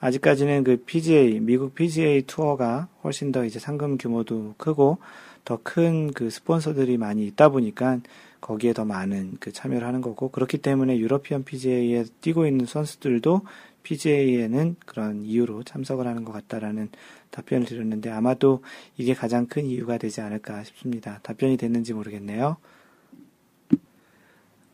아직까지는 0.00 0.62
그 0.62 0.76
PGA 0.86 1.40
미국 1.40 1.74
PGA 1.74 2.22
투어가 2.22 2.88
훨씬 3.02 3.32
더 3.32 3.44
이제 3.44 3.58
상금 3.58 3.98
규모도 3.98 4.54
크고 4.58 4.98
더 5.44 5.58
큰 5.64 6.12
그 6.14 6.30
스폰서들이 6.30 6.98
많이 6.98 7.26
있다 7.26 7.48
보니까 7.48 7.98
거기에 8.40 8.72
더 8.74 8.84
많은 8.84 9.38
그 9.40 9.52
참여를 9.52 9.86
하는 9.86 10.00
거고 10.02 10.28
그렇기 10.30 10.58
때문에 10.58 10.98
유러피언 10.98 11.42
PGA에 11.44 12.04
뛰고 12.20 12.46
있는 12.46 12.66
선수들도 12.66 13.42
PGA에는 13.82 14.76
그런 14.86 15.24
이유로 15.24 15.64
참석을 15.64 16.06
하는 16.06 16.24
것 16.24 16.32
같다라는 16.32 16.90
답변을 17.30 17.66
드렸는데 17.66 18.10
아마도 18.10 18.62
이게 18.96 19.14
가장 19.14 19.46
큰 19.46 19.64
이유가 19.66 19.98
되지 19.98 20.20
않을까 20.20 20.62
싶습니다. 20.64 21.18
답변이 21.24 21.56
됐는지 21.56 21.92
모르겠네요. 21.92 22.56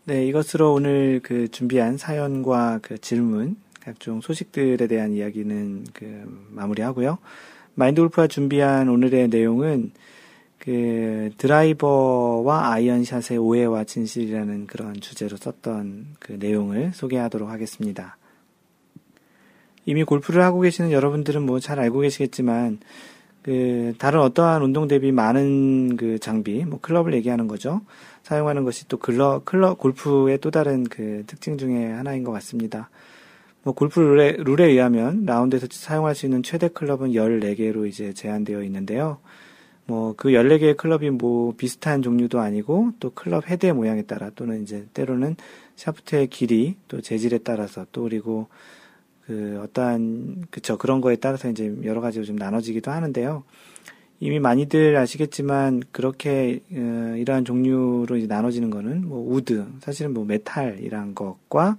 네, 0.05 0.27
이것으로 0.27 0.73
오늘 0.73 1.21
그 1.23 1.47
준비한 1.49 1.97
사연과 1.97 2.81
그 2.83 2.99
질문, 2.99 3.55
각종 3.81 4.21
소식들에 4.21 4.89
대한 4.89 5.13
이야기는 5.13 5.85
그 5.93 6.49
마무리하고요. 6.51 7.19
마인드 7.75 8.01
골프가 8.01 8.27
준비한 8.27 8.89
오늘의 8.89 9.29
내용은 9.29 9.93
그 10.59 11.31
드라이버와 11.39 12.73
아이언샷의 12.73 13.39
오해와 13.39 13.85
진실이라는 13.85 14.67
그런 14.67 14.95
주제로 15.01 15.37
썼던 15.37 16.17
그 16.19 16.33
내용을 16.33 16.91
소개하도록 16.95 17.49
하겠습니다. 17.49 18.17
이미 19.87 20.03
골프를 20.03 20.43
하고 20.43 20.61
계시는 20.61 20.91
여러분들은 20.91 21.43
뭐 21.47 21.61
잘 21.61 21.79
알고 21.79 22.01
계시겠지만 22.01 22.81
그 23.43 23.95
다른 23.99 24.21
어떠한 24.21 24.63
운동 24.63 24.87
대비 24.87 25.11
많은 25.13 25.97
그 25.97 26.19
장비, 26.19 26.65
뭐 26.65 26.81
클럽을 26.81 27.15
얘기하는 27.15 27.49
거죠. 27.49 27.83
사용하는 28.33 28.65
것이 28.65 28.89
또 28.89 28.97
클럽, 28.97 29.45
클럽 29.45 29.79
골프의 29.79 30.39
또 30.39 30.51
다른 30.51 30.85
그 30.85 31.23
특징 31.27 31.59
중에 31.59 31.93
하나인 31.93 32.25
것 32.25 32.33
같습니다. 32.33 32.89
뭐 33.63 33.75
골프 33.75 34.01
룰에, 34.01 34.37
룰에 34.39 34.69
의하면 34.69 35.27
라운드에서 35.27 35.67
사용할 35.71 36.15
수 36.15 36.25
있는 36.25 36.43
최대 36.43 36.69
클럽은 36.69 37.11
14개로 37.11 37.87
이제 37.87 38.15
제한되어 38.15 38.63
있는데요. 38.63 39.19
뭐 39.85 40.15
그 40.17 40.31
14개의 40.31 40.79
클럽이 40.79 41.11
뭐 41.11 41.53
비슷한 41.57 42.01
종류도 42.01 42.41
아니고 42.41 42.93
또 43.01 43.11
클럽 43.11 43.51
헤드의 43.51 43.75
모양에 43.75 44.03
따라 44.03 44.31
또는 44.35 44.63
이제 44.63 44.87
때로는 44.95 45.37
샤프트의 45.77 46.29
길이 46.29 46.77
또 46.89 47.03
재질에 47.03 47.39
따라서 47.39 47.85
또 47.93 48.05
그리고 48.05 48.49
그 49.27 49.61
어떠한 49.63 50.47
그쵸 50.51 50.79
그런 50.79 51.03
거에 51.03 51.17
따라서 51.17 51.51
이제 51.51 51.75
여러 51.85 52.01
가지로 52.01 52.25
좀 52.25 52.37
나눠지기도 52.37 52.91
하는데요. 52.91 53.45
이미 54.23 54.39
많이들 54.39 54.97
아시겠지만 54.97 55.83
그렇게 55.91 56.61
어, 56.71 57.17
이러한 57.19 57.45
종류로 57.45 58.17
이제 58.17 58.29
나눠지는 58.29 58.71
거는 58.71 59.09
뭐 59.09 59.21
우드 59.29 59.67
사실은 59.81 60.15
뭐 60.15 60.25
메탈이란 60.25 61.17
것과 61.17 61.77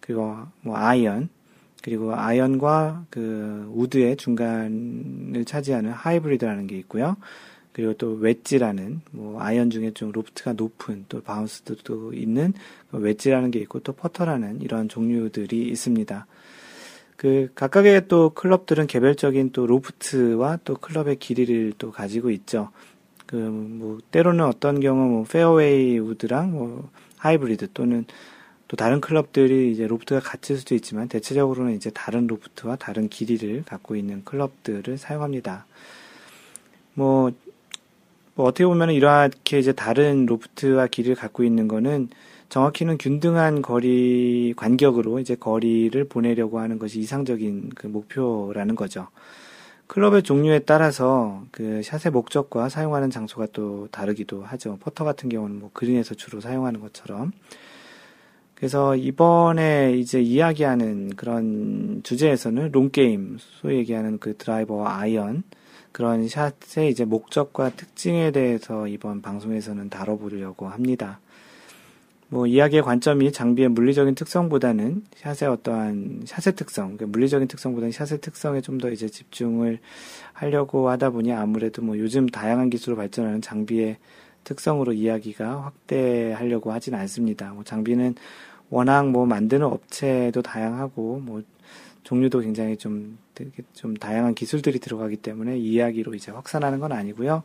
그리고 0.00 0.36
뭐 0.60 0.76
아이언 0.76 1.30
그리고 1.82 2.14
아이언과 2.14 3.06
그 3.08 3.72
우드의 3.74 4.18
중간을 4.18 5.46
차지하는 5.46 5.90
하이브리드라는 5.92 6.66
게 6.66 6.76
있고요. 6.80 7.16
그리고 7.72 7.94
또 7.94 8.12
웨지라는 8.12 9.00
뭐 9.12 9.40
아이언 9.40 9.70
중에 9.70 9.92
좀 9.92 10.12
로프트가 10.12 10.52
높은 10.52 11.06
또 11.08 11.22
바운스도 11.22 12.12
있는 12.12 12.52
그 12.90 12.98
웨지라는 12.98 13.50
게 13.50 13.60
있고 13.60 13.80
또 13.80 13.94
퍼터라는 13.94 14.60
이런 14.60 14.90
종류들이 14.90 15.68
있습니다. 15.68 16.26
그 17.16 17.50
각각의 17.54 18.08
또 18.08 18.30
클럽들은 18.30 18.86
개별적인 18.86 19.52
또 19.52 19.66
로프트와 19.66 20.58
또 20.64 20.76
클럽의 20.76 21.16
길이를 21.16 21.72
또 21.78 21.90
가지고 21.90 22.30
있죠. 22.30 22.70
그 23.26 23.66
뭐 23.86 23.98
때로는 24.10 24.44
어떤 24.44 24.80
경우 24.80 25.08
뭐 25.08 25.24
페어웨이 25.24 25.98
우드랑 25.98 26.52
뭐 26.52 26.90
하이브리드 27.18 27.72
또는 27.72 28.04
또 28.68 28.76
다른 28.76 29.00
클럽들이 29.00 29.70
이제 29.70 29.86
로프트가 29.86 30.20
같을 30.20 30.56
수도 30.56 30.74
있지만 30.74 31.08
대체적으로는 31.08 31.74
이제 31.74 31.90
다른 31.90 32.26
로프트와 32.26 32.76
다른 32.76 33.08
길이를 33.08 33.62
갖고 33.64 33.94
있는 33.94 34.24
클럽들을 34.24 34.98
사용합니다. 34.98 35.66
뭐, 36.94 37.30
뭐 38.34 38.46
어떻게 38.46 38.66
보면 38.66 38.90
이렇게 38.90 39.58
이제 39.58 39.72
다른 39.72 40.26
로프트와 40.26 40.88
길이를 40.88 41.14
갖고 41.14 41.44
있는 41.44 41.68
거는 41.68 42.08
정확히는 42.48 42.98
균등한 42.98 43.62
거리 43.62 44.54
간격으로 44.56 45.18
이제 45.18 45.34
거리를 45.34 46.02
보내려고 46.04 46.60
하는 46.60 46.78
것이 46.78 47.00
이상적인 47.00 47.70
그 47.74 47.86
목표라는 47.86 48.74
거죠. 48.74 49.08
클럽의 49.88 50.22
종류에 50.22 50.60
따라서 50.60 51.44
그 51.50 51.80
샷의 51.82 52.12
목적과 52.12 52.68
사용하는 52.68 53.10
장소가 53.10 53.46
또 53.52 53.88
다르기도 53.90 54.42
하죠. 54.42 54.78
퍼터 54.80 55.04
같은 55.04 55.28
경우는 55.28 55.60
뭐 55.60 55.70
그린에서 55.72 56.14
주로 56.14 56.40
사용하는 56.40 56.80
것처럼. 56.80 57.32
그래서 58.54 58.96
이번에 58.96 59.92
이제 59.96 60.20
이야기하는 60.20 61.14
그런 61.14 62.00
주제에서는 62.02 62.72
롱게임, 62.72 63.36
소위 63.38 63.76
얘기하는 63.76 64.18
그 64.18 64.36
드라이버와 64.36 64.98
아이언, 64.98 65.42
그런 65.92 66.26
샷의 66.26 66.90
이제 66.90 67.04
목적과 67.04 67.70
특징에 67.70 68.30
대해서 68.30 68.88
이번 68.88 69.20
방송에서는 69.20 69.90
다뤄보려고 69.90 70.68
합니다. 70.68 71.20
뭐 72.28 72.46
이야기의 72.46 72.82
관점이 72.82 73.32
장비의 73.32 73.68
물리적인 73.68 74.14
특성보다는 74.16 75.04
샷의 75.16 75.48
어떠한 75.48 76.22
샷의 76.26 76.56
특성, 76.56 76.96
그러니까 76.96 77.06
물리적인 77.06 77.48
특성보다는 77.48 77.92
샷의 77.92 78.20
특성에 78.20 78.60
좀 78.60 78.78
더 78.78 78.90
이제 78.90 79.08
집중을 79.08 79.78
하려고 80.32 80.90
하다 80.90 81.10
보니 81.10 81.32
아무래도 81.32 81.82
뭐 81.82 81.98
요즘 81.98 82.26
다양한 82.26 82.68
기술로 82.70 82.96
발전하는 82.96 83.40
장비의 83.40 83.96
특성으로 84.44 84.92
이야기가 84.92 85.62
확대하려고 85.64 86.72
하진 86.72 86.94
않습니다. 86.94 87.52
뭐 87.52 87.64
장비는 87.64 88.14
워낙 88.70 89.08
뭐 89.08 89.26
만드는 89.26 89.64
업체도 89.66 90.42
다양하고 90.42 91.20
뭐 91.24 91.42
종류도 92.04 92.40
굉장히 92.40 92.76
좀 92.76 93.18
좀 93.74 93.94
다양한 93.94 94.34
기술들이 94.34 94.78
들어가기 94.78 95.16
때문에 95.16 95.58
이야기로 95.58 96.14
이제 96.14 96.30
확산하는 96.32 96.80
건 96.80 96.92
아니고요. 96.92 97.42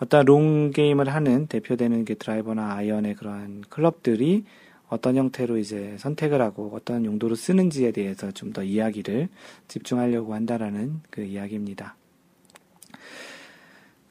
어떤 0.00 0.24
롱 0.24 0.70
게임을 0.70 1.08
하는 1.08 1.46
대표되는 1.46 2.04
게 2.04 2.14
드라이버나 2.14 2.74
아이언의 2.74 3.14
그러한 3.16 3.64
클럽들이 3.68 4.44
어떤 4.88 5.16
형태로 5.16 5.58
이제 5.58 5.96
선택을 5.98 6.40
하고 6.40 6.70
어떤 6.74 7.04
용도로 7.04 7.34
쓰는지에 7.34 7.90
대해서 7.92 8.30
좀 8.32 8.52
더 8.52 8.62
이야기를 8.62 9.28
집중하려고 9.68 10.34
한다라는 10.34 11.00
그 11.10 11.22
이야기입니다. 11.22 11.96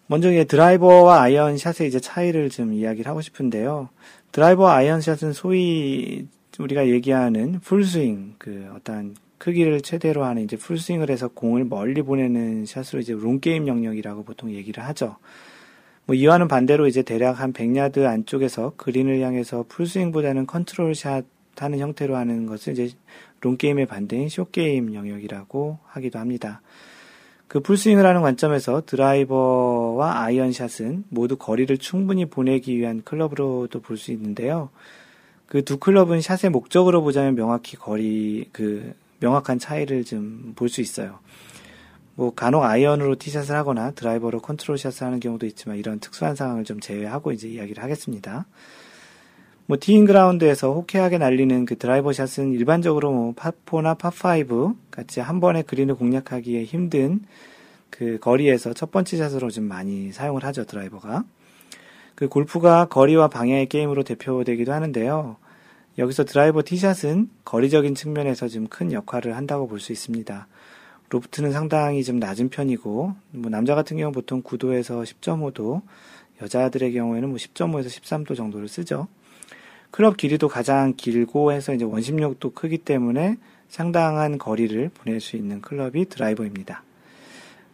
먼저 0.06 0.32
이 0.32 0.46
드라이버와 0.46 1.22
아이언 1.24 1.58
샷의 1.58 1.88
이제 1.88 2.00
차이를 2.00 2.50
좀 2.50 2.74
이야기를 2.74 3.10
하고 3.10 3.22
싶은데요. 3.22 3.90
드라이버 4.32 4.68
아이언 4.70 5.02
샷은 5.02 5.34
소위 5.34 6.28
우리가 6.60 6.88
얘기하는 6.88 7.60
풀스윙, 7.60 8.36
그 8.38 8.70
어떤 8.76 9.16
크기를 9.38 9.82
최대로 9.82 10.24
하는 10.24 10.44
이제 10.44 10.56
풀스윙을 10.56 11.10
해서 11.10 11.28
공을 11.28 11.66
멀리 11.66 12.02
보내는 12.02 12.66
샷으로 12.66 13.00
이제 13.02 13.14
롱게임 13.14 13.68
영역이라고 13.68 14.24
보통 14.24 14.52
얘기를 14.52 14.84
하죠. 14.86 15.18
뭐 16.08 16.16
이와는 16.16 16.47
반대로 16.47 16.88
이제 16.88 17.03
대략 17.03 17.39
한 17.41 17.53
100야드 17.53 18.05
안쪽에서 18.05 18.74
그린을 18.78 19.22
향해서 19.22 19.66
풀스윙보다는 19.68 20.47
컨트롤 20.47 20.95
샷 20.95 21.26
하는 21.58 21.80
형태로 21.80 22.16
하는 22.16 22.45
것을 22.45 22.74
이제 22.74 22.89
롱게임의 23.41 23.88
반대인 23.88 24.30
숏게임 24.30 24.93
영역이라고 24.95 25.80
하기도 25.86 26.18
합니다. 26.20 26.62
그 27.47 27.60
풀스윙을 27.60 28.05
하는 28.05 28.22
관점에서 28.22 28.84
드라이버와 28.86 30.22
아이언샷은 30.24 31.05
모두 31.10 31.36
거리를 31.38 31.78
충분히 31.78 32.26
보내기 32.26 32.78
위한 32.78 33.01
클럽으로도 33.03 33.82
볼 33.82 33.97
수 33.97 34.12
있는데요. 34.12 34.70
그 35.47 35.62
두 35.64 35.78
클럽은 35.78 36.22
샷의 36.22 36.51
목적으로 36.51 37.01
보자면 37.03 37.36
명확히 37.36 37.78
거리, 37.78 38.49
그, 38.51 38.93
명확한 39.20 39.60
차이를 39.60 40.03
좀 40.05 40.53
볼 40.55 40.70
수 40.70 40.82
있어요. 40.82 41.20
뭐 42.18 42.34
간혹 42.34 42.63
아이언으로 42.63 43.15
티샷을 43.18 43.55
하거나 43.55 43.91
드라이버로 43.91 44.39
컨트롤 44.41 44.80
샷을 44.80 45.05
하는 45.05 45.20
경우도 45.20 45.45
있지만 45.45 45.78
이런 45.78 45.99
특수한 45.99 46.36
상황을 46.36 46.63
좀 46.63 46.80
제외하고 46.80 47.32
이제 47.32 47.47
이야기를 47.47 47.84
하겠습니다. 47.84 48.47
뭐 49.68 49.78
티잉 49.80 50.06
그라운드에서 50.05 50.74
호쾌하게 50.74 51.20
날리는 51.20 51.65
그 51.65 51.78
드라이버 51.78 52.11
샷은 52.13 52.53
일반적으로 52.53 53.11
뭐 53.11 53.34
파4나 53.36 53.99
파5 53.99 54.76
같이 54.89 55.20
한 55.20 55.39
번에 55.39 55.61
그린을 55.61 55.93
공략하기에 55.93 56.63
힘든 56.63 57.22
그 57.91 58.18
거리에서 58.20 58.74
첫 58.74 58.89
번째 58.89 59.15
샷으로 59.18 59.51
좀 59.51 59.65
많이 59.65 60.11
사용을 60.11 60.43
하죠 60.43 60.65
드라이버가. 60.65 61.24
그 62.15 62.28
골프가 62.28 62.86
거리와 62.86 63.28
방향의 63.28 63.68
게임으로 63.68 64.01
대표되기도 64.01 64.74
하는데요. 64.74 65.38
여기서 65.99 66.26
드라이버 66.26 66.63
티샷은 66.63 67.30
거리적인 67.45 67.93
측면에서 67.93 68.47
좀 68.47 68.65
큰 68.70 68.91
역할을 68.91 69.36
한다고 69.36 69.68
볼 69.68 69.80
수 69.80 69.91
있습니다. 69.91 70.47
로프트는 71.10 71.51
상당히 71.51 72.03
좀 72.03 72.20
낮은 72.20 72.49
편이고, 72.49 73.14
뭐 73.32 73.49
남자 73.51 73.76
같은 73.76 73.97
경우 73.97 74.12
보통 74.12 74.41
9도에서 74.43 75.03
10.5도, 75.03 75.82
여자들의 76.41 76.93
경우에는 76.93 77.30
뭐 77.30 77.38
10.5에서 77.38 77.88
13도 77.88 78.36
정도를 78.36 78.68
쓰죠. 78.68 79.08
클럽 79.91 80.18
길이도 80.18 80.47
가장 80.47 80.93
길고 80.95 81.51
해서 81.51 81.74
이제 81.74 81.86
원심력도 81.86 82.51
크기 82.51 82.78
때문에 82.78 83.38
상당한 83.70 84.38
거리를 84.38 84.89
보낼 84.89 85.20
수 85.20 85.36
있는 85.36 85.62
클럽이 85.62 86.05
드라이버입니다. 86.05 86.84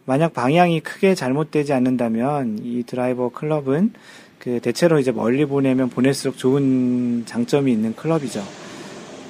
만약 0.06 0.32
방향이 0.34 0.80
크게 0.80 1.14
잘못되지 1.14 1.72
않는다면 1.72 2.60
이 2.62 2.82
드라이버 2.84 3.30
클럽은 3.30 3.92
그 4.38 4.60
대체로 4.60 4.98
이제 4.98 5.12
멀리 5.12 5.46
보내면 5.46 5.88
보낼수록 5.88 6.36
좋은 6.36 7.24
장점이 7.24 7.72
있는 7.72 7.94
클럽이죠. 7.94 8.42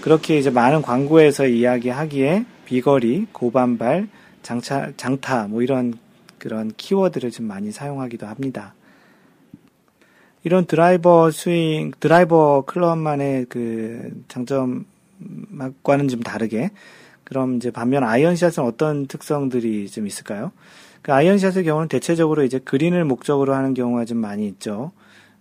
그렇게 0.00 0.38
이제 0.38 0.50
많은 0.50 0.82
광고에서 0.82 1.46
이야기하기에 1.46 2.44
비거리, 2.64 3.26
고반발, 3.32 4.08
장차, 4.42 4.92
장타 4.96 5.48
뭐 5.48 5.62
이런 5.62 5.94
그런 6.38 6.72
키워드를 6.76 7.30
좀 7.30 7.46
많이 7.46 7.72
사용하기도 7.72 8.26
합니다. 8.26 8.74
이런 10.42 10.66
드라이버 10.66 11.30
스윙, 11.30 11.92
드라이버 12.00 12.64
클럽만의 12.66 13.46
그 13.48 14.12
장점과는 14.28 16.08
좀 16.10 16.20
다르게 16.20 16.70
그럼 17.24 17.56
이제 17.56 17.70
반면 17.70 18.04
아이언샷은 18.04 18.62
어떤 18.62 19.06
특성들이 19.06 19.88
좀 19.88 20.06
있을까요? 20.06 20.52
그 21.00 21.12
아이언샷의 21.12 21.64
경우는 21.64 21.88
대체적으로 21.88 22.44
이제 22.44 22.58
그린을 22.58 23.04
목적으로 23.04 23.54
하는 23.54 23.74
경우가 23.74 24.04
좀 24.04 24.18
많이 24.18 24.46
있죠. 24.46 24.92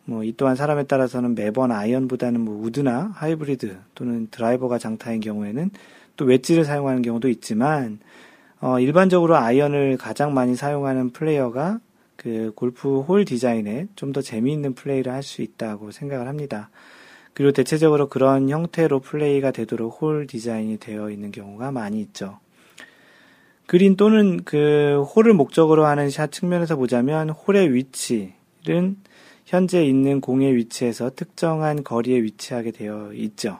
뭐, 0.05 0.23
이 0.23 0.33
또한 0.35 0.55
사람에 0.55 0.83
따라서는 0.83 1.35
매번 1.35 1.71
아이언보다는 1.71 2.41
뭐 2.41 2.61
우드나 2.61 3.11
하이브리드 3.15 3.77
또는 3.95 4.27
드라이버가 4.31 4.77
장타인 4.77 5.21
경우에는 5.21 5.71
또 6.17 6.25
웨지를 6.25 6.65
사용하는 6.65 7.01
경우도 7.01 7.29
있지만, 7.29 7.99
어, 8.61 8.79
일반적으로 8.79 9.35
아이언을 9.35 9.97
가장 9.97 10.33
많이 10.33 10.55
사용하는 10.55 11.11
플레이어가 11.11 11.79
그 12.15 12.51
골프 12.55 13.01
홀 13.01 13.25
디자인에 13.25 13.87
좀 13.95 14.13
더 14.13 14.21
재미있는 14.21 14.73
플레이를 14.75 15.11
할 15.11 15.23
수 15.23 15.41
있다고 15.41 15.91
생각을 15.91 16.27
합니다. 16.27 16.69
그리고 17.33 17.51
대체적으로 17.51 18.07
그런 18.09 18.49
형태로 18.49 18.99
플레이가 18.99 19.51
되도록 19.51 20.01
홀 20.01 20.27
디자인이 20.27 20.77
되어 20.77 21.09
있는 21.09 21.31
경우가 21.31 21.71
많이 21.71 21.99
있죠. 22.01 22.39
그린 23.65 23.95
또는 23.97 24.43
그 24.43 25.03
홀을 25.15 25.33
목적으로 25.33 25.85
하는 25.85 26.09
샷 26.09 26.31
측면에서 26.31 26.75
보자면 26.75 27.29
홀의 27.31 27.73
위치는 27.73 28.97
현재 29.45 29.83
있는 29.83 30.21
공의 30.21 30.55
위치에서 30.55 31.09
특정한 31.15 31.83
거리에 31.83 32.21
위치하게 32.21 32.71
되어 32.71 33.11
있죠. 33.13 33.59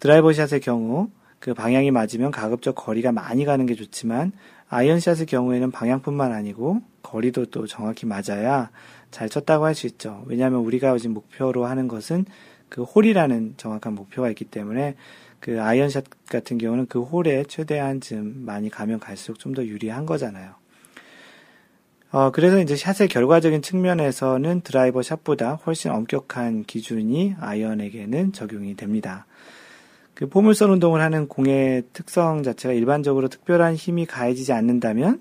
드라이버 0.00 0.32
샷의 0.32 0.60
경우 0.60 1.08
그 1.48 1.54
방향이 1.54 1.90
맞으면 1.90 2.30
가급적 2.30 2.74
거리가 2.74 3.10
많이 3.10 3.46
가는 3.46 3.64
게 3.64 3.74
좋지만 3.74 4.32
아이언샷의 4.68 5.24
경우에는 5.24 5.70
방향뿐만 5.70 6.30
아니고 6.30 6.82
거리도 7.02 7.46
또 7.46 7.66
정확히 7.66 8.04
맞아야 8.04 8.68
잘 9.10 9.30
쳤다고 9.30 9.64
할 9.64 9.74
수 9.74 9.86
있죠. 9.86 10.24
왜냐하면 10.26 10.60
우리가 10.60 10.98
지금 10.98 11.14
목표로 11.14 11.64
하는 11.64 11.88
것은 11.88 12.26
그 12.68 12.82
홀이라는 12.82 13.54
정확한 13.56 13.94
목표가 13.94 14.28
있기 14.28 14.44
때문에 14.44 14.96
그 15.40 15.62
아이언샷 15.62 16.04
같은 16.26 16.58
경우는 16.58 16.84
그 16.84 17.00
홀에 17.00 17.44
최대한 17.44 18.02
좀 18.02 18.44
많이 18.44 18.68
가면 18.68 19.00
갈수록 19.00 19.38
좀 19.38 19.54
더 19.54 19.64
유리한 19.64 20.04
거잖아요. 20.04 20.50
어, 22.10 22.30
그래서 22.30 22.60
이제 22.60 22.76
샷의 22.76 23.08
결과적인 23.08 23.62
측면에서는 23.62 24.60
드라이버 24.60 25.00
샷보다 25.00 25.54
훨씬 25.64 25.92
엄격한 25.92 26.64
기준이 26.64 27.36
아이언에게는 27.40 28.34
적용이 28.34 28.76
됩니다. 28.76 29.24
그 30.18 30.28
포물선 30.28 30.68
운동을 30.72 31.00
하는 31.00 31.28
공의 31.28 31.84
특성 31.92 32.42
자체가 32.42 32.74
일반적으로 32.74 33.28
특별한 33.28 33.76
힘이 33.76 34.04
가해지지 34.04 34.52
않는다면 34.52 35.20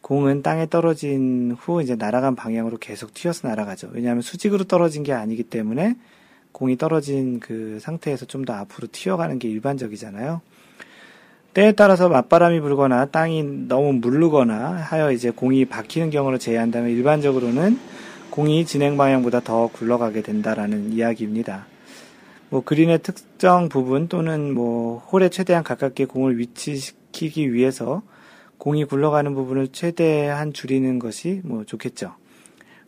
공은 0.00 0.42
땅에 0.42 0.68
떨어진 0.68 1.54
후 1.56 1.80
이제 1.80 1.94
날아간 1.94 2.34
방향으로 2.34 2.78
계속 2.78 3.14
튀어서 3.14 3.46
날아가죠. 3.46 3.90
왜냐하면 3.92 4.20
수직으로 4.20 4.64
떨어진 4.64 5.04
게 5.04 5.12
아니기 5.12 5.44
때문에 5.44 5.94
공이 6.50 6.76
떨어진 6.76 7.38
그 7.38 7.78
상태에서 7.80 8.26
좀 8.26 8.44
더 8.44 8.54
앞으로 8.54 8.88
튀어가는 8.90 9.38
게 9.38 9.48
일반적이잖아요. 9.48 10.40
때에 11.54 11.70
따라서 11.70 12.08
맞바람이 12.08 12.58
불거나 12.62 13.06
땅이 13.06 13.68
너무 13.68 13.92
물르거나 13.92 14.72
하여 14.72 15.12
이제 15.12 15.30
공이 15.30 15.66
박히는 15.66 16.10
경우를 16.10 16.40
제외한다면 16.40 16.90
일반적으로는 16.90 17.78
공이 18.30 18.66
진행 18.66 18.96
방향보다 18.96 19.38
더 19.38 19.68
굴러가게 19.68 20.22
된다라는 20.22 20.94
이야기입니다. 20.94 21.66
뭐 22.52 22.62
그린의 22.62 22.98
특정 22.98 23.70
부분 23.70 24.08
또는 24.08 24.52
뭐 24.52 24.98
홀에 24.98 25.30
최대한 25.30 25.64
가깝게 25.64 26.04
공을 26.04 26.38
위치시키기 26.38 27.54
위해서 27.54 28.02
공이 28.58 28.84
굴러가는 28.84 29.32
부분을 29.34 29.68
최대한 29.68 30.52
줄이는 30.52 30.98
것이 30.98 31.40
뭐 31.44 31.64
좋겠죠. 31.64 32.14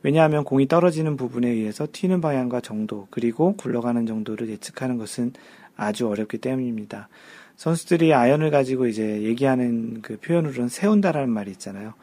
왜냐하면 0.03 0.45
공이 0.45 0.69
떨어지는 0.69 1.17
부분에 1.17 1.49
의해서 1.49 1.89
튀는 1.91 2.21
방향과 2.21 2.61
정도 2.61 3.07
그리고 3.09 3.57
굴러가는 3.57 4.05
정도를 4.05 4.51
예측하는 4.51 4.99
것은 4.99 5.33
아주 5.77 6.09
어렵기 6.09 6.37
때문입니다. 6.37 7.09
선수들이 7.57 8.13
아연을 8.13 8.51
가지고 8.51 8.87
이제 8.87 9.23
얘기하는 9.23 10.03
그 10.03 10.19
표현으로는 10.19 10.69
세운다라는 10.69 11.31
말이 11.31 11.51
있잖아요. 11.53 11.95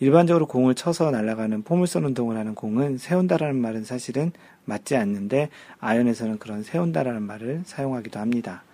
일반적으로 0.00 0.46
공을 0.46 0.74
쳐서 0.74 1.10
날아가는 1.10 1.62
포물선 1.62 2.04
운동을 2.04 2.36
하는 2.36 2.54
공은 2.54 2.98
세운다라는 2.98 3.56
말은 3.56 3.84
사실은 3.84 4.32
맞지 4.64 4.96
않는데 4.96 5.50
아연에서는 5.78 6.38
그런 6.38 6.62
세운다라는 6.62 7.22
말을 7.22 7.62
사용하기도 7.64 8.18
합니다. 8.18 8.64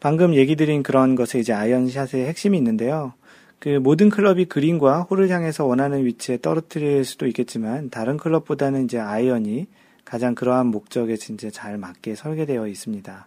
방금 0.00 0.34
얘기 0.34 0.54
드린 0.54 0.82
그런 0.82 1.14
것에 1.14 1.38
이제 1.38 1.52
아이언샷의 1.52 2.26
핵심이 2.26 2.58
있는데요. 2.58 3.14
그 3.58 3.70
모든 3.70 4.10
클럽이 4.10 4.44
그린과 4.44 5.02
홀을 5.02 5.30
향해서 5.30 5.64
원하는 5.64 6.04
위치에 6.04 6.38
떨어뜨릴 6.42 7.04
수도 7.06 7.26
있겠지만 7.26 7.88
다른 7.88 8.18
클럽보다는 8.18 8.84
이제 8.84 8.98
아이언이 8.98 9.66
가장 10.04 10.34
그러한 10.34 10.66
목적에 10.66 11.16
진짜 11.16 11.48
잘 11.50 11.78
맞게 11.78 12.14
설계되어 12.14 12.68
있습니다. 12.68 13.26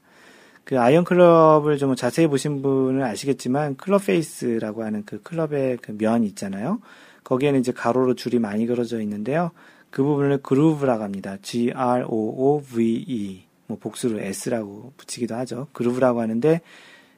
그 0.68 0.78
아이언 0.78 1.06
클럽을 1.06 1.78
좀 1.78 1.96
자세히 1.96 2.28
보신 2.28 2.62
분은 2.62 3.02
아시겠지만 3.02 3.78
클럽 3.78 4.06
페이스라고 4.06 4.84
하는 4.84 5.04
그 5.06 5.22
클럽의 5.24 5.78
그 5.78 5.94
면 5.94 6.26
있잖아요. 6.26 6.82
거기에는 7.24 7.62
이제 7.62 7.72
가로로 7.72 8.16
줄이 8.16 8.38
많이 8.38 8.66
그려져 8.66 9.00
있는데요. 9.00 9.52
그 9.90 10.04
부분을 10.04 10.40
그루브라고 10.40 11.06
합니다. 11.06 11.38
G-R-O-O-V-E. 11.42 13.44
뭐 13.68 13.78
복수로 13.80 14.20
S라고 14.20 14.92
붙이기도 14.98 15.36
하죠. 15.36 15.68
그루브라고 15.72 16.20
하는데 16.20 16.60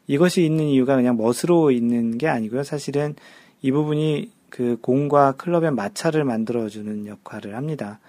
이것이 0.05 0.45
있는 0.45 0.65
이유가 0.65 0.95
그냥 0.95 1.17
멋으로 1.17 1.71
있는 1.71 2.19
게 2.19 2.27
아니고요. 2.27 2.61
사실은 2.61 3.15
이 3.63 3.71
부분이 3.71 4.29
그 4.51 4.77
공과 4.79 5.31
클럽의 5.31 5.71
마찰을 5.71 6.23
만들어주는 6.23 7.07
역할을 7.07 7.55
합니다. 7.55 7.99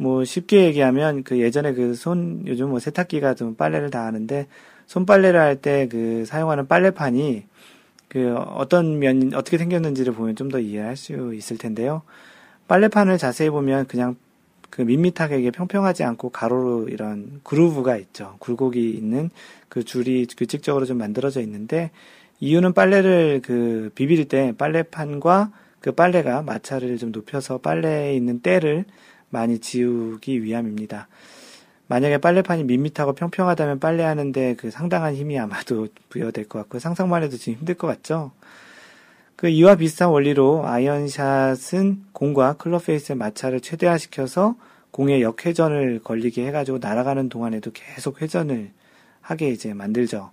뭐 0.00 0.24
쉽게 0.24 0.64
얘기하면 0.66 1.24
그 1.24 1.38
예전에 1.40 1.72
그 1.74 1.94
손 1.94 2.44
요즘 2.46 2.70
뭐 2.70 2.78
세탁기가 2.80 3.34
좀 3.34 3.54
빨래를 3.56 3.90
다 3.90 4.04
하는데 4.06 4.46
손빨래를 4.86 5.38
할 5.40 5.56
때 5.60 5.88
그 5.88 6.24
사용하는 6.26 6.66
빨래판이 6.68 7.44
그 8.08 8.34
어떤 8.36 8.98
면 8.98 9.32
어떻게 9.34 9.58
생겼는지를 9.58 10.12
보면 10.14 10.36
좀 10.36 10.50
더 10.50 10.58
이해할 10.58 10.96
수 10.96 11.34
있을 11.34 11.58
텐데요. 11.58 12.02
빨래판을 12.68 13.18
자세히 13.18 13.50
보면 13.50 13.86
그냥 13.86 14.16
그 14.70 14.82
밋밋하게 14.82 15.50
평평하지 15.50 16.04
않고 16.04 16.30
가로로 16.30 16.88
이런 16.88 17.40
그루브가 17.44 17.96
있죠. 17.98 18.36
굴곡이 18.40 18.90
있는 18.90 19.30
그 19.68 19.84
줄이 19.84 20.26
규칙적으로 20.36 20.86
좀 20.86 20.98
만들어져 20.98 21.40
있는데 21.42 21.90
이유는 22.40 22.72
빨래를 22.72 23.42
그 23.44 23.90
비빌 23.94 24.26
때 24.28 24.54
빨래판과 24.56 25.52
그 25.80 25.92
빨래가 25.92 26.42
마찰을 26.42 26.98
좀 26.98 27.12
높여서 27.12 27.58
빨래에 27.58 28.14
있는 28.14 28.40
때를 28.40 28.84
많이 29.30 29.58
지우기 29.58 30.42
위함입니다. 30.42 31.08
만약에 31.86 32.18
빨래판이 32.18 32.64
밋밋하고 32.64 33.14
평평하다면 33.14 33.80
빨래하는데 33.80 34.54
그 34.56 34.70
상당한 34.70 35.14
힘이 35.14 35.38
아마도 35.38 35.88
부여될 36.08 36.48
것 36.48 36.60
같고 36.60 36.78
상상만 36.78 37.22
해도 37.22 37.36
지금 37.36 37.58
힘들 37.58 37.74
것 37.74 37.88
같죠? 37.88 38.30
그 39.34 39.48
이와 39.48 39.76
비슷한 39.76 40.10
원리로 40.10 40.66
아이언샷은 40.66 42.04
공과 42.12 42.52
클럽 42.52 42.86
페이스의 42.86 43.16
마찰을 43.16 43.60
최대화시켜서 43.60 44.54
공의 44.90 45.22
역회전을 45.22 46.00
걸리게 46.04 46.46
해가지고 46.46 46.78
날아가는 46.78 47.28
동안에도 47.28 47.70
계속 47.72 48.20
회전을 48.20 48.70
하게 49.20 49.50
이제 49.50 49.72
만들죠. 49.74 50.30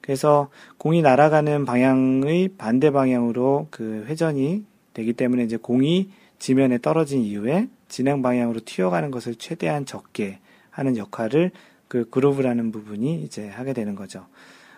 그래서 0.00 0.48
공이 0.78 1.02
날아가는 1.02 1.64
방향의 1.64 2.50
반대 2.58 2.90
방향으로 2.90 3.68
그 3.70 4.04
회전이 4.08 4.64
되기 4.94 5.12
때문에 5.12 5.44
이제 5.44 5.56
공이 5.56 6.10
지면에 6.42 6.78
떨어진 6.78 7.22
이후에 7.22 7.68
진행 7.88 8.20
방향으로 8.20 8.62
튀어가는 8.64 9.12
것을 9.12 9.36
최대한 9.36 9.86
적게 9.86 10.40
하는 10.70 10.96
역할을 10.96 11.52
그 11.86 12.10
그루브라는 12.10 12.72
부분이 12.72 13.22
이제 13.22 13.46
하게 13.46 13.72
되는 13.72 13.94
거죠. 13.94 14.26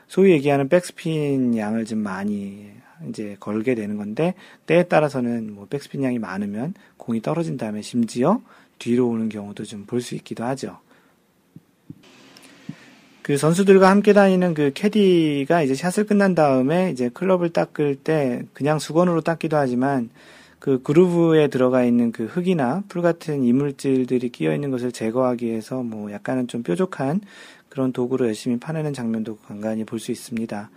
소위 0.07 0.33
얘기하는 0.33 0.69
백스핀 0.69 1.57
양을 1.57 1.87
좀 1.87 2.01
많이 2.01 2.71
이제 3.09 3.39
걸게 3.41 3.75
되는 3.75 3.97
건데 3.97 4.35
때에 4.67 4.83
따라서는 4.83 5.55
뭐 5.55 5.67
백스핀 5.67 6.03
양이 6.03 6.19
많으면 6.19 6.75
공이 6.99 7.23
떨어진 7.23 7.57
다음에 7.57 7.81
심지어 7.81 8.43
뒤로 8.79 9.09
오는 9.09 9.31
경우도 9.31 9.65
좀 9.65 9.87
볼 9.87 10.03
수 10.03 10.15
있기도 10.17 10.45
하죠. 10.45 10.77
그 13.23 13.39
선수들과 13.39 13.89
함께 13.89 14.13
다니는 14.13 14.53
그 14.53 14.73
캐디가 14.75 15.63
이제 15.63 15.75
샷을 15.75 16.05
끝난 16.05 16.35
다음에 16.35 16.91
이제 16.91 17.09
클럽을 17.09 17.55
닦을 17.55 17.97
때 18.05 18.43
그냥 18.53 18.79
수건으로 18.79 19.23
닦기도 19.23 19.57
하지만 19.57 20.11
그 20.65 20.81
그루브에 20.83 21.49
들어가 21.49 21.85
있는 21.85 22.11
그 22.11 22.25
흙이나 22.25 22.85
풀 22.89 23.03
같은 23.03 23.45
이물질들이 23.45 24.31
끼어 24.31 24.55
있는 24.55 24.71
것을 24.71 24.93
제거하기 24.93 25.45
위해서 25.45 25.83
뭐 25.83 26.11
약간은 26.11 26.49
좀 26.49 26.63
뾰족한 26.63 27.21
그런 27.69 27.93
도구로 27.93 28.25
열심히 28.25 28.59
파내는 28.59 28.95
장면도 28.95 29.37
간간히 29.47 29.85
볼 29.85 29.99
수 30.01 30.11
있습니다. 30.11 30.71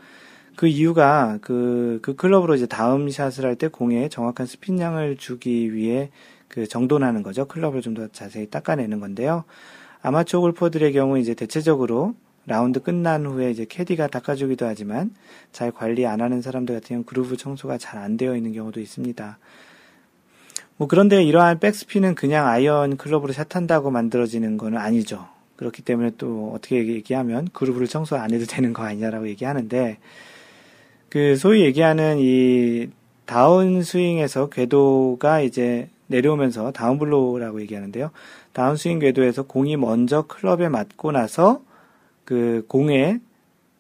그 0.58 0.68
이유가 0.68 1.38
그, 1.42 2.00
그 2.02 2.18
클럽으로 2.18 2.56
이제 2.56 2.66
다음 2.66 3.10
샷을 3.10 3.46
할 3.46 3.56
때 3.56 3.70
공에 3.70 4.10
정확한 4.10 4.46
스핀량을 4.46 5.16
주기 5.16 5.74
위해 5.74 6.10
그 6.50 6.68
정돈하는 6.68 7.24
거죠. 7.24 7.46
클럽을 7.46 7.82
좀 7.82 7.94
더 7.94 8.10
자세히 8.10 8.50
닦아내는 8.50 9.00
건데요. 9.00 9.46
아마추어 10.02 10.42
골퍼들의 10.42 10.92
경우 10.92 11.18
이제 11.18 11.34
대체적으로 11.34 12.14
라운드 12.46 12.82
끝난 12.82 13.26
후에 13.26 13.52
이제 13.52 13.66
캐디가 13.66 14.08
닦아주기도 14.08 14.66
하지만 14.66 15.12
잘 15.54 15.72
관리 15.72 16.06
안 16.06 16.20
하는 16.20 16.42
사람들 16.42 16.76
같은 16.76 16.90
경우 16.90 17.04
그루브 17.06 17.38
청소가 17.38 17.78
잘 17.78 18.00
안 18.00 18.18
되어 18.18 18.36
있는 18.36 18.52
경우도 18.52 18.82
있습니다. 18.82 19.38
뭐 20.78 20.88
그런데 20.88 21.24
이러한 21.24 21.60
백스핀은 21.60 22.16
그냥 22.16 22.48
아이언 22.48 22.98
클럽으로 22.98 23.34
샷한다고 23.34 23.92
만들어지는 23.92 24.58
거는 24.58 24.78
아니죠. 24.78 25.28
그렇기 25.56 25.82
때문에 25.82 26.12
또 26.18 26.54
어떻게 26.56 26.88
얘기하면 26.88 27.50
그루브를 27.52 27.88
청소 27.88 28.16
안 28.16 28.32
해도 28.32 28.46
되는 28.46 28.74
거 28.74 28.84
아니냐라고 28.84 29.28
얘기하는데 29.28 29.98
그 31.10 31.36
소위 31.36 31.64
얘기하는 31.64 32.18
이 32.20 32.90
다운 33.26 33.82
스윙에서 33.82 34.50
궤도가 34.50 35.42
이제 35.42 35.90
내려오면서 36.08 36.72
다운블로우라고 36.72 37.62
얘기하는데요. 37.62 38.12
다운스윙 38.54 39.00
궤도에서 39.00 39.44
공이 39.44 39.78
먼저 39.78 40.24
클럽에 40.24 40.70
맞고 40.70 41.12
나서 41.12 41.62
그 42.24 42.66
공의 42.68 43.20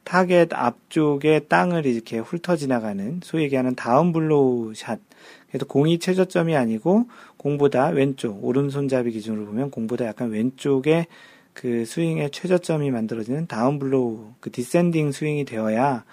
타겟 0.04 0.50
앞쪽에 0.52 1.39
땅을 1.48 1.86
이렇게 1.86 2.20
훑어 2.20 2.56
지나가는 2.56 3.20
소위 3.24 3.43
얘기하는 3.43 3.76
다운블로우 3.76 4.74
샷. 4.76 5.00
그래서 5.50 5.66
공이 5.66 6.00
최저점이 6.00 6.56
아니고 6.56 7.08
공보다 7.38 7.88
왼쪽, 7.88 8.43
오른손잡이 8.43 9.12
기준으로 9.12 9.45
보면 9.45 9.72
공보다 9.72 10.06
약간 10.06 10.30
왼쪽에 10.30 11.08
그 11.54 11.86
스윙의 11.86 12.32
최저점이 12.32 12.91
만들어지는 12.91 13.48
다운블로우, 13.48 14.34
그 14.39 14.52
descending 14.51 15.12
스윙이 15.12 15.45
되어야 15.45 16.04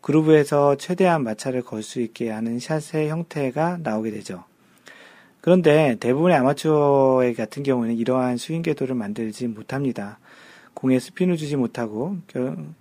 그루브에서 0.00 0.76
최대한 0.76 1.24
마찰을 1.24 1.62
걸 1.62 1.82
수 1.82 2.00
있게 2.00 2.30
하는 2.30 2.58
샷의 2.58 3.08
형태가 3.08 3.78
나오게 3.82 4.12
되죠. 4.12 4.44
그런데 5.40 5.96
대부분의 6.00 6.36
아마추어 6.36 7.20
같은 7.36 7.62
경우는 7.62 7.96
이러한 7.96 8.36
스윙 8.36 8.62
궤도를 8.62 8.94
만들지 8.94 9.46
못합니다. 9.48 10.18
공에 10.74 10.98
스핀을 10.98 11.36
주지 11.36 11.56
못하고 11.56 12.18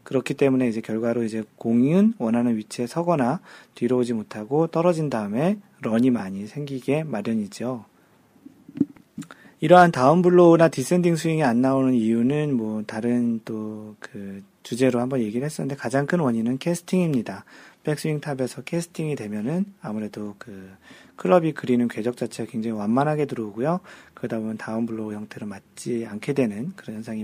그렇기 0.04 0.34
때문에 0.34 0.68
이제 0.68 0.82
결과로 0.82 1.24
이제 1.24 1.44
공은 1.58 2.16
원하는 2.18 2.58
위치에 2.58 2.88
서거나 2.88 3.40
뒤로 3.74 3.98
오지 3.98 4.14
못하고 4.14 4.68
떨어진 4.68 5.10
다음에 5.10 5.58
런이 5.86 6.10
많이 6.10 6.48
생기게 6.48 7.04
마련이죠. 7.04 7.86
이러한 9.62 9.92
다운블로우나 9.92 10.68
descending 10.68 11.16
스윙이 11.16 11.44
안 11.44 11.62
나오는 11.62 11.94
이유는 11.94 12.56
뭐 12.56 12.84
다른 12.86 13.40
또 13.46 13.96
그 14.00 14.44
주제로 14.64 15.00
한번 15.00 15.22
얘기를 15.22 15.46
했었는데 15.46 15.76
가장 15.76 16.08
큰 16.08 16.20
원인은 16.20 16.58
캐스팅입니다. 16.58 17.46
백스윙 17.84 18.20
탑에서 18.20 18.64
캐스팅이 18.64 19.16
되면은 19.16 19.66
아무래도 19.80 20.36
그 20.40 20.72
클럽이 21.18 21.54
그리는 21.54 21.88
궤적 21.88 22.18
자체가 22.18 22.50
굉장히 22.50 22.76
완만하게 22.76 23.26
들어오고요. 23.26 23.82
그러다 24.16 24.40
보면 24.40 24.58
다운블로우 24.58 25.14
형태로 25.14 25.46
맞지 25.46 26.08
않게 26.08 26.34
되는 26.34 26.74
그런 26.76 26.98
현상이 26.98 27.24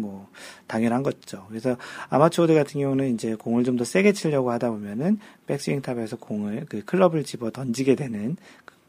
뭐 0.00 0.28
당연한 0.66 1.02
거죠. 1.02 1.44
그래서 1.48 1.76
아마추어들 2.08 2.54
같은 2.54 2.80
경우는 2.80 3.14
이제 3.14 3.34
공을 3.34 3.64
좀 3.64 3.76
더 3.76 3.84
세게 3.84 4.12
치려고 4.12 4.50
하다 4.50 4.70
보면은 4.70 5.18
백스윙 5.46 5.80
탑에서 5.82 6.16
공을 6.16 6.66
그 6.68 6.84
클럽을 6.84 7.24
집어 7.24 7.50
던지게 7.50 7.94
되는 7.94 8.36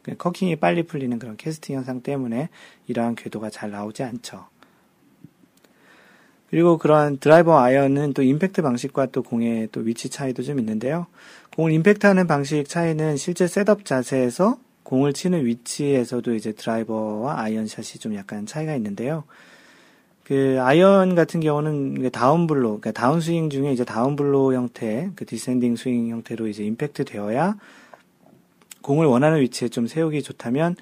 그 0.02 0.16
코킹이 0.16 0.56
빨리 0.56 0.82
풀리는 0.82 1.18
그런 1.18 1.36
캐스팅 1.36 1.76
현상 1.76 2.02
때문에 2.02 2.48
이러한 2.88 3.14
궤도가 3.14 3.50
잘 3.50 3.70
나오지 3.70 4.02
않죠. 4.02 4.46
그리고 6.50 6.76
그런 6.76 7.18
드라이버 7.18 7.58
아이언은 7.58 8.12
또 8.12 8.22
임팩트 8.22 8.60
방식과 8.60 9.06
또 9.06 9.22
공의 9.22 9.68
또 9.72 9.80
위치 9.80 10.10
차이도 10.10 10.42
좀 10.42 10.58
있는데요. 10.58 11.06
공을 11.56 11.72
임팩트하는 11.72 12.26
방식 12.26 12.68
차이는 12.68 13.16
실제 13.16 13.46
셋업 13.46 13.84
자세에서 13.86 14.58
공을 14.82 15.14
치는 15.14 15.46
위치에서도 15.46 16.34
이제 16.34 16.52
드라이버와 16.52 17.40
아이언 17.40 17.66
샷이 17.68 17.98
좀 18.00 18.14
약간 18.14 18.44
차이가 18.44 18.74
있는데요. 18.74 19.24
그 20.32 20.56
아이언 20.62 21.14
같은 21.14 21.40
경우는 21.40 22.08
다운블로, 22.10 22.80
그러니까 22.80 22.92
다운스윙 22.92 23.50
중에 23.50 23.70
이제 23.70 23.84
다운블로 23.84 24.54
형태, 24.54 25.10
그 25.14 25.26
descending 25.26 25.76
스윙 25.76 26.08
형태로 26.08 26.48
이제 26.48 26.64
임팩트 26.64 27.04
되어야 27.04 27.58
공을 28.80 29.04
원하는 29.04 29.42
위치에 29.42 29.68
좀 29.68 29.86
세우기 29.86 30.22
좋다면 30.22 30.76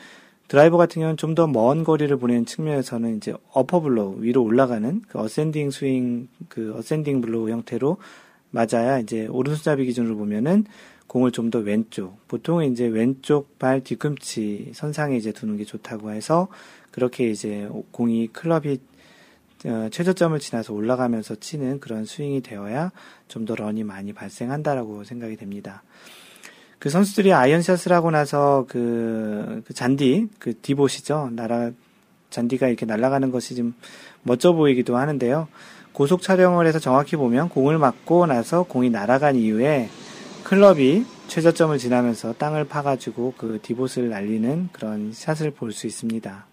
드라이버 0.46 0.76
같은 0.76 1.00
경우는 1.00 1.16
좀 1.16 1.34
더 1.34 1.48
먼 1.48 1.82
거리를 1.82 2.16
보내는 2.16 2.46
측면에서는 2.46 3.16
이제 3.16 3.34
어퍼블로 3.52 4.18
위로 4.20 4.44
올라가는 4.44 5.02
그 5.08 5.18
ascending 5.18 5.72
스윙 5.72 6.28
그 6.48 6.72
ascending 6.78 7.20
blow 7.20 7.50
형태로 7.50 7.96
맞아야 8.52 9.00
이제 9.00 9.26
오른손잡이 9.26 9.84
기준으로 9.84 10.16
보면은 10.16 10.64
공을 11.08 11.32
좀 11.32 11.50
더 11.50 11.58
왼쪽 11.58 12.16
보통은 12.28 12.70
이제 12.70 12.86
왼쪽 12.86 13.58
발 13.58 13.82
뒤꿈치 13.82 14.70
선상에 14.74 15.16
이제 15.16 15.32
두는 15.32 15.56
게 15.56 15.64
좋다고 15.64 16.12
해서 16.12 16.46
그렇게 16.92 17.30
이제 17.30 17.68
공이 17.90 18.28
클럽이 18.28 18.74
어, 18.74 18.76
최저점을 19.62 20.38
지나서 20.40 20.72
올라가면서 20.72 21.36
치는 21.36 21.80
그런 21.80 22.04
스윙이 22.04 22.40
되어야 22.42 22.92
좀 23.28 23.44
더 23.44 23.54
런이 23.54 23.84
많이 23.84 24.12
발생한다라고 24.12 25.04
생각이 25.04 25.36
됩니다. 25.36 25.82
그 26.78 26.88
선수들이 26.88 27.32
아이언샷을 27.34 27.92
하고 27.92 28.10
나서 28.10 28.64
그, 28.68 29.62
그 29.66 29.74
잔디, 29.74 30.28
그 30.38 30.58
디봇이죠. 30.60 31.30
날아, 31.32 31.72
잔디가 32.30 32.68
이렇게 32.68 32.86
날아가는 32.86 33.30
것이 33.30 33.54
좀 33.54 33.74
멋져 34.22 34.52
보이기도 34.52 34.96
하는데요. 34.96 35.48
고속 35.92 36.22
촬영을 36.22 36.66
해서 36.66 36.78
정확히 36.78 37.16
보면 37.16 37.50
공을 37.50 37.76
맞고 37.76 38.26
나서 38.26 38.62
공이 38.62 38.88
날아간 38.88 39.36
이후에 39.36 39.88
클럽이 40.44 41.04
최저점을 41.28 41.76
지나면서 41.76 42.32
땅을 42.34 42.64
파가지고 42.64 43.34
그 43.36 43.58
디봇을 43.62 44.08
날리는 44.08 44.70
그런 44.72 45.12
샷을 45.12 45.50
볼 45.50 45.72
수 45.72 45.86
있습니다. 45.86 46.49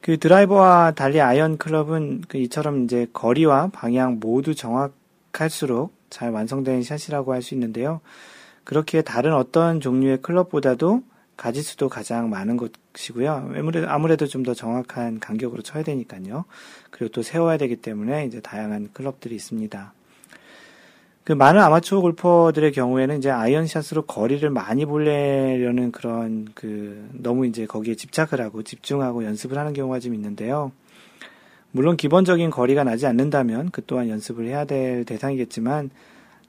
그 0.00 0.18
드라이버와 0.18 0.92
달리 0.92 1.20
아이언 1.20 1.58
클럽은 1.58 2.22
그 2.28 2.38
이처럼 2.38 2.84
이제 2.84 3.06
거리와 3.12 3.68
방향 3.72 4.18
모두 4.20 4.54
정확할수록 4.54 5.92
잘 6.10 6.30
완성된 6.30 6.82
샷이라고 6.82 7.32
할 7.34 7.42
수 7.42 7.54
있는데요. 7.54 8.00
그렇게 8.64 9.02
다른 9.02 9.34
어떤 9.34 9.80
종류의 9.80 10.18
클럽보다도 10.22 11.02
가지수도 11.36 11.88
가장 11.88 12.30
많은 12.30 12.56
것이고요. 12.56 13.52
아무래도, 13.56 13.88
아무래도 13.88 14.26
좀 14.26 14.42
더 14.42 14.54
정확한 14.54 15.20
간격으로 15.20 15.62
쳐야 15.62 15.82
되니까요. 15.84 16.44
그리고 16.90 17.12
또 17.12 17.22
세워야 17.22 17.56
되기 17.58 17.76
때문에 17.76 18.26
이제 18.26 18.40
다양한 18.40 18.90
클럽들이 18.92 19.34
있습니다. 19.36 19.92
그 21.28 21.34
많은 21.34 21.60
아마추어 21.60 22.00
골퍼들의 22.00 22.72
경우에는 22.72 23.18
이제 23.18 23.28
아이언샷으로 23.30 24.06
거리를 24.06 24.48
많이 24.48 24.86
보내려는 24.86 25.92
그런 25.92 26.48
그 26.54 27.06
너무 27.12 27.44
이제 27.44 27.66
거기에 27.66 27.96
집착을 27.96 28.42
하고 28.42 28.62
집중하고 28.62 29.24
연습을 29.24 29.58
하는 29.58 29.74
경우가 29.74 30.00
좀 30.00 30.14
있는데요. 30.14 30.72
물론 31.70 31.98
기본적인 31.98 32.48
거리가 32.48 32.82
나지 32.84 33.06
않는다면 33.06 33.68
그 33.72 33.84
또한 33.84 34.08
연습을 34.08 34.46
해야 34.46 34.64
될 34.64 35.04
대상이겠지만 35.04 35.90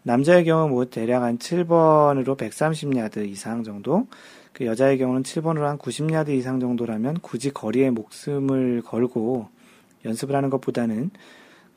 남자의 0.04 0.46
경우 0.46 0.70
뭐 0.70 0.86
대략 0.86 1.24
한 1.24 1.38
7번으로 1.38 2.38
130야드 2.38 3.28
이상 3.28 3.66
정도, 3.66 4.08
그 4.54 4.66
여자의 4.66 4.98
경우는 4.98 5.24
7번으로 5.24 5.64
한 5.64 5.78
90야드 5.78 6.30
이상 6.30 6.62
정도라면 6.62 7.18
굳이 7.22 7.52
거리에 7.52 7.90
목숨을 7.90 8.84
걸고 8.84 9.50
연습을 10.06 10.38
하는 10.38 10.50
것보다는 10.50 11.12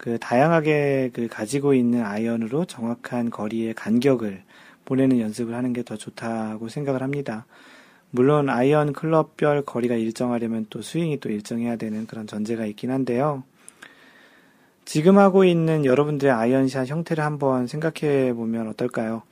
그 0.02 0.18
다양하게 0.18 1.10
그 1.12 1.28
가지고 1.28 1.74
있는 1.74 2.04
아이언으로 2.04 2.64
정확한 2.64 3.30
거리의 3.30 3.72
간격을 3.74 4.42
보내는 4.84 5.20
연습을 5.20 5.54
하는 5.54 5.72
게 5.72 5.84
더 5.84 5.96
좋다고 5.96 6.68
생각을 6.68 7.04
합니다. 7.04 7.46
물론 8.10 8.48
아이언 8.50 8.94
클럽별 8.94 9.62
거리가 9.62 9.94
일정하려면 9.94 10.66
또 10.70 10.82
스윙이 10.82 11.20
또 11.20 11.30
일정해야 11.30 11.76
되는 11.76 12.08
그런 12.08 12.26
전제가 12.26 12.66
있긴 12.66 12.90
한데요. 12.90 13.44
지금 14.84 15.18
하고 15.18 15.44
있는 15.44 15.84
여러분들의 15.84 16.32
아이언샷 16.34 16.88
형태를 16.88 17.22
한번 17.22 17.68
생각해 17.68 18.32
보면 18.32 18.66
어떨까요? 18.70 19.22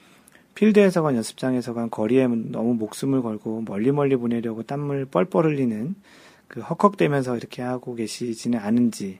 필드에서건 0.55 1.17
연습장에서건 1.17 1.91
거리에 1.91 2.29
너무 2.29 2.75
목숨을 2.75 3.23
걸고 3.23 3.65
멀리 3.67 3.91
멀리 3.91 4.15
보내려고 4.15 4.63
땀을 4.63 5.07
뻘뻘 5.07 5.47
흘리는 5.47 5.97
그 6.47 6.61
헉헉대면서 6.61 7.37
이렇게 7.37 7.61
하고 7.63 7.97
계시지는 7.97 8.61
않은지 8.61 9.19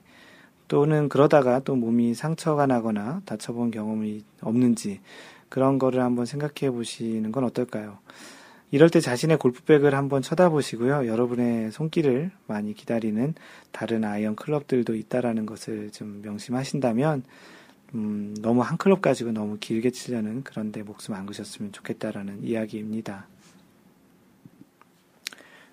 또는 0.71 1.09
그러다가 1.09 1.59
또 1.59 1.75
몸이 1.75 2.13
상처가 2.13 2.65
나거나 2.65 3.21
다쳐본 3.25 3.71
경험이 3.71 4.23
없는지 4.39 5.01
그런 5.49 5.77
거를 5.77 6.01
한번 6.01 6.25
생각해 6.25 6.71
보시는 6.71 7.33
건 7.33 7.43
어떨까요? 7.43 7.97
이럴 8.71 8.89
때 8.89 9.01
자신의 9.01 9.37
골프백을 9.37 9.93
한번 9.93 10.21
쳐다보시고요. 10.21 11.07
여러분의 11.07 11.73
손길을 11.73 12.31
많이 12.47 12.73
기다리는 12.73 13.33
다른 13.73 14.05
아이언 14.05 14.37
클럽들도 14.37 14.95
있다라는 14.95 15.45
것을 15.45 15.91
좀 15.91 16.21
명심하신다면, 16.23 17.23
음, 17.93 18.33
너무 18.39 18.61
한 18.61 18.77
클럽 18.77 19.01
가지고 19.01 19.33
너무 19.33 19.57
길게 19.59 19.91
치려는 19.91 20.41
그런데 20.45 20.83
목숨 20.83 21.15
안 21.15 21.25
그셨으면 21.25 21.73
좋겠다라는 21.73 22.45
이야기입니다. 22.45 23.27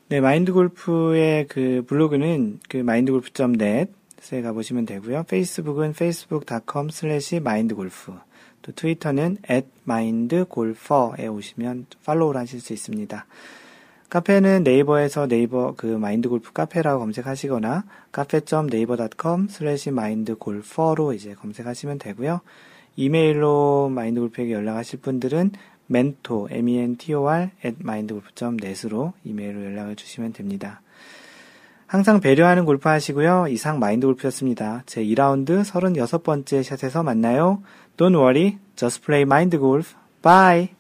네, 0.08 0.20
마인드 0.20 0.52
골프의 0.52 1.46
그 1.46 1.84
블로그는 1.86 2.58
그 2.68 2.78
mindgolf.net 2.78 3.97
에 4.32 4.43
가보시면 4.43 4.86
되고요. 4.86 5.24
페이스북은 5.24 5.90
facebook.com 5.90 6.89
slash 6.90 7.36
mindgolf. 7.36 8.12
또 8.62 8.73
트위터는 8.73 9.39
at 9.51 9.69
mindgolfer에 9.86 11.27
오시면 11.28 11.86
팔로우를 12.05 12.40
하실 12.40 12.61
수 12.61 12.73
있습니다. 12.73 13.27
카페는 14.11 14.62
네이버에서 14.65 15.27
네이버 15.27 15.74
그 15.77 15.86
마인드 15.86 16.31
골프 16.31 16.53
카페라고 16.53 17.01
검색하시거나 17.01 17.85
카페.네이버.com 18.11 19.49
마인드 19.93 20.35
골퍼로 20.36 21.12
이제 21.12 21.35
검색하시면 21.35 21.99
되고요. 21.99 22.40
이메일로 22.97 23.90
마인드 23.90 24.20
골프에게 24.20 24.53
연락하실 24.53 25.01
분들은 25.01 25.53
mentor, 25.90 26.49
m-e-n-t-o-r, 26.51 27.51
at 27.65 27.77
mindgolf.net으로 27.81 29.12
이메일로 29.24 29.65
연락을 29.65 29.97
주시면 29.97 30.32
됩니다. 30.32 30.81
항상 31.89 32.20
배려하는 32.20 32.66
골프 32.66 32.89
하시고요. 32.89 33.47
이상 33.48 33.78
마인드 33.78 34.06
골프였습니다. 34.06 34.82
제 34.85 35.02
2라운드 35.02 35.65
36번째 35.65 36.62
샷에서 36.62 37.02
만나요. 37.02 37.62
Don't 37.97 38.15
worry, 38.15 38.59
just 38.77 39.02
play 39.02 39.23
mind 39.23 39.56
golf. 39.56 39.94
Bye! 40.23 40.77